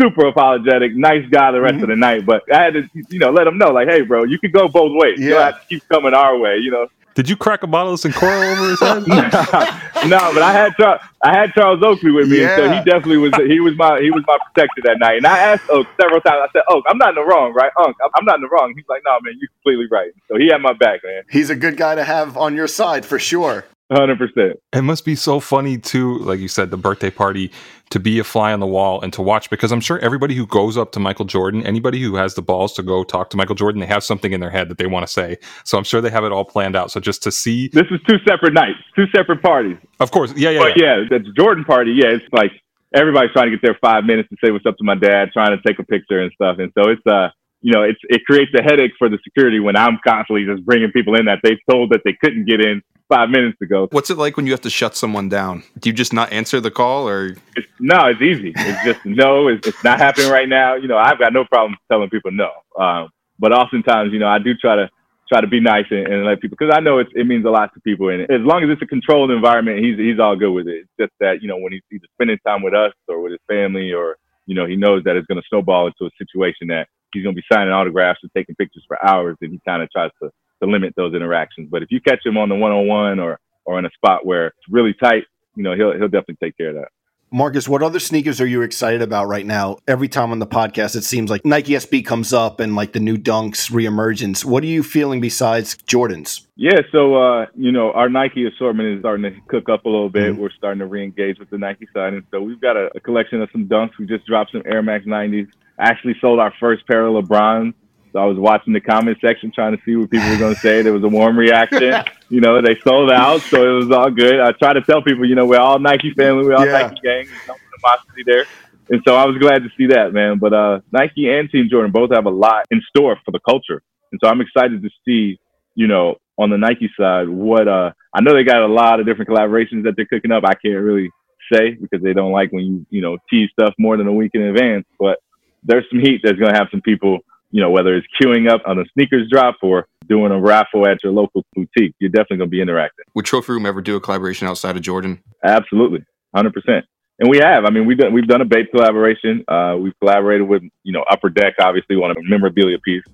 super 0.00 0.26
apologetic, 0.26 0.94
nice 0.94 1.26
guy 1.30 1.52
the 1.52 1.60
rest 1.60 1.74
mm-hmm. 1.74 1.84
of 1.84 1.88
the 1.88 1.96
night. 1.96 2.26
But 2.26 2.42
I 2.52 2.64
had 2.64 2.74
to, 2.74 2.88
you 3.08 3.18
know, 3.18 3.30
let 3.30 3.46
him 3.46 3.58
know, 3.58 3.70
like, 3.70 3.88
hey, 3.88 4.02
bro, 4.02 4.24
you 4.24 4.38
could 4.38 4.52
go 4.52 4.68
both 4.68 4.92
ways. 4.94 5.18
Yeah. 5.18 5.24
You 5.24 5.30
don't 5.30 5.42
have 5.42 5.60
to 5.60 5.66
keep 5.68 5.88
coming 5.88 6.14
our 6.14 6.36
way, 6.36 6.58
you 6.58 6.70
know. 6.70 6.88
Did 7.14 7.28
you 7.28 7.36
crack 7.36 7.62
a 7.62 7.68
bottle 7.68 7.94
of 7.94 8.00
Cincoro 8.00 8.52
over 8.52 8.70
his 8.70 8.80
head? 8.80 9.06
no, 10.08 10.18
but 10.34 10.42
I 10.42 10.52
had 10.52 10.74
Char- 10.74 11.00
I 11.22 11.32
had 11.32 11.52
Charles 11.52 11.80
Oakley 11.80 12.10
with 12.10 12.28
me, 12.28 12.40
yeah. 12.40 12.56
so 12.56 12.68
he 12.68 12.78
definitely 12.78 13.18
was 13.18 13.32
he 13.46 13.60
was 13.60 13.76
my 13.76 14.00
he 14.00 14.10
was 14.10 14.24
my 14.26 14.36
protector 14.46 14.82
that 14.82 14.98
night. 14.98 15.18
And 15.18 15.26
I 15.26 15.38
asked 15.38 15.70
Oak 15.70 15.86
several 15.96 16.20
times. 16.20 16.40
I 16.42 16.48
said, 16.52 16.62
Oak, 16.68 16.84
I'm 16.88 16.98
not 16.98 17.10
in 17.10 17.14
the 17.14 17.22
wrong, 17.22 17.52
right? 17.54 17.70
Unc, 17.78 17.96
I'm 18.16 18.24
not 18.24 18.34
in 18.36 18.40
the 18.40 18.48
wrong. 18.48 18.74
He's 18.74 18.84
like, 18.88 19.02
No, 19.04 19.16
man, 19.22 19.34
you're 19.38 19.48
completely 19.62 19.86
right. 19.92 20.10
So 20.26 20.36
he 20.36 20.48
had 20.48 20.60
my 20.60 20.72
back, 20.72 21.04
man. 21.04 21.22
He's 21.30 21.50
a 21.50 21.56
good 21.56 21.76
guy 21.76 21.94
to 21.94 22.02
have 22.02 22.36
on 22.36 22.56
your 22.56 22.66
side 22.66 23.06
for 23.06 23.20
sure. 23.20 23.64
Hundred 23.92 24.18
percent. 24.18 24.58
It 24.72 24.80
must 24.82 25.04
be 25.04 25.14
so 25.14 25.40
funny 25.40 25.76
too, 25.76 26.18
like 26.20 26.40
you 26.40 26.48
said, 26.48 26.70
the 26.70 26.76
birthday 26.76 27.10
party 27.10 27.50
to 27.90 28.00
be 28.00 28.18
a 28.18 28.24
fly 28.24 28.52
on 28.52 28.60
the 28.60 28.66
wall 28.66 29.02
and 29.02 29.12
to 29.12 29.20
watch 29.20 29.50
because 29.50 29.70
I'm 29.72 29.80
sure 29.80 29.98
everybody 29.98 30.34
who 30.34 30.46
goes 30.46 30.78
up 30.78 30.90
to 30.92 31.00
Michael 31.00 31.26
Jordan, 31.26 31.66
anybody 31.66 32.00
who 32.00 32.16
has 32.16 32.34
the 32.34 32.40
balls 32.40 32.72
to 32.74 32.82
go 32.82 33.04
talk 33.04 33.28
to 33.30 33.36
Michael 33.36 33.54
Jordan, 33.54 33.80
they 33.80 33.86
have 33.86 34.02
something 34.02 34.32
in 34.32 34.40
their 34.40 34.48
head 34.50 34.70
that 34.70 34.78
they 34.78 34.86
want 34.86 35.06
to 35.06 35.12
say. 35.12 35.36
So 35.64 35.76
I'm 35.76 35.84
sure 35.84 36.00
they 36.00 36.08
have 36.08 36.24
it 36.24 36.32
all 36.32 36.46
planned 36.46 36.76
out. 36.76 36.92
So 36.92 36.98
just 36.98 37.22
to 37.24 37.30
see 37.30 37.68
this 37.68 37.86
is 37.90 38.00
two 38.08 38.16
separate 38.26 38.54
nights, 38.54 38.78
two 38.96 39.06
separate 39.14 39.42
parties. 39.42 39.76
Of 40.00 40.10
course, 40.10 40.32
yeah, 40.34 40.50
yeah, 40.50 40.60
but 40.60 40.80
yeah. 40.80 41.04
yeah, 41.10 41.18
the 41.18 41.32
Jordan 41.36 41.64
party, 41.64 41.92
yeah, 41.92 42.08
it's 42.08 42.24
like 42.32 42.52
everybody's 42.94 43.32
trying 43.32 43.50
to 43.50 43.56
get 43.56 43.62
their 43.62 43.78
five 43.82 44.04
minutes 44.04 44.30
to 44.30 44.36
say 44.42 44.50
what's 44.50 44.64
up 44.64 44.78
to 44.78 44.84
my 44.84 44.94
dad, 44.94 45.28
trying 45.34 45.54
to 45.54 45.62
take 45.62 45.78
a 45.78 45.84
picture 45.84 46.20
and 46.22 46.32
stuff, 46.32 46.56
and 46.58 46.72
so 46.76 46.90
it's 46.90 47.06
uh 47.06 47.28
you 47.60 47.72
know, 47.72 47.82
it's, 47.82 47.98
it 48.10 48.22
creates 48.26 48.52
a 48.58 48.62
headache 48.62 48.92
for 48.98 49.08
the 49.08 49.18
security 49.24 49.58
when 49.58 49.74
I'm 49.74 49.98
constantly 50.06 50.44
just 50.44 50.66
bringing 50.66 50.92
people 50.92 51.14
in 51.14 51.24
that 51.24 51.38
they 51.42 51.58
told 51.70 51.92
that 51.92 52.02
they 52.04 52.12
couldn't 52.12 52.44
get 52.44 52.60
in 52.60 52.82
five 53.14 53.30
minutes 53.30 53.60
ago. 53.60 53.88
What's 53.92 54.10
it 54.10 54.18
like 54.18 54.36
when 54.36 54.46
you 54.46 54.52
have 54.52 54.60
to 54.62 54.70
shut 54.70 54.96
someone 54.96 55.28
down? 55.28 55.62
Do 55.78 55.88
you 55.88 55.92
just 55.92 56.12
not 56.12 56.32
answer 56.32 56.60
the 56.60 56.70
call 56.70 57.08
or? 57.08 57.36
It's, 57.56 57.68
no, 57.78 58.06
it's 58.06 58.20
easy. 58.20 58.52
It's 58.56 58.84
just 58.84 59.04
no, 59.04 59.48
it's, 59.48 59.66
it's, 59.66 59.84
not 59.84 59.98
happening 59.98 60.30
right 60.30 60.48
now. 60.48 60.74
You 60.74 60.88
know, 60.88 60.98
I've 60.98 61.18
got 61.18 61.32
no 61.32 61.44
problem 61.44 61.76
telling 61.90 62.10
people 62.10 62.32
no. 62.32 62.50
Um, 62.78 63.10
but 63.38 63.52
oftentimes, 63.52 64.12
you 64.12 64.18
know, 64.18 64.28
I 64.28 64.38
do 64.38 64.54
try 64.54 64.76
to 64.76 64.90
try 65.28 65.40
to 65.40 65.46
be 65.46 65.60
nice 65.60 65.86
and, 65.90 66.06
and 66.06 66.24
let 66.24 66.40
people 66.40 66.56
because 66.58 66.74
I 66.74 66.80
know 66.80 66.98
it 66.98 67.26
means 67.26 67.44
a 67.46 67.50
lot 67.50 67.72
to 67.74 67.80
people. 67.80 68.08
And 68.08 68.22
as 68.22 68.40
long 68.40 68.62
as 68.62 68.70
it's 68.70 68.82
a 68.82 68.86
controlled 68.86 69.30
environment, 69.30 69.84
he's 69.84 69.98
he's 69.98 70.18
all 70.18 70.36
good 70.36 70.52
with 70.52 70.66
it. 70.66 70.84
It's 70.84 70.90
just 70.98 71.12
that 71.20 71.42
you 71.42 71.48
know 71.48 71.56
when 71.56 71.72
he's 71.72 71.82
either 71.92 72.06
spending 72.14 72.38
time 72.46 72.62
with 72.62 72.74
us 72.74 72.92
or 73.08 73.20
with 73.20 73.32
his 73.32 73.40
family, 73.48 73.92
or 73.92 74.16
you 74.46 74.54
know 74.54 74.66
he 74.66 74.76
knows 74.76 75.04
that 75.04 75.16
it's 75.16 75.26
going 75.26 75.40
to 75.40 75.48
snowball 75.48 75.86
into 75.86 76.06
a 76.06 76.10
situation 76.18 76.68
that 76.68 76.88
he's 77.12 77.22
going 77.22 77.34
to 77.34 77.40
be 77.40 77.46
signing 77.52 77.72
autographs 77.72 78.20
and 78.22 78.30
taking 78.36 78.54
pictures 78.56 78.84
for 78.86 78.98
hours, 79.04 79.36
and 79.40 79.52
he 79.52 79.60
kind 79.66 79.82
of 79.82 79.90
tries 79.90 80.10
to 80.22 80.30
to 80.62 80.68
limit 80.68 80.94
those 80.96 81.14
interactions. 81.14 81.68
But 81.70 81.82
if 81.82 81.90
you 81.90 82.00
catch 82.00 82.24
him 82.24 82.36
on 82.36 82.48
the 82.48 82.54
one 82.54 82.72
on 82.72 82.86
one 82.86 83.18
or 83.18 83.38
or 83.64 83.78
in 83.78 83.86
a 83.86 83.90
spot 83.90 84.26
where 84.26 84.48
it's 84.48 84.68
really 84.70 84.94
tight, 85.02 85.24
you 85.56 85.62
know, 85.62 85.74
he'll 85.74 85.92
he'll 85.92 86.08
definitely 86.08 86.36
take 86.42 86.56
care 86.56 86.70
of 86.70 86.76
that. 86.76 86.88
Marcus, 87.34 87.66
what 87.66 87.82
other 87.82 87.98
sneakers 87.98 88.40
are 88.40 88.46
you 88.46 88.62
excited 88.62 89.02
about 89.02 89.26
right 89.26 89.44
now? 89.44 89.78
Every 89.88 90.06
time 90.06 90.30
on 90.30 90.38
the 90.38 90.46
podcast, 90.46 90.94
it 90.94 91.02
seems 91.02 91.30
like 91.30 91.44
Nike 91.44 91.72
SB 91.72 92.06
comes 92.06 92.32
up 92.32 92.60
and 92.60 92.76
like 92.76 92.92
the 92.92 93.00
new 93.00 93.16
Dunks 93.16 93.72
reemergence. 93.72 94.44
What 94.44 94.62
are 94.62 94.68
you 94.68 94.84
feeling 94.84 95.20
besides 95.20 95.76
Jordans? 95.78 96.46
Yeah, 96.54 96.82
so 96.92 97.16
uh, 97.16 97.46
you 97.56 97.72
know 97.72 97.90
our 97.92 98.08
Nike 98.08 98.46
assortment 98.46 98.88
is 98.90 99.00
starting 99.00 99.24
to 99.24 99.40
cook 99.48 99.68
up 99.68 99.84
a 99.84 99.88
little 99.88 100.10
bit. 100.10 100.32
Mm-hmm. 100.32 100.42
We're 100.42 100.52
starting 100.52 100.78
to 100.78 100.86
re-engage 100.86 101.40
with 101.40 101.50
the 101.50 101.58
Nike 101.58 101.88
side, 101.92 102.12
and 102.12 102.22
so 102.30 102.40
we've 102.40 102.60
got 102.60 102.76
a, 102.76 102.88
a 102.94 103.00
collection 103.00 103.42
of 103.42 103.48
some 103.50 103.66
Dunks. 103.66 103.98
We 103.98 104.06
just 104.06 104.26
dropped 104.26 104.52
some 104.52 104.62
Air 104.64 104.82
Max 104.82 105.04
90s. 105.04 105.48
Actually, 105.80 106.14
sold 106.20 106.38
our 106.38 106.54
first 106.60 106.86
pair 106.86 107.04
of 107.04 107.24
LeBrons 107.24 107.74
so 108.14 108.20
I 108.20 108.26
was 108.26 108.38
watching 108.38 108.72
the 108.72 108.80
comment 108.80 109.18
section 109.20 109.50
trying 109.52 109.76
to 109.76 109.82
see 109.84 109.96
what 109.96 110.08
people 110.08 110.30
were 110.30 110.38
going 110.38 110.54
to 110.54 110.60
say. 110.60 110.82
There 110.82 110.92
was 110.92 111.02
a 111.02 111.08
warm 111.08 111.36
reaction. 111.36 111.92
you 112.28 112.40
know, 112.40 112.62
they 112.62 112.78
sold 112.84 113.10
out, 113.10 113.40
so 113.40 113.68
it 113.68 113.84
was 113.84 113.90
all 113.90 114.08
good. 114.08 114.38
I 114.38 114.52
try 114.52 114.72
to 114.72 114.82
tell 114.82 115.02
people, 115.02 115.28
you 115.28 115.34
know, 115.34 115.46
we're 115.46 115.58
all 115.58 115.80
Nike 115.80 116.12
family, 116.12 116.46
we're 116.46 116.54
all 116.54 116.64
yeah. 116.64 116.82
Nike 116.82 117.00
gang. 117.02 117.26
There's 117.26 117.48
no 117.48 117.56
animosity 117.74 118.22
there. 118.24 118.44
And 118.90 119.02
so 119.04 119.16
I 119.16 119.24
was 119.24 119.36
glad 119.38 119.64
to 119.64 119.68
see 119.76 119.88
that, 119.88 120.12
man. 120.12 120.38
But 120.38 120.52
uh, 120.52 120.80
Nike 120.92 121.28
and 121.28 121.50
Team 121.50 121.68
Jordan 121.68 121.90
both 121.90 122.12
have 122.12 122.26
a 122.26 122.30
lot 122.30 122.66
in 122.70 122.80
store 122.88 123.18
for 123.24 123.32
the 123.32 123.40
culture. 123.40 123.82
And 124.12 124.20
so 124.22 124.30
I'm 124.30 124.40
excited 124.40 124.80
to 124.80 124.90
see, 125.04 125.40
you 125.74 125.88
know, 125.88 126.14
on 126.38 126.50
the 126.50 126.58
Nike 126.58 126.92
side, 126.96 127.28
what 127.28 127.66
uh, 127.66 127.90
I 128.14 128.20
know 128.20 128.32
they 128.32 128.44
got 128.44 128.62
a 128.62 128.72
lot 128.72 129.00
of 129.00 129.06
different 129.06 129.28
collaborations 129.28 129.82
that 129.84 129.94
they're 129.96 130.06
cooking 130.06 130.30
up. 130.30 130.44
I 130.44 130.54
can't 130.54 130.84
really 130.84 131.10
say 131.52 131.72
because 131.72 132.00
they 132.00 132.12
don't 132.12 132.30
like 132.30 132.52
when 132.52 132.64
you, 132.64 132.86
you 132.90 133.02
know, 133.02 133.18
tease 133.28 133.50
stuff 133.58 133.74
more 133.76 133.96
than 133.96 134.06
a 134.06 134.12
week 134.12 134.30
in 134.34 134.42
advance. 134.42 134.86
But 135.00 135.18
there's 135.64 135.84
some 135.90 135.98
heat 135.98 136.20
that's 136.22 136.38
going 136.38 136.52
to 136.52 136.56
have 136.56 136.68
some 136.70 136.80
people 136.80 137.18
you 137.54 137.60
know, 137.60 137.70
whether 137.70 137.94
it's 137.94 138.06
queuing 138.20 138.50
up 138.50 138.62
on 138.66 138.80
a 138.80 138.84
sneakers 138.94 139.30
drop 139.30 139.58
or 139.62 139.86
doing 140.08 140.32
a 140.32 140.40
raffle 140.40 140.88
at 140.88 140.98
your 141.04 141.12
local 141.12 141.44
boutique, 141.54 141.94
you're 142.00 142.10
definitely 142.10 142.38
going 142.38 142.50
to 142.50 142.56
be 142.56 142.60
interacting. 142.60 143.04
Would 143.14 143.26
Trophy 143.26 143.52
Room 143.52 143.64
ever 143.64 143.80
do 143.80 143.94
a 143.94 144.00
collaboration 144.00 144.48
outside 144.48 144.76
of 144.76 144.82
Jordan? 144.82 145.22
Absolutely, 145.44 146.04
hundred 146.34 146.52
percent. 146.52 146.84
And 147.20 147.30
we 147.30 147.38
have. 147.38 147.64
I 147.64 147.70
mean, 147.70 147.86
we've 147.86 147.96
done 147.96 148.12
we've 148.12 148.26
done 148.26 148.40
a 148.40 148.44
Bape 148.44 148.72
collaboration. 148.72 149.44
Uh, 149.46 149.76
we've 149.78 149.96
collaborated 150.00 150.48
with 150.48 150.64
you 150.82 150.92
know 150.92 151.04
Upper 151.08 151.28
Deck, 151.28 151.54
obviously 151.60 151.94
on 151.94 152.10
a 152.10 152.14
memorabilia 152.28 152.80
piece. 152.80 153.04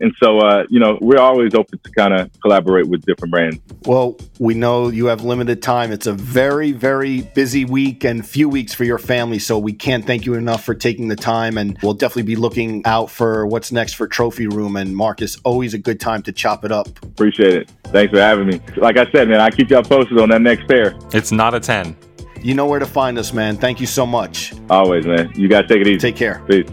And 0.00 0.14
so, 0.22 0.38
uh, 0.38 0.64
you 0.70 0.80
know, 0.80 0.98
we're 1.00 1.20
always 1.20 1.54
open 1.54 1.78
to 1.78 1.90
kind 1.90 2.14
of 2.14 2.30
collaborate 2.40 2.88
with 2.88 3.04
different 3.04 3.32
brands. 3.32 3.58
Well, 3.84 4.16
we 4.38 4.54
know 4.54 4.88
you 4.88 5.06
have 5.06 5.22
limited 5.22 5.62
time. 5.62 5.92
It's 5.92 6.06
a 6.06 6.12
very, 6.14 6.72
very 6.72 7.22
busy 7.22 7.66
week 7.66 8.04
and 8.04 8.26
few 8.26 8.48
weeks 8.48 8.72
for 8.72 8.84
your 8.84 8.98
family. 8.98 9.38
So 9.38 9.58
we 9.58 9.74
can't 9.74 10.06
thank 10.06 10.24
you 10.24 10.34
enough 10.34 10.64
for 10.64 10.74
taking 10.74 11.08
the 11.08 11.16
time. 11.16 11.58
And 11.58 11.76
we'll 11.82 11.94
definitely 11.94 12.22
be 12.22 12.36
looking 12.36 12.84
out 12.86 13.10
for 13.10 13.46
what's 13.46 13.72
next 13.72 13.94
for 13.94 14.08
Trophy 14.08 14.46
Room. 14.46 14.76
And 14.76 14.96
Marcus, 14.96 15.38
always 15.44 15.74
a 15.74 15.78
good 15.78 16.00
time 16.00 16.22
to 16.22 16.32
chop 16.32 16.64
it 16.64 16.72
up. 16.72 16.88
Appreciate 17.04 17.54
it. 17.54 17.72
Thanks 17.84 18.12
for 18.12 18.20
having 18.20 18.46
me. 18.46 18.60
Like 18.78 18.96
I 18.96 19.10
said, 19.12 19.28
man, 19.28 19.40
I 19.40 19.50
keep 19.50 19.68
y'all 19.68 19.82
posted 19.82 20.18
on 20.18 20.30
that 20.30 20.40
next 20.40 20.66
pair. 20.66 20.94
It's 21.12 21.30
not 21.30 21.54
a 21.54 21.60
10. 21.60 21.94
You 22.42 22.54
know 22.54 22.64
where 22.64 22.78
to 22.78 22.86
find 22.86 23.18
us, 23.18 23.34
man. 23.34 23.58
Thank 23.58 23.80
you 23.80 23.86
so 23.86 24.06
much. 24.06 24.54
Always, 24.70 25.06
man. 25.06 25.30
You 25.34 25.46
guys 25.46 25.66
take 25.68 25.82
it 25.82 25.86
easy. 25.86 25.98
Take 25.98 26.16
care. 26.16 26.42
Peace. 26.48 26.66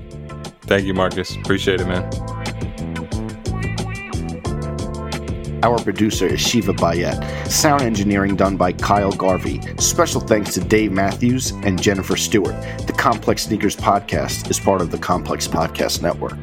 Thank 0.61 0.85
you, 0.85 0.93
Marcus. 0.93 1.35
Appreciate 1.35 1.81
it, 1.81 1.87
man. 1.87 2.09
Our 5.63 5.79
producer 5.79 6.27
is 6.27 6.39
Shiva 6.39 6.73
Bayet. 6.73 7.47
Sound 7.47 7.81
engineering 7.81 8.35
done 8.35 8.57
by 8.57 8.73
Kyle 8.73 9.11
Garvey. 9.11 9.59
Special 9.79 10.21
thanks 10.21 10.53
to 10.53 10.59
Dave 10.59 10.91
Matthews 10.91 11.51
and 11.63 11.81
Jennifer 11.81 12.15
Stewart. 12.15 12.55
The 12.85 12.93
Complex 12.93 13.43
Sneakers 13.43 13.75
Podcast 13.75 14.51
is 14.51 14.59
part 14.59 14.81
of 14.81 14.91
the 14.91 14.99
Complex 14.99 15.47
Podcast 15.47 16.03
Network. 16.03 16.37